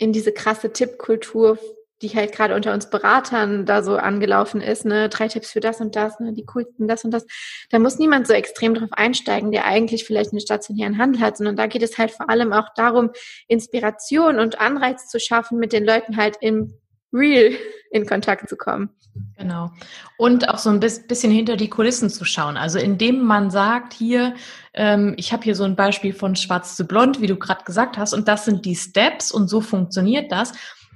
in 0.01 0.13
diese 0.13 0.31
krasse 0.31 0.73
Tippkultur 0.73 1.59
die 2.01 2.09
halt 2.09 2.31
gerade 2.31 2.55
unter 2.55 2.73
uns 2.73 2.89
Beratern 2.89 3.65
da 3.65 3.83
so 3.83 3.95
angelaufen 3.95 4.61
ist, 4.61 4.85
ne, 4.85 5.09
drei 5.09 5.27
Tipps 5.27 5.51
für 5.51 5.59
das 5.59 5.81
und 5.81 5.95
das, 5.95 6.19
ne, 6.19 6.33
die 6.33 6.45
coolsten 6.45 6.87
das 6.87 7.03
und 7.05 7.11
das. 7.11 7.25
Da 7.69 7.79
muss 7.79 7.99
niemand 7.99 8.27
so 8.27 8.33
extrem 8.33 8.73
drauf 8.73 8.89
einsteigen, 8.91 9.51
der 9.51 9.65
eigentlich 9.65 10.03
vielleicht 10.03 10.31
einen 10.31 10.41
stationären 10.41 10.97
Handel 10.97 11.21
hat, 11.21 11.37
sondern 11.37 11.55
da 11.55 11.67
geht 11.67 11.83
es 11.83 11.97
halt 11.97 12.11
vor 12.11 12.29
allem 12.29 12.53
auch 12.53 12.69
darum, 12.75 13.11
Inspiration 13.47 14.39
und 14.39 14.59
Anreiz 14.59 15.07
zu 15.07 15.19
schaffen, 15.19 15.59
mit 15.59 15.73
den 15.73 15.85
Leuten 15.85 16.17
halt 16.17 16.37
im 16.41 16.73
Real 17.13 17.53
in 17.91 18.05
Kontakt 18.05 18.47
zu 18.47 18.55
kommen. 18.55 18.89
Genau. 19.37 19.71
Und 20.17 20.47
auch 20.47 20.57
so 20.57 20.69
ein 20.69 20.79
bisschen 20.79 21.31
hinter 21.31 21.57
die 21.57 21.69
Kulissen 21.69 22.09
zu 22.09 22.23
schauen. 22.23 22.55
Also 22.55 22.79
indem 22.79 23.23
man 23.25 23.51
sagt, 23.51 23.93
hier, 23.93 24.35
ähm, 24.73 25.13
ich 25.17 25.33
habe 25.33 25.43
hier 25.43 25.55
so 25.55 25.65
ein 25.65 25.75
Beispiel 25.75 26.13
von 26.13 26.35
Schwarz 26.35 26.77
zu 26.77 26.85
Blond, 26.85 27.19
wie 27.19 27.27
du 27.27 27.35
gerade 27.35 27.65
gesagt 27.65 27.97
hast, 27.97 28.13
und 28.13 28.27
das 28.27 28.45
sind 28.45 28.65
die 28.65 28.75
Steps 28.75 29.31
und 29.31 29.49
so 29.49 29.59
funktioniert 29.59 30.31
das 30.31 30.53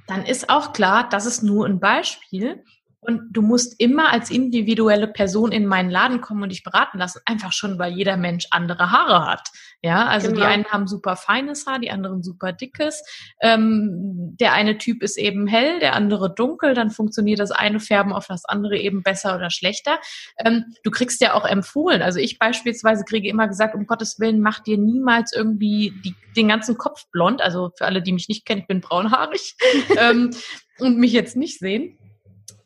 dann 0.08 0.26
ist 0.26 0.50
auch 0.50 0.74
klar, 0.74 1.08
das 1.10 1.26
ist 1.26 1.44
nur 1.44 1.66
ein 1.66 1.80
Beispiel. 1.80 2.64
Und 3.06 3.30
du 3.32 3.42
musst 3.42 3.80
immer 3.80 4.12
als 4.12 4.30
individuelle 4.30 5.08
Person 5.08 5.52
in 5.52 5.66
meinen 5.66 5.90
Laden 5.90 6.22
kommen 6.22 6.44
und 6.44 6.50
dich 6.50 6.64
beraten 6.64 6.98
lassen, 6.98 7.22
einfach 7.26 7.52
schon, 7.52 7.78
weil 7.80 7.94
jeder 7.94 8.18
Mensch 8.18 8.48
andere 8.52 8.92
Haare 8.92 9.26
hat. 9.30 9.50
Ja, 9.82 10.06
also 10.08 10.30
genau. 10.30 10.40
die 10.40 10.48
einen 10.48 10.66
haben 10.66 10.88
super 10.88 11.16
feines 11.16 11.68
Haar, 11.68 11.80
die 11.80 11.92
anderen 11.92 12.24
super 12.24 12.52
dickes. 12.54 13.04
Ähm, 13.42 14.36
der 14.40 14.54
eine 14.54 14.78
Typ 14.78 15.04
ist 15.04 15.18
eben 15.18 15.46
hell, 15.46 15.80
der 15.80 15.94
andere 15.94 16.34
dunkel, 16.34 16.74
dann 16.74 16.90
funktioniert 16.90 17.40
das 17.40 17.52
eine 17.52 17.80
Färben 17.80 18.12
auf 18.12 18.28
das 18.28 18.46
andere 18.46 18.78
eben 18.78 19.04
besser 19.04 19.36
oder 19.36 19.50
schlechter. 19.52 20.00
Ähm, 20.44 20.66
du 20.84 20.92
kriegst 20.92 21.22
ja 21.22 21.36
auch 21.36 21.46
empfohlen. 21.46 22.02
Also 22.02 22.20
ich 22.20 22.40
beispielsweise 22.40 23.04
kriege 23.04 23.30
immer 23.30 23.48
gesagt, 23.48 23.76
um 23.76 23.86
Gottes 23.86 24.20
Willen, 24.20 24.42
mach 24.42 24.60
dir 24.60 24.78
niemals 24.78 25.34
irgendwie 25.34 25.94
die, 26.04 26.16
den 26.36 26.48
ganzen 26.48 26.78
Kopf 26.78 27.06
blond. 27.12 27.42
Also 27.42 27.72
für 27.78 27.86
alle, 27.86 28.02
die 28.02 28.14
mich 28.14 28.28
nicht 28.28 28.46
kennen, 28.46 28.62
ich 28.62 28.68
bin 28.68 28.82
braunhaarig 28.82 29.56
ähm, 29.98 30.32
und 30.80 30.98
mich 30.98 31.12
jetzt 31.12 31.36
nicht 31.36 31.60
sehen. 31.60 31.98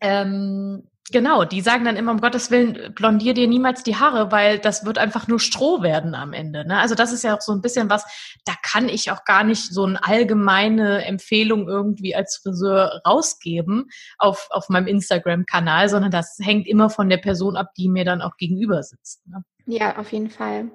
Ähm, 0.01 0.87
genau, 1.11 1.45
die 1.45 1.61
sagen 1.61 1.85
dann 1.85 1.97
immer, 1.97 2.11
um 2.11 2.21
Gottes 2.21 2.51
Willen, 2.51 2.93
blondier 2.93 3.33
dir 3.33 3.47
niemals 3.47 3.83
die 3.83 3.95
Haare, 3.95 4.31
weil 4.31 4.59
das 4.59 4.85
wird 4.85 4.97
einfach 4.97 5.27
nur 5.27 5.39
Stroh 5.39 5.81
werden 5.81 6.15
am 6.15 6.33
Ende. 6.33 6.65
Ne? 6.65 6.79
Also 6.79 6.95
das 6.95 7.11
ist 7.11 7.23
ja 7.23 7.35
auch 7.35 7.41
so 7.41 7.51
ein 7.51 7.61
bisschen 7.61 7.89
was, 7.89 8.05
da 8.45 8.53
kann 8.63 8.89
ich 8.89 9.11
auch 9.11 9.25
gar 9.25 9.43
nicht 9.43 9.73
so 9.73 9.85
eine 9.85 10.03
allgemeine 10.03 11.05
Empfehlung 11.05 11.67
irgendwie 11.67 12.15
als 12.15 12.37
Friseur 12.37 13.01
rausgeben 13.05 13.89
auf, 14.17 14.47
auf 14.51 14.69
meinem 14.69 14.87
Instagram-Kanal, 14.87 15.89
sondern 15.89 16.11
das 16.11 16.37
hängt 16.41 16.67
immer 16.67 16.89
von 16.89 17.09
der 17.09 17.17
Person 17.17 17.55
ab, 17.55 17.73
die 17.77 17.89
mir 17.89 18.05
dann 18.05 18.21
auch 18.21 18.37
gegenüber 18.37 18.83
sitzt. 18.83 19.25
Ne? 19.27 19.43
Ja, 19.65 19.97
auf 19.97 20.11
jeden 20.11 20.29
Fall. 20.29 20.71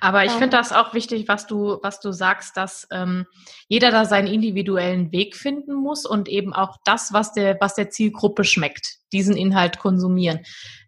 Aber 0.00 0.24
ich 0.24 0.32
finde 0.32 0.56
das 0.56 0.72
auch 0.72 0.94
wichtig, 0.94 1.26
was 1.28 1.46
du, 1.46 1.78
was 1.82 2.00
du 2.00 2.12
sagst, 2.12 2.56
dass 2.56 2.86
ähm, 2.92 3.26
jeder 3.68 3.90
da 3.90 4.04
seinen 4.04 4.26
individuellen 4.26 5.10
Weg 5.12 5.36
finden 5.36 5.74
muss 5.74 6.06
und 6.06 6.28
eben 6.28 6.52
auch 6.52 6.76
das, 6.84 7.12
was 7.12 7.32
der, 7.32 7.58
was 7.60 7.74
der 7.74 7.90
Zielgruppe 7.90 8.44
schmeckt, 8.44 8.98
diesen 9.12 9.36
Inhalt 9.36 9.78
konsumieren. 9.78 10.40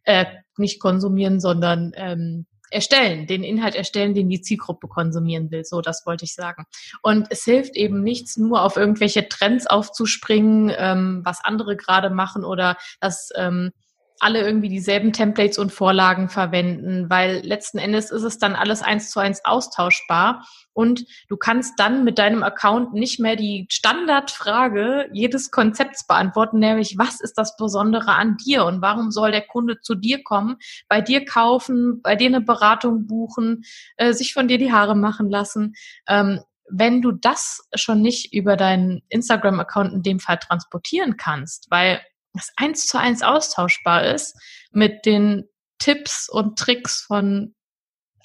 Äh, 0.05 0.27
nicht 0.57 0.81
konsumieren, 0.81 1.41
sondern 1.41 1.93
ähm, 1.97 2.47
erstellen, 2.71 3.27
den 3.27 3.45
Inhalt 3.45 3.75
erstellen, 3.75 4.15
den 4.15 4.29
die 4.29 4.41
Zielgruppe 4.41 4.89
konsumieren 4.89 5.51
will. 5.51 5.65
So, 5.65 5.81
das 5.81 6.05
wollte 6.07 6.25
ich 6.25 6.35
sagen. 6.35 6.65
Und 7.03 7.27
es 7.31 7.45
hilft 7.45 7.77
eben 7.77 8.03
nichts, 8.03 8.37
nur 8.37 8.63
auf 8.63 8.77
irgendwelche 8.77 9.29
Trends 9.29 9.67
aufzuspringen, 9.67 10.73
ähm, 10.77 11.23
was 11.25 11.45
andere 11.45 11.77
gerade 11.77 12.11
machen 12.11 12.45
oder 12.45 12.77
das 13.01 13.31
ähm, 13.37 13.73
alle 14.21 14.41
irgendwie 14.41 14.69
dieselben 14.69 15.13
Templates 15.13 15.59
und 15.59 15.73
Vorlagen 15.73 16.29
verwenden, 16.29 17.11
weil 17.11 17.41
letzten 17.45 17.79
Endes 17.79 18.11
ist 18.11 18.23
es 18.23 18.39
dann 18.39 18.55
alles 18.55 18.83
eins 18.83 19.11
zu 19.11 19.21
eins 19.21 19.45
austauschbar 19.45 20.47
und 20.73 21.07
du 21.29 21.37
kannst 21.37 21.79
dann 21.79 22.05
mit 22.05 22.19
deinem 22.19 22.43
Account 22.43 22.93
nicht 22.93 23.19
mehr 23.19 23.37
die 23.37 23.67
Standardfrage 23.71 25.09
jedes 25.13 25.51
Konzepts 25.51 26.07
beantworten, 26.07 26.59
nämlich 26.59 26.99
was 26.99 27.21
ist 27.21 27.39
das 27.39 27.57
Besondere 27.57 28.13
an 28.13 28.37
dir 28.37 28.65
und 28.65 28.83
warum 28.83 29.11
soll 29.11 29.31
der 29.31 29.47
Kunde 29.47 29.81
zu 29.81 29.95
dir 29.95 30.23
kommen, 30.23 30.57
bei 30.89 31.01
dir 31.01 31.25
kaufen, 31.25 32.01
bei 32.03 32.17
dir 32.17 32.29
eine 32.29 32.41
Beratung 32.41 33.07
buchen, 33.07 33.65
äh, 33.97 34.13
sich 34.13 34.33
von 34.35 34.49
dir 34.49 34.59
die 34.59 34.73
Haare 34.73 34.97
machen 34.97 35.31
lassen. 35.31 35.75
Ähm, 36.09 36.41
wenn 36.69 37.01
du 37.01 37.13
das 37.13 37.69
schon 37.75 38.03
nicht 38.03 38.35
über 38.35 38.57
deinen 38.57 39.03
Instagram-Account 39.09 39.93
in 39.93 40.03
dem 40.03 40.21
Fall 40.21 40.39
transportieren 40.39 41.17
kannst, 41.17 41.71
weil 41.71 42.01
das 42.37 42.53
eins 42.57 42.87
zu 42.87 42.99
eins 42.99 43.23
austauschbar 43.23 44.05
ist 44.15 44.37
mit 44.73 45.07
den 45.07 45.49
Tipps 45.79 46.29
und 46.29 46.59
Tricks 46.59 47.03
von 47.03 47.55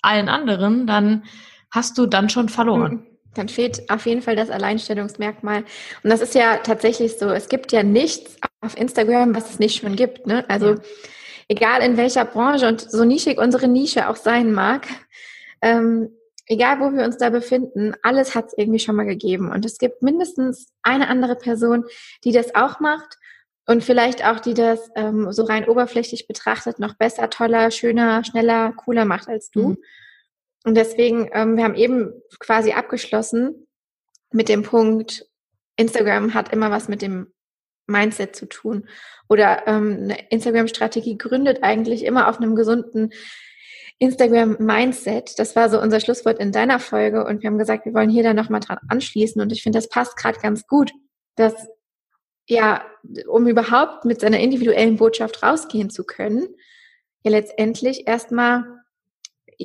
allen 0.02 0.30
anderen, 0.30 0.88
dann 0.88 1.24
hast 1.72 1.98
du 1.98 2.06
dann 2.06 2.30
schon 2.30 2.50
verloren. 2.50 2.92
Hm, 2.92 3.08
dann 3.36 3.50
fehlt 3.50 3.90
auf 3.90 4.06
jeden 4.06 4.22
Fall 4.22 4.36
das 4.36 4.50
Alleinstellungsmerkmal. 4.50 5.64
Und 6.04 6.10
das 6.10 6.22
ist 6.22 6.36
ja 6.36 6.58
tatsächlich 6.58 7.18
so. 7.18 7.30
Es 7.30 7.50
gibt 7.50 7.72
ja 7.72 7.84
nichts 7.84 8.38
auf 8.62 8.78
Instagram, 8.78 9.36
was 9.36 9.52
es 9.52 9.60
nicht 9.60 9.82
schon 9.82 9.96
gibt. 9.96 10.28
Ne? 10.28 10.44
Also 10.50 10.72
ja. 10.72 10.82
egal 11.48 11.82
in 11.82 11.98
welcher 11.98 12.26
Branche 12.26 12.68
und 12.68 12.82
so 12.82 13.06
nischig 13.06 13.38
unsere 13.38 13.68
Nische 13.68 14.10
auch 14.10 14.16
sein 14.16 14.52
mag, 14.52 14.88
ähm, 15.62 16.10
egal 16.48 16.80
wo 16.80 16.92
wir 16.92 17.06
uns 17.06 17.18
da 17.18 17.30
befinden, 17.30 17.94
alles 18.04 18.36
hat 18.36 18.48
es 18.48 18.58
irgendwie 18.58 18.80
schon 18.80 18.96
mal 18.96 19.06
gegeben. 19.06 19.52
Und 19.52 19.66
es 19.66 19.78
gibt 19.78 20.02
mindestens 20.02 20.74
eine 20.84 21.08
andere 21.08 21.36
Person, 21.36 21.86
die 22.24 22.34
das 22.34 22.56
auch 22.56 22.80
macht 22.80 23.18
und 23.72 23.86
vielleicht 23.86 24.26
auch, 24.26 24.42
die 24.42 24.54
das 24.54 24.92
ähm, 24.96 25.32
so 25.32 25.46
rein 25.46 25.66
oberflächlich 25.66 26.28
betrachtet 26.28 26.78
noch 26.78 26.96
besser, 26.96 27.30
toller, 27.30 27.72
schöner, 27.72 28.22
schneller, 28.26 28.74
cooler 28.74 29.06
macht 29.06 29.30
als 29.30 29.50
du. 29.50 29.70
Mhm. 29.70 29.78
Und 30.66 30.76
deswegen, 30.76 31.30
ähm, 31.32 31.56
wir 31.56 31.64
haben 31.64 31.76
eben 31.76 32.12
quasi 32.42 32.74
abgeschlossen 32.74 33.68
mit 34.30 34.50
dem 34.50 34.64
Punkt, 34.64 35.26
Instagram 35.78 36.34
hat 36.34 36.52
immer 36.52 36.70
was 36.70 36.90
mit 36.90 37.02
dem 37.02 37.32
Mindset 37.88 38.36
zu 38.36 38.46
tun. 38.46 38.90
Oder 39.30 39.66
ähm, 39.68 40.00
eine 40.02 40.18
Instagram-Strategie 40.30 41.18
gründet 41.18 41.64
eigentlich 41.64 42.04
immer 42.04 42.28
auf 42.28 42.40
einem 42.40 42.56
gesunden 42.58 43.14
Instagram-Mindset. 44.00 45.40
Das 45.40 45.56
war 45.56 45.70
so 45.70 45.80
unser 45.80 46.02
Schlusswort 46.02 46.40
in 46.40 46.52
deiner 46.52 46.80
Folge. 46.80 47.24
Und 47.24 47.42
wir 47.42 47.50
haben 47.50 47.58
gesagt, 47.58 47.86
wir 47.86 47.94
wollen 47.94 48.10
hier 48.10 48.24
dann 48.24 48.36
nochmal 48.36 48.60
dran 48.60 48.80
anschließen. 48.90 49.42
Und 49.42 49.54
ich 49.54 49.64
finde, 49.64 49.78
das 49.78 49.88
passt 49.88 50.18
gerade 50.18 50.42
ganz 50.42 50.68
gut, 50.68 50.92
dass 51.38 51.70
ja, 52.52 52.86
um 53.30 53.48
überhaupt 53.48 54.04
mit 54.04 54.20
seiner 54.20 54.40
individuellen 54.42 54.98
Botschaft 54.98 55.42
rausgehen 55.42 55.90
zu 55.90 56.04
können, 56.04 56.50
ja 57.24 57.32
letztendlich 57.32 58.10
erstmal 58.10 58.66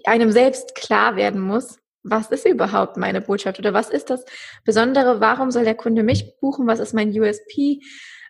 einem 0.05 0.31
selbst 0.31 0.77
klar 0.77 1.17
werden 1.17 1.41
muss, 1.41 1.81
was 2.05 2.31
ist 2.31 2.47
überhaupt 2.47 2.97
meine 2.97 3.21
Botschaft 3.21 3.59
oder 3.59 3.75
was 3.75 3.91
ist 3.91 4.09
das 4.09 4.25
Besondere, 4.65 5.21
warum 5.21 5.51
soll 5.51 5.65
der 5.65 5.75
Kunde 5.75 6.05
mich 6.05 6.39
buchen, 6.39 6.69
was 6.69 6.79
ist 6.79 6.95
mein 6.95 7.11
USP? 7.11 7.81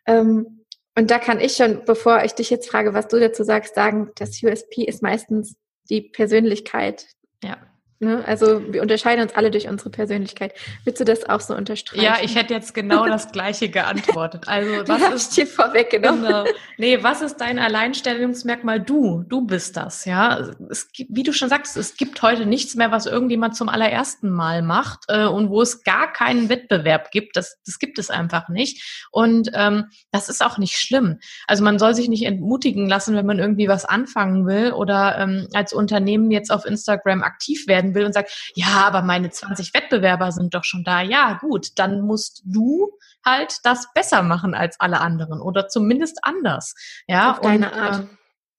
Ähm, 0.06 0.64
und 0.96 1.10
da 1.10 1.18
kann 1.18 1.38
ich 1.38 1.56
schon, 1.56 1.84
bevor 1.84 2.24
ich 2.24 2.32
dich 2.32 2.48
jetzt 2.48 2.70
frage, 2.70 2.94
was 2.94 3.08
du 3.08 3.20
dazu 3.20 3.44
sagst, 3.44 3.74
sagen, 3.74 4.10
das 4.14 4.42
USP 4.42 4.84
ist 4.84 5.02
meistens 5.02 5.56
die 5.90 6.00
Persönlichkeit. 6.00 7.06
Ja. 7.44 7.58
Ne? 7.98 8.22
Also 8.26 8.60
wir 8.72 8.82
unterscheiden 8.82 9.22
uns 9.22 9.34
alle 9.34 9.50
durch 9.50 9.68
unsere 9.68 9.88
Persönlichkeit. 9.88 10.52
Willst 10.84 11.00
du 11.00 11.04
das 11.04 11.26
auch 11.26 11.40
so 11.40 11.54
unterstreichen? 11.54 12.04
Ja, 12.04 12.18
ich 12.22 12.34
hätte 12.34 12.52
jetzt 12.52 12.74
genau 12.74 13.06
das 13.08 13.32
Gleiche 13.32 13.70
geantwortet. 13.70 14.48
Also 14.48 14.86
was 14.86 15.14
ist 15.14 15.36
dir 15.36 15.46
vorweggenommen? 15.46 16.22
Genau. 16.22 16.44
Nee, 16.76 17.02
was 17.02 17.22
ist 17.22 17.36
dein 17.36 17.58
Alleinstellungsmerkmal? 17.58 18.80
Du, 18.80 19.24
du 19.26 19.46
bist 19.46 19.78
das, 19.78 20.04
ja. 20.04 20.46
Es 20.68 20.92
gibt, 20.92 21.16
wie 21.16 21.22
du 21.22 21.32
schon 21.32 21.48
sagst, 21.48 21.76
es 21.78 21.96
gibt 21.96 22.20
heute 22.20 22.44
nichts 22.44 22.74
mehr, 22.74 22.90
was 22.90 23.06
irgendjemand 23.06 23.56
zum 23.56 23.70
allerersten 23.70 24.28
Mal 24.28 24.60
macht 24.60 25.04
äh, 25.08 25.24
und 25.24 25.48
wo 25.48 25.62
es 25.62 25.82
gar 25.82 26.12
keinen 26.12 26.50
Wettbewerb 26.50 27.10
gibt. 27.10 27.36
Das, 27.36 27.56
das 27.64 27.78
gibt 27.78 27.98
es 27.98 28.10
einfach 28.10 28.50
nicht. 28.50 29.08
Und 29.10 29.50
ähm, 29.54 29.86
das 30.12 30.28
ist 30.28 30.44
auch 30.44 30.58
nicht 30.58 30.76
schlimm. 30.76 31.18
Also 31.46 31.64
man 31.64 31.78
soll 31.78 31.94
sich 31.94 32.08
nicht 32.08 32.26
entmutigen 32.26 32.88
lassen, 32.88 33.16
wenn 33.16 33.26
man 33.26 33.38
irgendwie 33.38 33.68
was 33.68 33.86
anfangen 33.86 34.46
will 34.46 34.72
oder 34.72 35.18
ähm, 35.18 35.48
als 35.54 35.72
Unternehmen 35.72 36.30
jetzt 36.30 36.50
auf 36.50 36.66
Instagram 36.66 37.22
aktiv 37.22 37.66
werden 37.66 37.85
werden 37.86 37.94
will 37.94 38.06
und 38.06 38.12
sagt, 38.12 38.52
ja, 38.54 38.86
aber 38.86 39.02
meine 39.02 39.30
20 39.30 39.72
Wettbewerber 39.74 40.32
sind 40.32 40.54
doch 40.54 40.64
schon 40.64 40.84
da. 40.84 41.00
Ja, 41.02 41.34
gut, 41.34 41.78
dann 41.78 42.00
musst 42.00 42.42
du 42.44 42.92
halt 43.24 43.58
das 43.64 43.92
besser 43.94 44.22
machen 44.22 44.54
als 44.54 44.80
alle 44.80 45.00
anderen 45.00 45.40
oder 45.40 45.68
zumindest 45.68 46.18
anders. 46.22 46.74
Ja, 47.06 47.32
auf 47.32 47.40
deine 47.40 47.70
und, 47.70 47.78
Art. 47.78 48.00
Äh, 48.00 48.06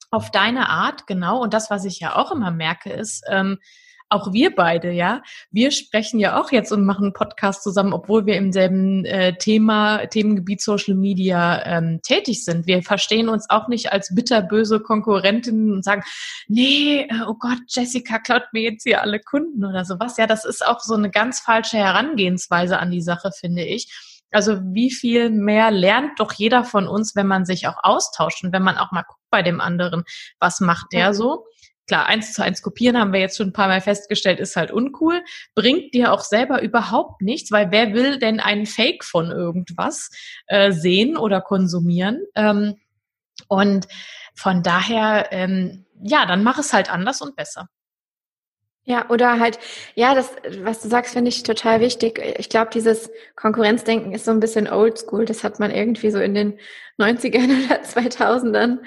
auf 0.09 0.31
deine 0.31 0.69
Art, 0.69 1.07
genau. 1.07 1.41
Und 1.41 1.53
das, 1.53 1.69
was 1.69 1.85
ich 1.85 1.99
ja 1.99 2.15
auch 2.15 2.31
immer 2.31 2.51
merke, 2.51 2.91
ist, 2.91 3.23
ähm, 3.29 3.59
auch 4.09 4.31
wir 4.31 4.55
beide, 4.55 4.91
ja, 4.91 5.21
wir 5.51 5.71
sprechen 5.71 6.19
ja 6.19 6.39
auch 6.39 6.51
jetzt 6.51 6.71
und 6.71 6.85
machen 6.85 7.05
einen 7.05 7.13
Podcast 7.13 7.63
zusammen, 7.63 7.93
obwohl 7.93 8.25
wir 8.25 8.35
im 8.35 8.51
selben 8.51 9.05
äh, 9.05 9.37
Thema, 9.37 10.05
Themengebiet 10.07 10.61
Social 10.61 10.95
Media 10.95 11.63
ähm, 11.65 11.99
tätig 12.01 12.45
sind. 12.45 12.67
Wir 12.67 12.83
verstehen 12.83 13.29
uns 13.29 13.49
auch 13.49 13.67
nicht 13.67 13.91
als 13.91 14.13
bitterböse 14.15 14.79
Konkurrentinnen 14.79 15.73
und 15.73 15.83
sagen, 15.83 16.03
nee, 16.47 17.01
äh, 17.01 17.23
oh 17.27 17.35
Gott, 17.39 17.59
Jessica 17.67 18.19
klaut 18.19 18.43
mir 18.53 18.61
jetzt 18.61 18.83
hier 18.83 19.01
alle 19.01 19.19
Kunden 19.19 19.65
oder 19.65 19.83
sowas. 19.83 20.17
Ja, 20.17 20.27
das 20.27 20.45
ist 20.45 20.65
auch 20.65 20.79
so 20.79 20.95
eine 20.95 21.09
ganz 21.09 21.39
falsche 21.39 21.77
Herangehensweise 21.77 22.79
an 22.79 22.91
die 22.91 23.01
Sache, 23.01 23.31
finde 23.37 23.63
ich. 23.63 23.91
Also 24.31 24.59
wie 24.73 24.91
viel 24.91 25.29
mehr 25.29 25.71
lernt 25.71 26.19
doch 26.19 26.33
jeder 26.33 26.63
von 26.63 26.87
uns, 26.87 27.15
wenn 27.15 27.27
man 27.27 27.45
sich 27.45 27.67
auch 27.67 27.77
austauscht 27.81 28.43
und 28.43 28.51
wenn 28.51 28.63
man 28.63 28.77
auch 28.77 28.91
mal 28.91 29.03
guckt 29.03 29.21
bei 29.29 29.41
dem 29.41 29.61
anderen, 29.61 30.03
was 30.39 30.59
macht 30.59 30.87
der 30.91 31.13
so? 31.13 31.45
Klar, 31.87 32.07
eins 32.07 32.33
zu 32.33 32.43
eins 32.43 32.61
kopieren 32.61 32.97
haben 32.97 33.13
wir 33.13 33.21
jetzt 33.21 33.37
schon 33.37 33.47
ein 33.47 33.53
paar 33.53 33.69
Mal 33.69 33.79
festgestellt, 33.79 34.39
ist 34.39 34.57
halt 34.57 34.71
uncool. 34.71 35.23
Bringt 35.55 35.93
dir 35.93 36.11
auch 36.11 36.21
selber 36.21 36.61
überhaupt 36.61 37.21
nichts, 37.21 37.51
weil 37.51 37.71
wer 37.71 37.93
will 37.93 38.19
denn 38.19 38.41
einen 38.41 38.65
Fake 38.65 39.05
von 39.05 39.31
irgendwas 39.31 40.09
äh, 40.47 40.71
sehen 40.71 41.15
oder 41.17 41.39
konsumieren? 41.39 42.21
Ähm, 42.35 42.75
und 43.47 43.87
von 44.35 44.63
daher, 44.63 45.27
ähm, 45.31 45.85
ja, 46.03 46.25
dann 46.25 46.43
mach 46.43 46.59
es 46.59 46.73
halt 46.73 46.91
anders 46.91 47.21
und 47.21 47.35
besser. 47.35 47.69
Ja, 48.83 49.09
oder 49.09 49.39
halt, 49.39 49.59
ja, 49.95 50.15
das, 50.15 50.31
was 50.61 50.81
du 50.81 50.87
sagst, 50.87 51.11
finde 51.11 51.27
ich 51.27 51.43
total 51.43 51.81
wichtig. 51.81 52.21
Ich 52.37 52.47
glaube, 52.47 52.69
dieses 52.73 53.09
Konkurrenzdenken 53.35 54.13
ist 54.13 54.23
so 54.23 54.31
ein 54.31 54.39
bisschen 54.39 54.69
oldschool. 54.69 55.25
Das 55.25 55.43
hat 55.43 55.59
man 55.59 55.71
irgendwie 55.71 56.09
so 56.09 56.19
in 56.19 56.33
den 56.33 56.59
90ern 56.97 57.65
oder 57.65 57.81
2000ern 57.81 58.77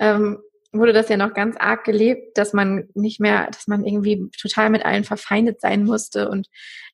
ähm, 0.00 0.38
wurde 0.74 0.92
das 0.92 1.08
ja 1.08 1.16
noch 1.16 1.34
ganz 1.34 1.56
arg 1.58 1.84
gelebt, 1.84 2.36
dass 2.36 2.52
man 2.52 2.88
nicht 2.94 3.20
mehr, 3.20 3.48
dass 3.50 3.66
man 3.66 3.84
irgendwie 3.84 4.30
total 4.40 4.70
mit 4.70 4.84
allen 4.84 5.04
verfeindet 5.04 5.60
sein 5.60 5.84
musste 5.84 6.28
und 6.28 6.48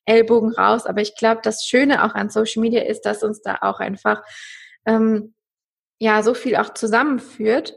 Ellbogen 0.05 0.51
raus. 0.53 0.85
Aber 0.85 1.01
ich 1.01 1.15
glaube, 1.15 1.41
das 1.43 1.65
Schöne 1.65 2.03
auch 2.03 2.15
an 2.15 2.29
Social 2.29 2.61
Media 2.61 2.83
ist, 2.83 3.01
dass 3.01 3.23
uns 3.23 3.41
da 3.41 3.59
auch 3.61 3.79
einfach 3.79 4.21
ähm, 4.85 5.33
ja 5.99 6.23
so 6.23 6.33
viel 6.33 6.55
auch 6.55 6.73
zusammenführt 6.73 7.75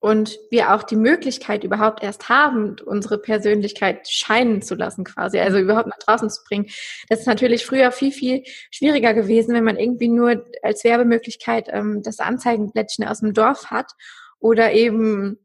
und 0.00 0.38
wir 0.50 0.74
auch 0.74 0.84
die 0.84 0.96
Möglichkeit 0.96 1.64
überhaupt 1.64 2.02
erst 2.04 2.28
haben, 2.28 2.76
unsere 2.84 3.18
Persönlichkeit 3.18 4.08
scheinen 4.08 4.62
zu 4.62 4.76
lassen 4.76 5.02
quasi, 5.02 5.40
also 5.40 5.58
überhaupt 5.58 5.88
nach 5.88 5.98
draußen 5.98 6.30
zu 6.30 6.42
bringen. 6.46 6.66
Das 7.08 7.20
ist 7.20 7.26
natürlich 7.26 7.66
früher 7.66 7.90
viel, 7.90 8.12
viel 8.12 8.42
schwieriger 8.70 9.12
gewesen, 9.12 9.54
wenn 9.54 9.64
man 9.64 9.76
irgendwie 9.76 10.08
nur 10.08 10.44
als 10.62 10.84
Werbemöglichkeit 10.84 11.68
ähm, 11.70 12.02
das 12.04 12.20
Anzeigenblättchen 12.20 13.06
aus 13.06 13.20
dem 13.20 13.34
Dorf 13.34 13.70
hat 13.70 13.92
oder 14.40 14.72
eben, 14.72 15.38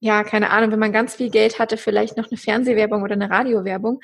ja, 0.00 0.24
keine 0.24 0.50
Ahnung, 0.50 0.72
wenn 0.72 0.78
man 0.78 0.92
ganz 0.92 1.16
viel 1.16 1.30
Geld 1.30 1.58
hatte, 1.58 1.76
vielleicht 1.76 2.16
noch 2.16 2.30
eine 2.30 2.38
Fernsehwerbung 2.38 3.02
oder 3.02 3.14
eine 3.14 3.30
Radiowerbung. 3.30 4.00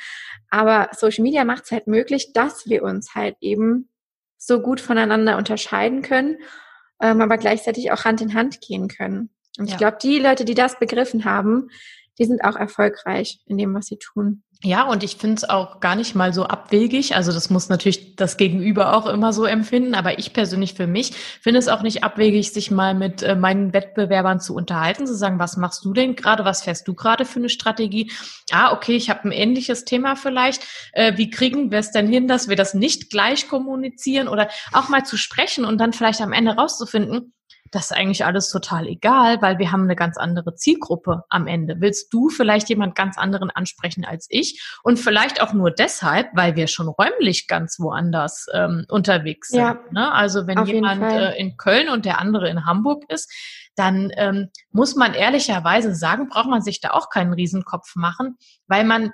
Aber 0.51 0.89
Social 0.93 1.23
Media 1.23 1.45
macht 1.45 1.65
es 1.65 1.71
halt 1.71 1.87
möglich, 1.87 2.33
dass 2.33 2.67
wir 2.67 2.83
uns 2.83 3.15
halt 3.15 3.37
eben 3.41 3.89
so 4.39 4.61
gut 4.61 4.81
voneinander 4.81 5.37
unterscheiden 5.37 6.03
können, 6.03 6.39
ähm, 7.01 7.21
aber 7.21 7.39
gleichzeitig 7.39 7.93
auch 7.93 8.05
Hand 8.05 8.21
in 8.21 8.35
Hand 8.35 8.61
gehen 8.61 8.89
können. 8.89 9.31
Und 9.59 9.67
ja. 9.67 9.73
ich 9.73 9.79
glaube, 9.79 9.99
die 10.03 10.19
Leute, 10.19 10.45
die 10.45 10.55
das 10.55 10.79
begriffen 10.79 11.25
haben, 11.25 11.69
die 12.19 12.25
sind 12.25 12.45
auch 12.45 12.57
erfolgreich 12.57 13.41
in 13.47 13.59
dem, 13.59 13.75
was 13.75 13.87
sie 13.87 13.99
tun. 13.99 14.43
Ja, 14.65 14.85
und 14.85 15.03
ich 15.03 15.17
finde 15.17 15.37
es 15.39 15.51
auch 15.51 15.81
gar 15.81 15.97
nicht 15.97 16.15
mal 16.15 16.33
so 16.33 16.45
abwegig. 16.45 17.17
Also 17.17 17.33
das 17.33 17.51
muss 17.51 17.69
natürlich 17.69 18.15
das 18.15 18.37
Gegenüber 18.37 18.95
auch 18.97 19.07
immer 19.07 19.33
so 19.33 19.45
empfinden, 19.45 19.97
aber 19.97 20.21
ich 20.21 20.33
persönlich 20.33 20.75
für 20.75 20.87
mich 20.87 21.15
finde 21.41 21.59
es 21.59 21.67
auch 21.67 21.83
nicht 21.83 22.05
abwegig, 22.05 22.53
sich 22.53 22.71
mal 22.71 22.95
mit 22.95 23.25
äh, 23.25 23.35
meinen 23.35 23.73
Wettbewerbern 23.73 24.39
zu 24.39 24.55
unterhalten, 24.55 25.09
zu 25.09 25.17
sagen, 25.17 25.41
was 25.41 25.57
machst 25.57 25.85
du 25.85 25.93
denn 25.93 26.15
gerade, 26.15 26.45
was 26.45 26.63
fährst 26.63 26.87
du 26.87 26.95
gerade 26.95 27.25
für 27.25 27.41
eine 27.41 27.49
Strategie? 27.49 28.13
Ah, 28.53 28.73
okay, 28.73 28.95
ich 28.95 29.11
habe 29.11 29.25
ein 29.25 29.33
ähnliches 29.33 29.85
Thema 29.85 30.15
vielleicht. 30.15 30.65
Äh, 30.93 31.17
wie 31.17 31.29
kriegen 31.29 31.73
wir 31.73 31.81
es 31.81 31.91
denn 31.91 32.07
hin, 32.07 32.29
dass 32.29 32.49
wir 32.49 32.55
das 32.55 32.73
nicht 32.73 33.11
gleich 33.11 33.49
kommunizieren 33.49 34.29
oder 34.29 34.49
auch 34.73 34.89
mal 34.89 35.05
zu 35.05 35.17
sprechen 35.17 35.65
und 35.65 35.79
dann 35.79 35.93
vielleicht 35.93 36.21
am 36.21 36.33
Ende 36.33 36.53
rauszufinden, 36.53 37.35
das 37.73 37.91
ist 37.91 37.97
eigentlich 37.97 38.25
alles 38.25 38.51
total 38.51 38.87
egal, 38.87 39.41
weil 39.41 39.59
wir 39.59 39.73
haben 39.73 39.85
eine 39.85 39.97
ganz 39.97 40.19
andere 40.19 40.55
Zielgruppe 40.55 41.25
am 41.31 41.47
Ende. 41.47 41.77
Willst 41.81 42.13
du 42.13 42.29
vielleicht 42.29 42.69
jemand 42.69 42.95
ganz 42.95 43.17
anderen 43.17 43.51
ansprechen 43.51 44.05
als 44.05 44.27
ich? 44.29 44.63
Und 44.83 44.99
vielleicht 44.99 45.41
auch 45.41 45.55
nur 45.55 45.71
deshalb, 45.71 46.29
weil 46.35 46.55
wir 46.55 46.67
schon 46.67 46.87
räumlich 46.87 47.49
ganz 47.49 47.81
woanders 47.81 48.47
ähm, 48.53 48.85
unterwegs 48.89 49.49
sind. 49.49 49.61
Ja, 49.61 49.81
ne? 49.91 50.13
Also 50.13 50.47
wenn 50.47 50.65
jemand 50.67 51.03
äh, 51.03 51.35
in 51.37 51.57
Köln 51.57 51.89
und 51.89 52.05
der 52.05 52.21
andere 52.21 52.51
in 52.51 52.67
Hamburg 52.67 53.05
ist, 53.09 53.33
dann 53.75 54.11
ähm, 54.17 54.51
muss 54.71 54.95
man 54.95 55.15
ehrlicherweise 55.15 55.95
sagen, 55.95 56.29
braucht 56.29 56.49
man 56.49 56.61
sich 56.61 56.81
da 56.83 56.91
auch 56.91 57.09
keinen 57.09 57.33
Riesenkopf 57.33 57.97
machen, 57.97 58.37
weil 58.67 58.85
man 58.85 59.13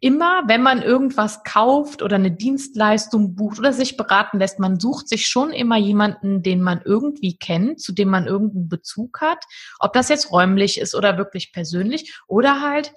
immer, 0.00 0.42
wenn 0.46 0.62
man 0.62 0.82
irgendwas 0.82 1.42
kauft 1.42 2.02
oder 2.02 2.16
eine 2.16 2.30
Dienstleistung 2.30 3.34
bucht 3.34 3.58
oder 3.58 3.72
sich 3.72 3.96
beraten 3.96 4.38
lässt, 4.38 4.58
man 4.58 4.78
sucht 4.78 5.08
sich 5.08 5.26
schon 5.26 5.50
immer 5.50 5.76
jemanden, 5.76 6.42
den 6.42 6.60
man 6.60 6.80
irgendwie 6.84 7.36
kennt, 7.36 7.80
zu 7.80 7.92
dem 7.92 8.08
man 8.08 8.26
irgendeinen 8.26 8.68
Bezug 8.68 9.20
hat. 9.20 9.44
Ob 9.78 9.92
das 9.92 10.08
jetzt 10.08 10.30
räumlich 10.30 10.80
ist 10.80 10.94
oder 10.94 11.18
wirklich 11.18 11.52
persönlich 11.52 12.18
oder 12.26 12.60
halt 12.60 12.92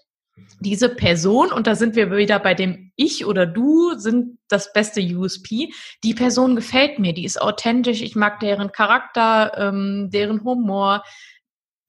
diese 0.60 0.90
Person, 0.90 1.52
und 1.52 1.68
da 1.68 1.76
sind 1.76 1.96
wir 1.96 2.12
wieder 2.16 2.40
bei 2.40 2.54
dem 2.54 2.92
Ich 2.96 3.26
oder 3.26 3.46
Du 3.46 3.94
sind 3.98 4.38
das 4.48 4.74
beste 4.74 5.02
USP. 5.02 5.72
Die 6.04 6.14
Person 6.14 6.56
gefällt 6.56 7.00
mir, 7.00 7.14
die 7.14 7.26
ist 7.26 7.42
authentisch, 7.42 8.02
ich 8.02 8.16
mag 8.16 8.40
deren 8.40 8.72
Charakter, 8.72 9.54
ähm, 9.58 10.10
deren 10.12 10.44
Humor, 10.44 11.04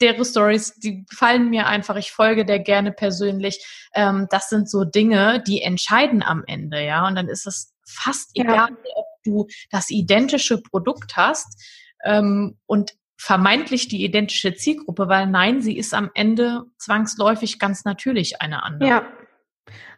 deren 0.02 0.24
Stories, 0.24 0.74
die 0.74 1.04
gefallen 1.06 1.48
mir 1.50 1.66
einfach, 1.66 1.96
ich 1.96 2.12
folge 2.12 2.44
der 2.44 2.58
gerne 2.58 2.92
persönlich. 2.92 3.64
Ähm, 3.94 4.26
das 4.30 4.48
sind 4.48 4.68
so 4.68 4.84
Dinge, 4.84 5.42
die 5.46 5.62
entscheiden 5.62 6.22
am 6.22 6.44
Ende, 6.46 6.84
ja. 6.84 7.06
Und 7.06 7.14
dann 7.14 7.28
ist 7.28 7.46
es 7.46 7.74
fast 7.86 8.36
ja. 8.36 8.44
egal, 8.44 8.68
ob 8.94 9.06
du 9.24 9.46
das 9.70 9.90
identische 9.90 10.60
Produkt 10.60 11.16
hast 11.16 11.62
ähm, 12.04 12.58
und 12.66 12.92
vermeintlich 13.16 13.86
die 13.86 14.04
identische 14.04 14.54
Zielgruppe, 14.54 15.08
weil 15.08 15.28
nein, 15.28 15.62
sie 15.62 15.78
ist 15.78 15.94
am 15.94 16.10
Ende 16.14 16.64
zwangsläufig 16.76 17.60
ganz 17.60 17.84
natürlich 17.84 18.42
eine 18.42 18.64
andere. 18.64 18.88
Ja. 18.88 19.06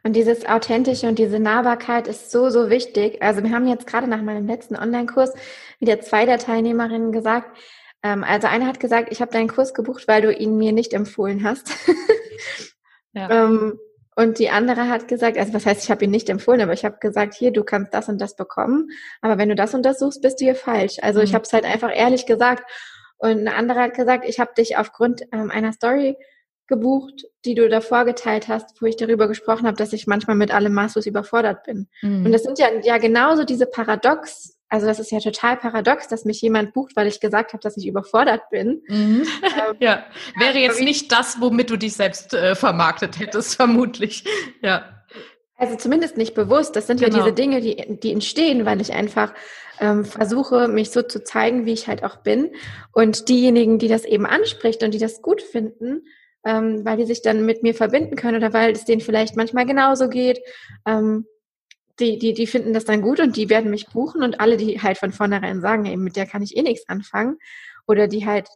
Und 0.03 0.15
dieses 0.15 0.45
Authentische 0.45 1.09
und 1.09 1.19
diese 1.19 1.39
Nahbarkeit 1.39 2.07
ist 2.07 2.31
so, 2.31 2.51
so 2.51 2.69
wichtig. 2.69 3.23
Also 3.23 3.43
wir 3.43 3.51
haben 3.51 3.67
jetzt 3.67 3.87
gerade 3.87 4.07
nach 4.07 4.21
meinem 4.21 4.47
letzten 4.47 4.77
Online-Kurs 4.77 5.33
wieder 5.81 6.01
zwei 6.03 6.27
der 6.27 6.39
Teilnehmerinnen 6.39 7.11
gesagt, 7.11 7.57
also 8.05 8.49
eine 8.49 8.67
hat 8.67 8.81
gesagt, 8.81 9.09
ich 9.11 9.21
habe 9.21 9.33
deinen 9.33 9.49
Kurs 9.49 9.73
gebucht, 9.73 10.07
weil 10.07 10.21
du 10.21 10.33
ihn 10.33 10.59
mir 10.59 10.73
nicht 10.73 10.93
empfohlen 10.93 11.43
hast. 11.43 11.71
ja. 13.15 13.31
ähm, 13.31 13.79
Und 14.15 14.39
die 14.39 14.51
andere 14.51 14.89
hat 14.89 15.09
gesagt, 15.09 15.39
also 15.39 15.55
was 15.55 15.65
heißt, 15.65 15.85
ich 15.85 15.91
habe 15.91 16.05
ihn 16.05 16.11
nicht 16.11 16.29
empfohlen, 16.29 16.61
aber 16.61 16.75
ich 16.75 16.85
habe 16.85 16.99
gesagt, 17.01 17.35
hier, 17.35 17.51
du 17.51 17.65
kannst 17.65 17.95
das 17.95 18.09
und 18.09 18.21
das 18.21 18.37
bekommen, 18.37 18.91
aber 19.23 19.39
wenn 19.39 19.49
du 19.49 19.55
das 19.55 19.75
und 19.75 19.85
das 19.85 19.99
suchst, 19.99 20.23
bist 20.23 20.41
du 20.41 20.45
hier 20.45 20.55
falsch. 20.55 20.99
Also 21.01 21.21
mhm. 21.21 21.25
ich 21.25 21.35
habe 21.35 21.45
es 21.45 21.53
halt 21.53 21.65
einfach 21.65 21.91
ehrlich 21.95 22.27
gesagt. 22.27 22.71
Und 23.17 23.39
eine 23.39 23.55
andere 23.55 23.81
hat 23.81 23.95
gesagt, 23.95 24.25
ich 24.29 24.39
habe 24.39 24.53
dich 24.57 24.77
aufgrund 24.77 25.23
ähm, 25.33 25.51
einer 25.51 25.73
Story 25.73 26.17
gebucht, 26.67 27.25
die 27.45 27.55
du 27.55 27.69
davor 27.69 28.05
geteilt 28.05 28.49
hast, 28.49 28.81
wo 28.81 28.87
ich 28.87 28.97
darüber 28.97 29.29
gesprochen 29.29 29.67
habe, 29.67 29.77
dass 29.77 29.93
ich 29.93 30.07
manchmal 30.07 30.37
mit 30.37 30.53
allem 30.53 30.75
maßlos 30.75 31.07
überfordert 31.07 31.63
bin. 31.65 31.89
Mhm. 32.03 32.27
Und 32.27 32.33
das 32.33 32.43
sind 32.43 32.59
ja, 32.59 32.69
ja 32.83 32.99
genauso 32.99 33.45
diese 33.45 33.67
Paradox, 33.67 34.54
also 34.69 34.87
das 34.87 34.99
ist 34.99 35.13
ja 35.13 35.21
total 35.21 35.57
paradox, 35.57 36.09
dass 36.09 36.25
mich 36.25 36.41
jemand 36.41 36.73
bucht, 36.73 36.97
weil 36.97 37.07
ich 37.07 37.21
gesagt 37.21 37.53
habe, 37.53 37.61
dass 37.61 37.77
ich 37.77 37.87
überfordert 37.87 38.51
bin. 38.51 38.83
Mhm. 38.89 39.27
Ähm, 39.43 39.77
ja, 39.79 40.05
wäre 40.39 40.59
jetzt 40.59 40.81
nicht 40.81 41.13
das, 41.13 41.41
womit 41.41 41.71
du 41.71 41.77
dich 41.77 41.95
selbst 41.95 42.35
äh, 42.35 42.55
vermarktet 42.55 43.19
hättest, 43.19 43.55
vermutlich. 43.57 44.25
Ja. 44.63 45.05
Also 45.57 45.77
zumindest 45.77 46.17
nicht 46.17 46.35
bewusst. 46.35 46.75
Das 46.75 46.87
sind 46.87 47.01
genau. 47.01 47.17
ja 47.17 47.23
diese 47.23 47.35
Dinge, 47.35 47.61
die, 47.61 47.99
die 48.01 48.11
entstehen, 48.11 48.67
weil 48.67 48.81
ich 48.81 48.93
einfach 48.93 49.33
ähm, 49.81 50.05
versuche, 50.05 50.69
mich 50.69 50.91
so 50.91 51.03
zu 51.03 51.23
zeigen, 51.23 51.67
wie 51.67 51.73
ich 51.73 51.87
halt 51.87 52.03
auch 52.03 52.17
bin. 52.17 52.53
Und 52.93 53.29
diejenigen, 53.29 53.79
die 53.79 53.89
das 53.89 54.05
eben 54.05 54.27
anspricht 54.27 54.83
und 54.83 54.93
die 54.93 54.99
das 54.99 55.23
gut 55.23 55.43
finden, 55.43 56.03
ähm, 56.45 56.85
weil 56.85 56.97
die 56.97 57.07
sich 57.07 57.23
dann 57.23 57.47
mit 57.47 57.63
mir 57.63 57.75
verbinden 57.75 58.17
können 58.17 58.37
oder 58.37 58.53
weil 58.53 58.73
es 58.73 58.85
denen 58.85 59.01
vielleicht 59.01 59.37
manchmal 59.37 59.67
genauso 59.67 60.09
geht, 60.09 60.41
ähm, 60.87 61.27
die, 62.01 62.19
die, 62.19 62.35
die 62.35 62.47
finden 62.47 62.73
das 62.73 62.85
dann 62.85 63.03
gut 63.03 63.21
und 63.21 63.37
die 63.37 63.49
werden 63.49 63.71
mich 63.71 63.87
buchen 63.87 64.23
und 64.23 64.41
alle, 64.41 64.57
die 64.57 64.81
halt 64.81 64.99
von 64.99 65.13
vornherein 65.13 65.61
sagen, 65.61 65.87
ey, 65.87 65.97
mit 65.97 66.17
der 66.17 66.27
kann 66.27 66.43
ich 66.43 66.57
eh 66.57 66.63
nichts 66.63 66.89
anfangen 66.89 67.39
oder 67.87 68.09
die 68.09 68.27
halt 68.27 68.49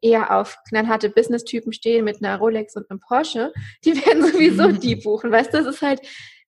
eher 0.00 0.38
auf 0.38 0.58
knallharte 0.68 1.08
Business-Typen 1.10 1.72
stehen 1.72 2.04
mit 2.04 2.22
einer 2.22 2.36
Rolex 2.38 2.76
und 2.76 2.90
einem 2.90 3.00
Porsche, 3.00 3.52
die 3.84 3.96
werden 4.06 4.24
sowieso 4.24 4.72
die 4.72 4.96
buchen. 5.04 5.32
Weißt 5.32 5.52
du, 5.52 5.58
das 5.58 5.66
ist 5.66 5.82
halt, 5.82 6.00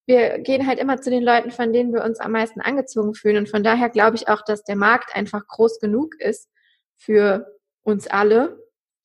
wir 0.07 0.39
gehen 0.39 0.67
halt 0.67 0.79
immer 0.79 1.01
zu 1.01 1.11
den 1.11 1.23
Leuten, 1.23 1.51
von 1.51 1.73
denen 1.73 1.93
wir 1.93 2.05
uns 2.05 2.21
am 2.21 2.33
meisten 2.33 2.61
angezogen 2.61 3.15
fühlen. 3.15 3.39
Und 3.39 3.49
von 3.49 3.65
daher 3.65 3.89
glaube 3.89 4.17
ich 4.17 4.29
auch, 4.29 4.43
dass 4.43 4.63
der 4.63 4.77
Markt 4.77 5.17
einfach 5.17 5.47
groß 5.47 5.81
genug 5.81 6.15
ist 6.21 6.49
für 6.97 7.47
uns 7.83 8.07
alle. 8.07 8.63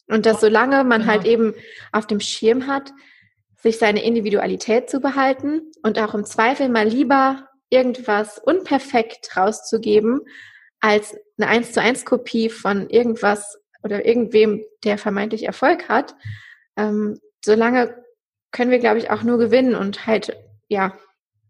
Und 0.08 0.26
dass 0.26 0.42
solange 0.42 0.84
man 0.84 1.06
halt 1.06 1.24
genau. 1.24 1.34
eben 1.34 1.54
auf 1.92 2.06
dem 2.06 2.20
Schirm 2.20 2.68
hat, 2.68 2.92
sich 3.62 3.78
seine 3.78 4.04
Individualität 4.04 4.90
zu 4.90 5.00
behalten 5.00 5.72
und 5.84 6.00
auch 6.00 6.14
im 6.14 6.26
Zweifel 6.26 6.70
mal 6.70 6.88
lieber 6.88 7.48
irgendwas 7.70 8.40
unperfekt 8.40 9.36
rauszugeben, 9.38 10.22
als 10.80 11.16
eine 11.38 11.48
eins 11.48 11.72
zu 11.72 11.82
eins 11.82 12.06
Kopie 12.06 12.50
von 12.50 12.90
irgendwas 12.90 13.58
oder 13.84 14.06
irgendwem, 14.06 14.64
der 14.84 14.98
vermeintlich 14.98 15.44
Erfolg 15.44 15.90
hat. 15.90 16.16
Ähm, 16.76 17.20
solange 17.44 17.96
können 18.52 18.72
wir, 18.72 18.80
glaube 18.80 18.98
ich, 18.98 19.10
auch 19.10 19.24
nur 19.24 19.38
gewinnen 19.38 19.76
und 19.76 20.06
halt, 20.06 20.36
ja, 20.68 20.98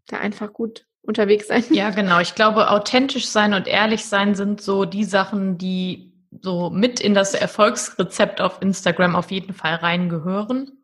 da 0.06 0.18
einfach 0.18 0.52
gut 0.52 0.86
unterwegs 1.02 1.48
sein. 1.48 1.64
Ja, 1.70 1.90
genau. 1.90 2.20
Ich 2.20 2.34
glaube, 2.34 2.70
authentisch 2.70 3.26
sein 3.26 3.54
und 3.54 3.66
ehrlich 3.66 4.04
sein 4.04 4.34
sind 4.34 4.60
so 4.60 4.84
die 4.84 5.04
Sachen, 5.04 5.58
die 5.58 6.12
so 6.40 6.70
mit 6.70 7.00
in 7.00 7.14
das 7.14 7.34
Erfolgsrezept 7.34 8.40
auf 8.40 8.62
Instagram 8.62 9.16
auf 9.16 9.30
jeden 9.30 9.52
Fall 9.52 9.74
reingehören. 9.74 10.81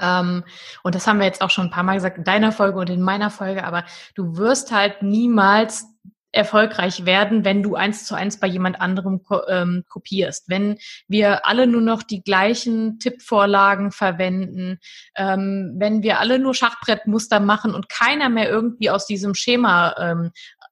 Ähm, 0.00 0.44
und 0.82 0.94
das 0.94 1.06
haben 1.06 1.18
wir 1.18 1.26
jetzt 1.26 1.42
auch 1.42 1.50
schon 1.50 1.66
ein 1.66 1.70
paar 1.70 1.82
Mal 1.82 1.94
gesagt 1.94 2.18
in 2.18 2.24
deiner 2.24 2.52
Folge 2.52 2.78
und 2.78 2.90
in 2.90 3.02
meiner 3.02 3.30
Folge, 3.30 3.64
aber 3.64 3.84
du 4.14 4.36
wirst 4.36 4.72
halt 4.72 5.02
niemals 5.02 5.86
erfolgreich 6.32 7.06
werden, 7.06 7.44
wenn 7.44 7.62
du 7.62 7.74
eins 7.74 8.04
zu 8.04 8.14
eins 8.14 8.38
bei 8.38 8.46
jemand 8.46 8.80
anderem 8.80 9.22
ko 9.22 9.40
ähm, 9.48 9.84
kopierst. 9.88 10.48
Wenn 10.48 10.78
wir 11.08 11.46
alle 11.46 11.66
nur 11.66 11.80
noch 11.80 12.02
die 12.02 12.22
gleichen 12.22 12.98
Tippvorlagen 12.98 13.90
verwenden, 13.90 14.78
ähm, 15.16 15.74
wenn 15.78 16.02
wir 16.02 16.20
alle 16.20 16.38
nur 16.38 16.54
Schachbrettmuster 16.54 17.40
machen 17.40 17.74
und 17.74 17.88
keiner 17.88 18.28
mehr 18.28 18.48
irgendwie 18.48 18.90
aus 18.90 19.06
diesem 19.06 19.34
Schema 19.34 19.94
ähm, 19.98 20.30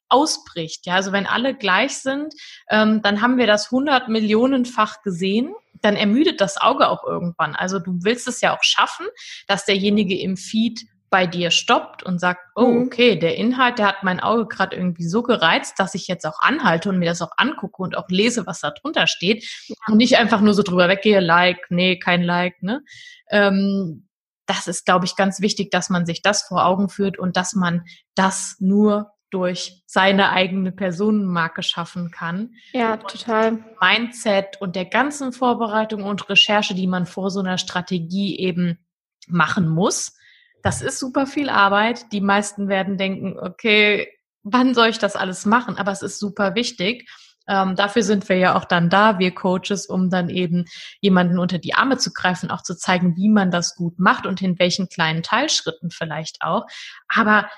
ausbricht. 0.08 0.86
Ja, 0.86 0.94
also 0.94 1.12
wenn 1.12 1.26
alle 1.26 1.54
gleich 1.54 1.98
sind, 1.98 2.34
ähm, 2.70 3.02
dann 3.02 3.20
haben 3.20 3.36
wir 3.36 3.46
das 3.46 3.70
hundert 3.70 4.08
Millionenfach 4.08 5.02
gesehen. 5.02 5.52
Dann 5.82 5.96
ermüdet 5.96 6.40
das 6.40 6.60
Auge 6.60 6.88
auch 6.88 7.04
irgendwann. 7.04 7.54
Also 7.54 7.78
du 7.78 7.98
willst 8.02 8.28
es 8.28 8.40
ja 8.40 8.56
auch 8.56 8.62
schaffen, 8.62 9.06
dass 9.46 9.64
derjenige 9.64 10.18
im 10.18 10.36
Feed 10.36 10.80
bei 11.10 11.26
dir 11.26 11.50
stoppt 11.50 12.02
und 12.02 12.18
sagt, 12.20 12.40
oh, 12.54 12.66
mhm. 12.66 12.86
okay, 12.86 13.18
der 13.18 13.36
Inhalt, 13.36 13.78
der 13.78 13.86
hat 13.86 14.02
mein 14.02 14.20
Auge 14.20 14.46
gerade 14.46 14.76
irgendwie 14.76 15.06
so 15.06 15.22
gereizt, 15.22 15.78
dass 15.78 15.94
ich 15.94 16.06
jetzt 16.06 16.26
auch 16.26 16.40
anhalte 16.40 16.88
und 16.88 16.98
mir 16.98 17.06
das 17.06 17.22
auch 17.22 17.32
angucke 17.36 17.82
und 17.82 17.96
auch 17.96 18.08
lese, 18.08 18.46
was 18.46 18.60
da 18.60 18.70
drunter 18.70 19.06
steht 19.06 19.48
und 19.86 19.96
nicht 19.96 20.18
einfach 20.18 20.40
nur 20.40 20.54
so 20.54 20.62
drüber 20.62 20.88
weggehe, 20.88 21.20
Like, 21.20 21.70
nee, 21.70 21.98
kein 21.98 22.22
Like, 22.22 22.62
ne? 22.62 22.82
Ähm, 23.30 24.08
das 24.46 24.66
ist, 24.66 24.86
glaube 24.86 25.04
ich, 25.04 25.14
ganz 25.14 25.40
wichtig, 25.40 25.70
dass 25.70 25.90
man 25.90 26.06
sich 26.06 26.22
das 26.22 26.42
vor 26.42 26.64
Augen 26.64 26.88
führt 26.88 27.18
und 27.18 27.36
dass 27.36 27.54
man 27.54 27.84
das 28.14 28.56
nur 28.60 29.10
durch 29.30 29.82
seine 29.86 30.30
eigene 30.30 30.72
Personenmarke 30.72 31.62
schaffen 31.62 32.10
kann. 32.10 32.54
Ja, 32.72 32.96
total. 32.96 33.64
Mindset 33.80 34.60
und 34.60 34.76
der 34.76 34.86
ganzen 34.86 35.32
Vorbereitung 35.32 36.04
und 36.04 36.28
Recherche, 36.28 36.74
die 36.74 36.86
man 36.86 37.06
vor 37.06 37.30
so 37.30 37.40
einer 37.40 37.58
Strategie 37.58 38.38
eben 38.38 38.78
machen 39.26 39.68
muss. 39.68 40.16
Das 40.62 40.82
ist 40.82 40.98
super 40.98 41.26
viel 41.26 41.50
Arbeit. 41.50 42.12
Die 42.12 42.20
meisten 42.20 42.68
werden 42.68 42.96
denken, 42.96 43.38
okay, 43.38 44.08
wann 44.42 44.74
soll 44.74 44.88
ich 44.88 44.98
das 44.98 45.16
alles 45.16 45.46
machen? 45.46 45.76
Aber 45.76 45.92
es 45.92 46.02
ist 46.02 46.18
super 46.18 46.54
wichtig. 46.54 47.08
Ähm, 47.46 47.76
dafür 47.76 48.02
sind 48.02 48.28
wir 48.28 48.36
ja 48.36 48.56
auch 48.56 48.66
dann 48.66 48.90
da, 48.90 49.18
wir 49.18 49.34
Coaches, 49.34 49.86
um 49.86 50.10
dann 50.10 50.28
eben 50.28 50.66
jemanden 51.00 51.38
unter 51.38 51.58
die 51.58 51.74
Arme 51.74 51.96
zu 51.96 52.12
greifen, 52.12 52.50
auch 52.50 52.62
zu 52.62 52.76
zeigen, 52.76 53.16
wie 53.16 53.30
man 53.30 53.50
das 53.50 53.74
gut 53.74 53.98
macht 53.98 54.26
und 54.26 54.42
in 54.42 54.58
welchen 54.58 54.88
kleinen 54.88 55.22
Teilschritten 55.22 55.90
vielleicht 55.90 56.42
auch. 56.42 56.66
Aber 57.08 57.48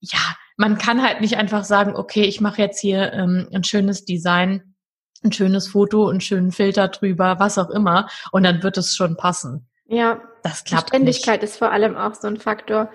ja, 0.00 0.18
man 0.56 0.78
kann 0.78 1.02
halt 1.02 1.20
nicht 1.20 1.36
einfach 1.36 1.64
sagen, 1.64 1.94
okay, 1.94 2.22
ich 2.22 2.40
mache 2.40 2.62
jetzt 2.62 2.80
hier 2.80 3.12
ähm, 3.12 3.48
ein 3.52 3.64
schönes 3.64 4.04
Design, 4.04 4.74
ein 5.22 5.32
schönes 5.32 5.68
Foto, 5.68 6.08
einen 6.08 6.20
schönen 6.20 6.52
Filter 6.52 6.88
drüber, 6.88 7.36
was 7.38 7.58
auch 7.58 7.70
immer, 7.70 8.08
und 8.32 8.42
dann 8.42 8.62
wird 8.62 8.78
es 8.78 8.96
schon 8.96 9.16
passen. 9.16 9.68
Ja, 9.86 10.20
das 10.42 10.64
klappt. 10.64 10.88
Ständigkeit 10.88 11.42
nicht. 11.42 11.50
ist 11.50 11.58
vor 11.58 11.72
allem 11.72 11.96
auch 11.96 12.14
so 12.14 12.28
ein 12.28 12.36
Faktor. 12.36 12.90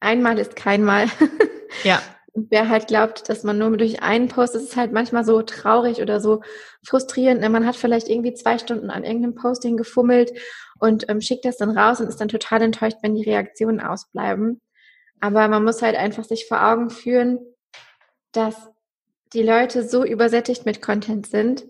Einmal 0.00 0.38
ist 0.38 0.56
kein 0.56 0.82
Mal. 0.82 1.08
Ja. 1.82 2.00
Und 2.34 2.50
wer 2.50 2.68
halt 2.68 2.88
glaubt, 2.88 3.28
dass 3.28 3.44
man 3.44 3.58
nur 3.58 3.76
durch 3.76 4.02
einen 4.02 4.26
Post, 4.26 4.56
das 4.56 4.64
ist 4.64 4.76
halt 4.76 4.92
manchmal 4.92 5.24
so 5.24 5.40
traurig 5.42 6.02
oder 6.02 6.20
so 6.20 6.42
frustrierend. 6.84 7.40
Ne? 7.40 7.48
Man 7.48 7.64
hat 7.64 7.76
vielleicht 7.76 8.08
irgendwie 8.08 8.34
zwei 8.34 8.58
Stunden 8.58 8.90
an 8.90 9.04
irgendeinem 9.04 9.36
Posting 9.36 9.76
gefummelt 9.76 10.32
und 10.80 11.08
ähm, 11.08 11.20
schickt 11.20 11.44
das 11.44 11.58
dann 11.58 11.78
raus 11.78 12.00
und 12.00 12.08
ist 12.08 12.20
dann 12.20 12.26
total 12.26 12.62
enttäuscht, 12.62 12.96
wenn 13.02 13.14
die 13.14 13.22
Reaktionen 13.22 13.80
ausbleiben. 13.80 14.60
Aber 15.20 15.48
man 15.48 15.64
muss 15.64 15.82
halt 15.82 15.96
einfach 15.96 16.24
sich 16.24 16.46
vor 16.46 16.62
Augen 16.62 16.90
führen, 16.90 17.38
dass 18.32 18.70
die 19.32 19.42
Leute 19.42 19.86
so 19.86 20.04
übersättigt 20.04 20.66
mit 20.66 20.82
Content 20.82 21.26
sind 21.26 21.64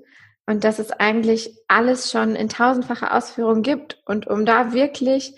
und 0.47 0.65
dass 0.65 0.79
es 0.79 0.91
eigentlich 0.91 1.57
alles 1.69 2.11
schon 2.11 2.37
in 2.37 2.49
tausendfacher 2.49 3.15
Ausführung 3.15 3.63
gibt. 3.63 4.03
Und 4.07 4.27
um 4.27 4.45
da 4.45 4.73
wirklich 4.73 5.35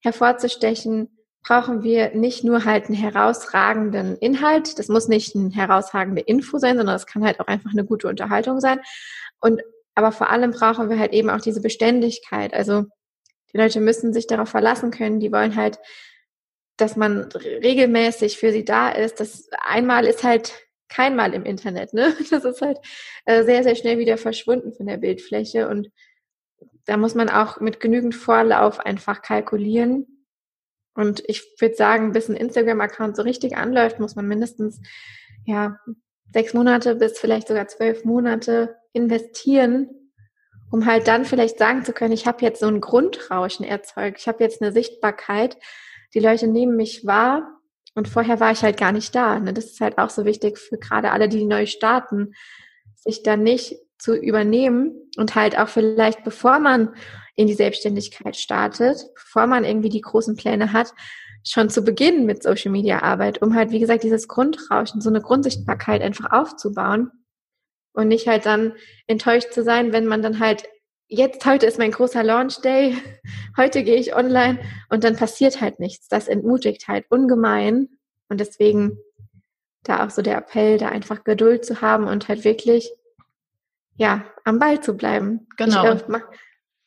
hervorzustechen, 0.00 1.08
brauchen 1.42 1.82
wir 1.82 2.14
nicht 2.14 2.44
nur 2.44 2.64
halt 2.64 2.86
einen 2.86 2.94
herausragenden 2.94 4.16
Inhalt. 4.18 4.78
Das 4.78 4.88
muss 4.88 5.08
nicht 5.08 5.34
eine 5.34 5.50
herausragende 5.50 6.20
Info 6.20 6.58
sein, 6.58 6.76
sondern 6.76 6.96
es 6.96 7.06
kann 7.06 7.24
halt 7.24 7.40
auch 7.40 7.46
einfach 7.46 7.70
eine 7.72 7.84
gute 7.84 8.08
Unterhaltung 8.08 8.60
sein. 8.60 8.80
Und 9.40 9.62
aber 9.94 10.12
vor 10.12 10.30
allem 10.30 10.50
brauchen 10.50 10.88
wir 10.88 10.98
halt 10.98 11.12
eben 11.12 11.30
auch 11.30 11.40
diese 11.40 11.60
Beständigkeit. 11.60 12.54
Also 12.54 12.84
die 13.52 13.58
Leute 13.58 13.80
müssen 13.80 14.12
sich 14.12 14.26
darauf 14.26 14.48
verlassen 14.48 14.90
können. 14.90 15.20
Die 15.20 15.32
wollen 15.32 15.56
halt 15.56 15.78
dass 16.80 16.96
man 16.96 17.22
regelmäßig 17.22 18.38
für 18.38 18.52
sie 18.52 18.64
da 18.64 18.90
ist. 18.90 19.20
Das 19.20 19.48
einmal 19.60 20.04
ist 20.04 20.24
halt 20.24 20.52
kein 20.88 21.16
Mal 21.16 21.34
im 21.34 21.44
Internet, 21.44 21.94
ne? 21.94 22.14
Das 22.30 22.44
ist 22.44 22.60
halt 22.60 22.78
äh, 23.24 23.44
sehr, 23.44 23.62
sehr 23.62 23.76
schnell 23.76 23.98
wieder 23.98 24.18
verschwunden 24.18 24.72
von 24.72 24.86
der 24.86 24.98
Bildfläche 24.98 25.68
und 25.68 25.90
da 26.86 26.96
muss 26.96 27.14
man 27.14 27.28
auch 27.28 27.60
mit 27.60 27.78
genügend 27.78 28.14
Vorlauf 28.14 28.80
einfach 28.80 29.22
kalkulieren. 29.22 30.26
Und 30.94 31.22
ich 31.28 31.42
würde 31.60 31.76
sagen, 31.76 32.12
bis 32.12 32.28
ein 32.28 32.36
Instagram-Account 32.36 33.16
so 33.16 33.22
richtig 33.22 33.56
anläuft, 33.56 34.00
muss 34.00 34.16
man 34.16 34.26
mindestens 34.26 34.80
ja 35.46 35.78
sechs 36.32 36.52
Monate 36.52 36.96
bis 36.96 37.18
vielleicht 37.18 37.48
sogar 37.48 37.68
zwölf 37.68 38.04
Monate 38.04 38.76
investieren, 38.92 39.88
um 40.70 40.86
halt 40.86 41.06
dann 41.06 41.24
vielleicht 41.24 41.58
sagen 41.58 41.84
zu 41.84 41.92
können, 41.92 42.12
ich 42.12 42.26
habe 42.26 42.44
jetzt 42.44 42.60
so 42.60 42.66
ein 42.66 42.80
Grundrauschen 42.80 43.64
erzeugt, 43.64 44.18
ich 44.18 44.28
habe 44.28 44.42
jetzt 44.42 44.60
eine 44.62 44.72
Sichtbarkeit, 44.72 45.56
die 46.14 46.20
Leute 46.20 46.46
nehmen 46.46 46.76
mich 46.76 47.06
wahr 47.06 47.60
und 47.94 48.08
vorher 48.08 48.40
war 48.40 48.52
ich 48.52 48.62
halt 48.62 48.78
gar 48.78 48.92
nicht 48.92 49.14
da. 49.14 49.38
Ne? 49.38 49.52
Das 49.52 49.66
ist 49.66 49.80
halt 49.80 49.98
auch 49.98 50.10
so 50.10 50.24
wichtig 50.24 50.58
für 50.58 50.78
gerade 50.78 51.10
alle, 51.10 51.28
die 51.28 51.44
neu 51.44 51.66
starten, 51.66 52.34
sich 52.94 53.22
dann 53.22 53.42
nicht 53.42 53.76
zu 53.98 54.14
übernehmen 54.16 55.10
und 55.16 55.34
halt 55.34 55.58
auch 55.58 55.68
vielleicht, 55.68 56.24
bevor 56.24 56.58
man 56.58 56.94
in 57.36 57.46
die 57.46 57.54
Selbstständigkeit 57.54 58.36
startet, 58.36 59.06
bevor 59.14 59.46
man 59.46 59.64
irgendwie 59.64 59.88
die 59.88 60.00
großen 60.00 60.36
Pläne 60.36 60.72
hat, 60.72 60.92
schon 61.46 61.70
zu 61.70 61.82
beginnen 61.82 62.26
mit 62.26 62.42
Social 62.42 62.70
Media 62.70 63.02
Arbeit, 63.02 63.42
um 63.42 63.54
halt, 63.54 63.70
wie 63.70 63.80
gesagt, 63.80 64.04
dieses 64.04 64.28
Grundrauschen, 64.28 65.00
so 65.00 65.08
eine 65.08 65.22
Grundsichtbarkeit 65.22 66.02
einfach 66.02 66.32
aufzubauen 66.32 67.10
und 67.92 68.08
nicht 68.08 68.28
halt 68.28 68.46
dann 68.46 68.74
enttäuscht 69.06 69.52
zu 69.52 69.62
sein, 69.62 69.92
wenn 69.92 70.06
man 70.06 70.22
dann 70.22 70.38
halt 70.38 70.64
jetzt, 71.10 71.44
heute 71.44 71.66
ist 71.66 71.78
mein 71.78 71.90
großer 71.90 72.22
Launch 72.22 72.60
Day, 72.62 72.96
heute 73.56 73.82
gehe 73.82 73.96
ich 73.96 74.14
online 74.14 74.60
und 74.88 75.04
dann 75.04 75.16
passiert 75.16 75.60
halt 75.60 75.80
nichts. 75.80 76.08
Das 76.08 76.28
entmutigt 76.28 76.88
halt 76.88 77.06
ungemein. 77.10 77.88
Und 78.28 78.40
deswegen 78.40 78.98
da 79.82 80.06
auch 80.06 80.10
so 80.10 80.22
der 80.22 80.38
Appell, 80.38 80.78
da 80.78 80.88
einfach 80.88 81.24
Geduld 81.24 81.64
zu 81.64 81.80
haben 81.80 82.06
und 82.06 82.28
halt 82.28 82.44
wirklich, 82.44 82.90
ja, 83.96 84.24
am 84.44 84.58
Ball 84.58 84.80
zu 84.80 84.96
bleiben. 84.96 85.48
Genau. 85.56 85.94
Ich, 85.94 86.02
äh, 86.08 86.20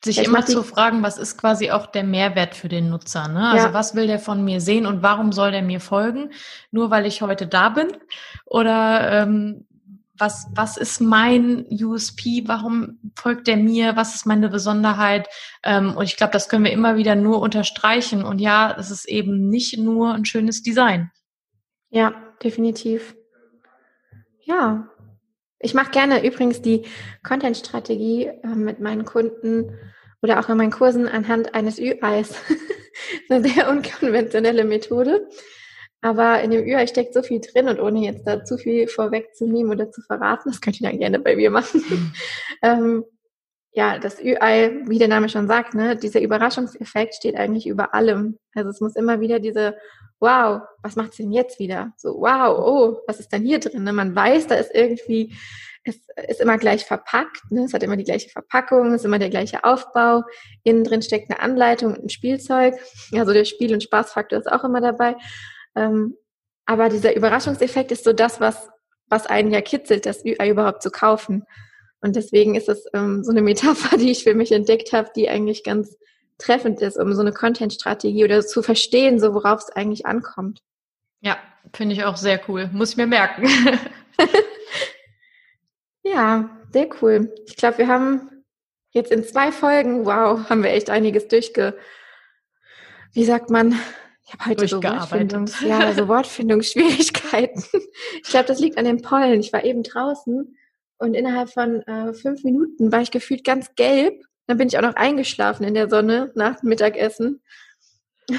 sich 0.04 0.16
ja, 0.18 0.24
immer 0.24 0.44
zu 0.44 0.62
fragen, 0.62 1.02
was 1.02 1.18
ist 1.18 1.38
quasi 1.38 1.70
auch 1.70 1.86
der 1.86 2.04
Mehrwert 2.04 2.54
für 2.54 2.68
den 2.68 2.90
Nutzer? 2.90 3.28
Ne? 3.28 3.48
Also 3.48 3.68
ja. 3.68 3.74
was 3.74 3.94
will 3.94 4.06
der 4.06 4.18
von 4.18 4.44
mir 4.44 4.60
sehen 4.60 4.86
und 4.86 5.02
warum 5.02 5.32
soll 5.32 5.50
der 5.50 5.62
mir 5.62 5.80
folgen? 5.80 6.30
Nur 6.70 6.90
weil 6.90 7.06
ich 7.06 7.22
heute 7.22 7.46
da 7.46 7.70
bin? 7.70 7.88
Oder 8.44 9.22
ähm, 9.22 9.66
was, 10.16 10.46
was 10.54 10.76
ist 10.76 11.00
mein 11.00 11.66
USP? 11.70 12.44
Warum 12.46 12.98
folgt 13.16 13.48
der 13.48 13.56
mir? 13.56 13.96
Was 13.96 14.14
ist 14.14 14.26
meine 14.26 14.48
Besonderheit? 14.48 15.28
Ähm, 15.62 15.96
und 15.96 16.04
ich 16.04 16.16
glaube, 16.16 16.32
das 16.32 16.48
können 16.48 16.64
wir 16.64 16.72
immer 16.72 16.96
wieder 16.96 17.16
nur 17.16 17.40
unterstreichen. 17.40 18.24
Und 18.24 18.40
ja, 18.40 18.76
es 18.78 18.90
ist 18.90 19.06
eben 19.06 19.48
nicht 19.48 19.78
nur 19.78 20.14
ein 20.14 20.24
schönes 20.24 20.62
Design. 20.62 21.10
Ja, 21.90 22.14
definitiv. 22.42 23.16
Ja. 24.40 24.88
Ich 25.58 25.74
mache 25.74 25.90
gerne 25.90 26.24
übrigens 26.24 26.60
die 26.62 26.82
Content-Strategie 27.22 28.26
äh, 28.26 28.46
mit 28.48 28.80
meinen 28.80 29.04
Kunden 29.04 29.78
oder 30.22 30.38
auch 30.38 30.48
in 30.48 30.56
meinen 30.56 30.70
Kursen 30.70 31.08
anhand 31.08 31.54
eines 31.54 31.78
Ü-Eis. 31.78 32.34
eine 33.28 33.48
sehr 33.48 33.68
unkonventionelle 33.68 34.64
Methode. 34.64 35.28
Aber 36.04 36.42
in 36.42 36.50
dem 36.50 36.66
Ü-Ei 36.66 36.86
steckt 36.86 37.14
so 37.14 37.22
viel 37.22 37.40
drin 37.40 37.66
und 37.66 37.80
ohne 37.80 38.00
jetzt 38.00 38.26
da 38.26 38.44
zu 38.44 38.58
viel 38.58 38.88
vorwegzunehmen 38.88 39.72
oder 39.72 39.90
zu 39.90 40.02
verraten, 40.02 40.50
das 40.50 40.60
könnt 40.60 40.78
ihr 40.78 40.90
dann 40.90 40.98
gerne 40.98 41.18
bei 41.18 41.34
mir 41.34 41.50
machen. 41.50 41.82
Ähm, 42.62 43.04
ja, 43.72 43.98
das 43.98 44.20
Ü-Ei, 44.22 44.82
wie 44.86 44.98
der 44.98 45.08
Name 45.08 45.28
schon 45.28 45.48
sagt, 45.48 45.74
ne, 45.74 45.96
dieser 45.96 46.20
Überraschungseffekt 46.20 47.14
steht 47.14 47.36
eigentlich 47.36 47.66
über 47.66 47.92
allem. 47.94 48.38
Also 48.54 48.70
es 48.70 48.80
muss 48.80 48.96
immer 48.96 49.20
wieder 49.20 49.40
diese, 49.40 49.76
wow, 50.20 50.62
was 50.82 50.96
macht's 50.96 51.16
denn 51.16 51.32
jetzt 51.32 51.58
wieder? 51.58 51.92
So, 51.96 52.20
wow, 52.20 52.56
oh, 52.58 52.98
was 53.06 53.20
ist 53.20 53.32
denn 53.32 53.42
hier 53.42 53.58
drin? 53.58 53.84
Ne? 53.84 53.92
Man 53.92 54.14
weiß, 54.14 54.46
da 54.46 54.54
ist 54.54 54.74
irgendwie 54.74 55.34
es 55.84 55.96
ist 56.28 56.40
immer 56.40 56.56
gleich 56.56 56.84
verpackt, 56.86 57.50
ne? 57.50 57.64
es 57.64 57.74
hat 57.74 57.82
immer 57.82 57.96
die 57.98 58.04
gleiche 58.04 58.30
Verpackung, 58.30 58.88
es 58.92 59.02
ist 59.02 59.04
immer 59.04 59.18
der 59.18 59.28
gleiche 59.28 59.64
Aufbau. 59.64 60.22
Innen 60.62 60.84
drin 60.84 61.02
steckt 61.02 61.30
eine 61.30 61.40
Anleitung 61.40 61.94
und 61.94 62.04
ein 62.04 62.08
Spielzeug. 62.08 62.74
Also 63.12 63.34
der 63.34 63.44
Spiel- 63.44 63.74
und 63.74 63.82
Spaßfaktor 63.82 64.38
ist 64.38 64.50
auch 64.50 64.64
immer 64.64 64.80
dabei. 64.80 65.16
Ähm, 65.74 66.16
aber 66.66 66.88
dieser 66.88 67.16
Überraschungseffekt 67.16 67.92
ist 67.92 68.04
so 68.04 68.12
das, 68.12 68.40
was, 68.40 68.68
was 69.08 69.26
einen 69.26 69.50
ja 69.50 69.60
kitzelt, 69.60 70.06
das 70.06 70.24
Ü-Ei 70.24 70.50
überhaupt 70.50 70.82
zu 70.82 70.90
kaufen. 70.90 71.44
Und 72.00 72.16
deswegen 72.16 72.54
ist 72.54 72.68
es 72.68 72.86
ähm, 72.94 73.24
so 73.24 73.30
eine 73.30 73.42
Metapher, 73.42 73.96
die 73.98 74.10
ich 74.10 74.24
für 74.24 74.34
mich 74.34 74.52
entdeckt 74.52 74.92
habe, 74.92 75.10
die 75.14 75.28
eigentlich 75.28 75.64
ganz 75.64 75.96
treffend 76.38 76.80
ist, 76.80 76.98
um 76.98 77.14
so 77.14 77.20
eine 77.20 77.32
Content-Strategie 77.32 78.24
oder 78.24 78.44
zu 78.44 78.62
verstehen, 78.62 79.20
so 79.20 79.34
worauf 79.34 79.60
es 79.60 79.70
eigentlich 79.70 80.04
ankommt. 80.04 80.60
Ja, 81.20 81.38
finde 81.72 81.94
ich 81.94 82.04
auch 82.04 82.16
sehr 82.16 82.40
cool. 82.48 82.68
Muss 82.72 82.90
ich 82.90 82.96
mir 82.96 83.06
merken. 83.06 83.48
Ja, 86.04 86.50
sehr 86.70 86.88
cool. 87.00 87.32
Ich 87.46 87.56
glaube, 87.56 87.78
wir 87.78 87.88
haben 87.88 88.44
jetzt 88.90 89.10
in 89.10 89.24
zwei 89.24 89.50
Folgen, 89.50 90.04
wow, 90.04 90.48
haben 90.50 90.62
wir 90.62 90.70
echt 90.70 90.90
einiges 90.90 91.28
durchge, 91.28 91.76
wie 93.12 93.24
sagt 93.24 93.48
man, 93.48 93.74
ich 94.26 94.32
habe 94.32 94.50
heute 94.50 94.68
so 94.68 94.82
Wortfindungs, 94.82 95.60
ja, 95.60 95.92
so 95.92 96.08
Wortfindungsschwierigkeiten. 96.08 97.62
Ich 98.22 98.30
glaube, 98.30 98.46
das 98.46 98.58
liegt 98.58 98.76
an 98.76 98.84
den 98.84 99.02
Pollen. 99.02 99.38
Ich 99.38 99.52
war 99.52 99.64
eben 99.64 99.82
draußen 99.82 100.56
und 100.98 101.14
innerhalb 101.14 101.50
von 101.50 101.82
äh, 101.82 102.12
fünf 102.12 102.42
Minuten 102.42 102.90
war 102.90 103.00
ich 103.02 103.10
gefühlt 103.10 103.44
ganz 103.44 103.74
gelb. 103.76 104.24
Dann 104.46 104.58
bin 104.58 104.68
ich 104.68 104.76
auch 104.76 104.82
noch 104.82 104.96
eingeschlafen 104.96 105.64
in 105.64 105.74
der 105.74 105.88
Sonne 105.88 106.32
nach 106.34 106.60
dem 106.60 106.70
Mittagessen. 106.70 107.42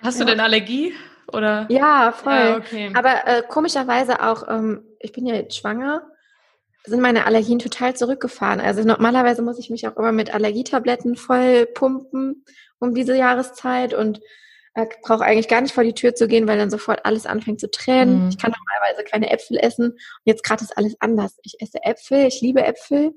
Hast 0.00 0.18
ja. 0.20 0.24
du 0.24 0.30
denn 0.30 0.40
Allergie? 0.40 0.94
Oder? 1.32 1.66
Ja, 1.68 2.12
voll. 2.12 2.32
Ja, 2.32 2.56
okay. 2.56 2.92
Aber 2.94 3.26
äh, 3.26 3.42
komischerweise 3.48 4.22
auch, 4.22 4.46
ähm, 4.48 4.84
ich 5.00 5.12
bin 5.12 5.26
ja 5.26 5.34
jetzt 5.34 5.56
schwanger, 5.56 6.02
sind 6.84 7.00
meine 7.00 7.26
Allergien 7.26 7.58
total 7.58 7.96
zurückgefahren. 7.96 8.60
Also 8.60 8.84
normalerweise 8.84 9.42
muss 9.42 9.58
ich 9.58 9.70
mich 9.70 9.88
auch 9.88 9.96
immer 9.96 10.12
mit 10.12 10.32
Allergietabletten 10.32 11.16
voll 11.16 11.66
pumpen 11.66 12.44
um 12.78 12.94
diese 12.94 13.16
Jahreszeit 13.16 13.94
und 13.94 14.20
äh, 14.74 14.86
brauche 15.02 15.24
eigentlich 15.24 15.48
gar 15.48 15.60
nicht 15.60 15.74
vor 15.74 15.84
die 15.84 15.94
Tür 15.94 16.14
zu 16.14 16.28
gehen, 16.28 16.46
weil 16.46 16.58
dann 16.58 16.70
sofort 16.70 17.04
alles 17.04 17.26
anfängt 17.26 17.60
zu 17.60 17.70
tränen. 17.70 18.24
Mhm. 18.24 18.28
Ich 18.28 18.38
kann 18.38 18.52
normalerweise 18.52 19.04
keine 19.04 19.30
Äpfel 19.30 19.58
essen. 19.58 19.92
Und 19.92 20.22
jetzt 20.24 20.44
gerade 20.44 20.62
ist 20.62 20.76
alles 20.76 20.96
anders. 21.00 21.38
Ich 21.42 21.56
esse 21.60 21.82
Äpfel, 21.82 22.26
ich 22.26 22.40
liebe 22.40 22.62
Äpfel. 22.62 23.12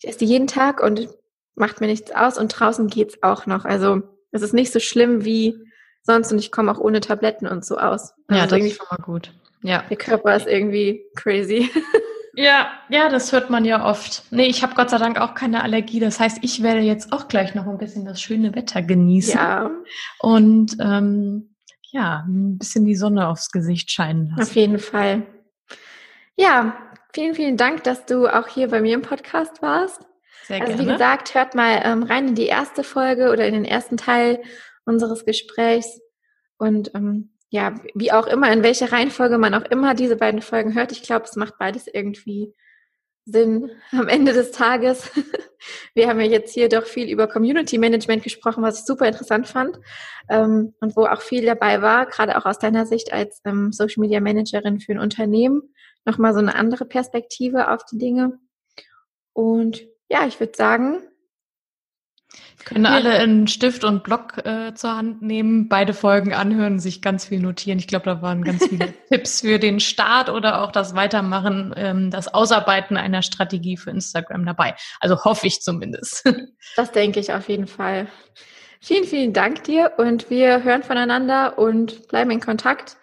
Ich 0.00 0.08
esse 0.08 0.18
die 0.18 0.26
jeden 0.26 0.46
Tag 0.46 0.82
und 0.82 1.08
macht 1.56 1.80
mir 1.80 1.88
nichts 1.88 2.12
aus. 2.12 2.38
Und 2.38 2.48
draußen 2.48 2.86
geht's 2.86 3.22
auch 3.22 3.46
noch. 3.46 3.64
Also 3.64 4.02
es 4.30 4.42
ist 4.42 4.54
nicht 4.54 4.72
so 4.72 4.80
schlimm 4.80 5.24
wie 5.24 5.56
sonst 6.02 6.30
und 6.32 6.38
ich 6.38 6.52
komme 6.52 6.70
auch 6.70 6.78
ohne 6.78 7.00
Tabletten 7.00 7.46
und 7.46 7.64
so 7.64 7.76
aus. 7.76 8.12
Also 8.28 8.40
ja, 8.40 8.46
das 8.46 8.60
ist 8.60 8.76
schon 8.76 8.86
mal 8.90 9.02
gut. 9.02 9.34
Ja. 9.62 9.84
Der 9.88 9.96
Körper 9.96 10.36
ist 10.36 10.46
irgendwie 10.46 11.04
crazy. 11.16 11.70
Ja, 12.36 12.72
ja, 12.88 13.08
das 13.08 13.32
hört 13.32 13.50
man 13.50 13.64
ja 13.64 13.86
oft. 13.86 14.24
Nee, 14.30 14.46
ich 14.46 14.62
habe 14.62 14.74
Gott 14.74 14.90
sei 14.90 14.98
Dank 14.98 15.20
auch 15.20 15.34
keine 15.34 15.62
Allergie. 15.62 16.00
Das 16.00 16.18
heißt, 16.18 16.38
ich 16.42 16.62
werde 16.62 16.80
jetzt 16.80 17.12
auch 17.12 17.28
gleich 17.28 17.54
noch 17.54 17.66
ein 17.66 17.78
bisschen 17.78 18.04
das 18.04 18.20
schöne 18.20 18.54
Wetter 18.54 18.82
genießen. 18.82 19.34
Ja. 19.34 19.70
Und 20.18 20.76
ähm, 20.80 21.54
ja, 21.90 22.24
ein 22.26 22.58
bisschen 22.58 22.84
die 22.84 22.96
Sonne 22.96 23.28
aufs 23.28 23.50
Gesicht 23.50 23.90
scheinen 23.90 24.30
lassen. 24.30 24.42
Auf 24.42 24.56
jeden 24.56 24.78
Fall. 24.78 25.22
Ja, 26.36 26.76
vielen, 27.12 27.34
vielen 27.34 27.56
Dank, 27.56 27.84
dass 27.84 28.04
du 28.06 28.26
auch 28.26 28.48
hier 28.48 28.68
bei 28.68 28.80
mir 28.80 28.94
im 28.94 29.02
Podcast 29.02 29.62
warst. 29.62 30.00
Sehr 30.44 30.58
gerne. 30.58 30.72
Also 30.72 30.84
wie 30.84 30.90
gesagt, 30.90 31.34
hört 31.34 31.54
mal 31.54 31.80
ähm, 31.84 32.02
rein 32.02 32.28
in 32.28 32.34
die 32.34 32.46
erste 32.46 32.82
Folge 32.82 33.30
oder 33.30 33.46
in 33.46 33.54
den 33.54 33.64
ersten 33.64 33.96
Teil 33.96 34.42
unseres 34.84 35.24
Gesprächs. 35.24 36.00
Und 36.58 36.94
ähm, 36.94 37.33
ja, 37.54 37.72
wie 37.94 38.10
auch 38.10 38.26
immer, 38.26 38.52
in 38.52 38.64
welcher 38.64 38.90
Reihenfolge 38.90 39.38
man 39.38 39.54
auch 39.54 39.62
immer 39.70 39.94
diese 39.94 40.16
beiden 40.16 40.42
Folgen 40.42 40.74
hört, 40.74 40.90
ich 40.90 41.04
glaube, 41.04 41.26
es 41.26 41.36
macht 41.36 41.56
beides 41.56 41.86
irgendwie 41.86 42.52
Sinn 43.26 43.70
am 43.92 44.08
Ende 44.08 44.32
des 44.32 44.50
Tages. 44.50 45.08
Wir 45.94 46.08
haben 46.08 46.18
ja 46.18 46.26
jetzt 46.26 46.52
hier 46.52 46.68
doch 46.68 46.84
viel 46.84 47.08
über 47.08 47.28
Community 47.28 47.78
Management 47.78 48.24
gesprochen, 48.24 48.64
was 48.64 48.80
ich 48.80 48.86
super 48.86 49.06
interessant 49.06 49.46
fand 49.46 49.78
ähm, 50.28 50.74
und 50.80 50.96
wo 50.96 51.04
auch 51.04 51.22
viel 51.22 51.46
dabei 51.46 51.80
war, 51.80 52.06
gerade 52.06 52.36
auch 52.36 52.44
aus 52.44 52.58
deiner 52.58 52.86
Sicht 52.86 53.12
als 53.12 53.40
ähm, 53.44 53.70
Social 53.70 54.00
Media 54.00 54.18
Managerin 54.18 54.80
für 54.80 54.90
ein 54.90 54.98
Unternehmen, 54.98 55.62
nochmal 56.04 56.32
so 56.32 56.40
eine 56.40 56.56
andere 56.56 56.86
Perspektive 56.86 57.70
auf 57.70 57.84
die 57.84 57.98
Dinge. 57.98 58.36
Und 59.32 59.86
ja, 60.08 60.26
ich 60.26 60.40
würde 60.40 60.56
sagen, 60.56 61.02
können 62.64 62.86
alle 62.86 63.10
einen 63.10 63.46
Stift 63.46 63.84
und 63.84 64.04
Block 64.04 64.38
äh, 64.44 64.74
zur 64.74 64.96
Hand 64.96 65.22
nehmen, 65.22 65.68
beide 65.68 65.92
Folgen 65.92 66.32
anhören, 66.32 66.78
sich 66.78 67.02
ganz 67.02 67.26
viel 67.26 67.40
notieren. 67.40 67.78
Ich 67.78 67.86
glaube, 67.86 68.06
da 68.06 68.22
waren 68.22 68.42
ganz 68.42 68.66
viele 68.66 68.94
Tipps 69.10 69.42
für 69.42 69.58
den 69.58 69.80
Start 69.80 70.30
oder 70.30 70.62
auch 70.62 70.72
das 70.72 70.94
Weitermachen, 70.94 71.74
ähm, 71.76 72.10
das 72.10 72.32
Ausarbeiten 72.32 72.96
einer 72.96 73.22
Strategie 73.22 73.76
für 73.76 73.90
Instagram 73.90 74.46
dabei. 74.46 74.74
Also 75.00 75.24
hoffe 75.24 75.46
ich 75.46 75.60
zumindest. 75.60 76.24
Das 76.76 76.90
denke 76.92 77.20
ich 77.20 77.32
auf 77.32 77.48
jeden 77.48 77.66
Fall. 77.66 78.08
Vielen, 78.80 79.04
vielen 79.04 79.32
Dank 79.32 79.64
dir 79.64 79.92
und 79.98 80.30
wir 80.30 80.64
hören 80.64 80.82
voneinander 80.82 81.58
und 81.58 82.08
bleiben 82.08 82.30
in 82.30 82.40
Kontakt. 82.40 82.96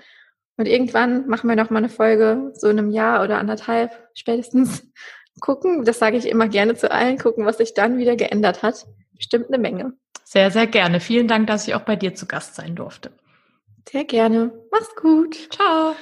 Und 0.57 0.67
irgendwann 0.67 1.27
machen 1.27 1.47
wir 1.47 1.55
noch 1.55 1.69
mal 1.69 1.77
eine 1.77 1.89
Folge, 1.89 2.51
so 2.55 2.67
in 2.67 2.79
einem 2.79 2.89
Jahr 2.89 3.23
oder 3.23 3.38
anderthalb 3.38 3.91
spätestens. 4.13 4.84
Gucken, 5.39 5.86
das 5.86 5.99
sage 5.99 6.17
ich 6.17 6.27
immer 6.27 6.47
gerne 6.47 6.75
zu 6.75 6.91
allen, 6.91 7.17
gucken, 7.17 7.45
was 7.45 7.57
sich 7.57 7.73
dann 7.73 7.97
wieder 7.97 8.15
geändert 8.15 8.63
hat 8.63 8.86
bestimmt 9.22 9.47
eine 9.47 9.59
Menge. 9.59 9.93
Sehr, 10.24 10.51
sehr 10.51 10.67
gerne. 10.67 10.99
Vielen 10.99 11.28
Dank, 11.28 11.47
dass 11.47 11.67
ich 11.67 11.76
auch 11.76 11.82
bei 11.82 11.95
dir 11.95 12.15
zu 12.15 12.26
Gast 12.26 12.55
sein 12.55 12.76
durfte. 12.76 13.11
Sehr 13.88 14.05
gerne. 14.05 14.51
Mach's 14.72 14.95
gut. 14.95 15.49
Ciao. 15.51 15.95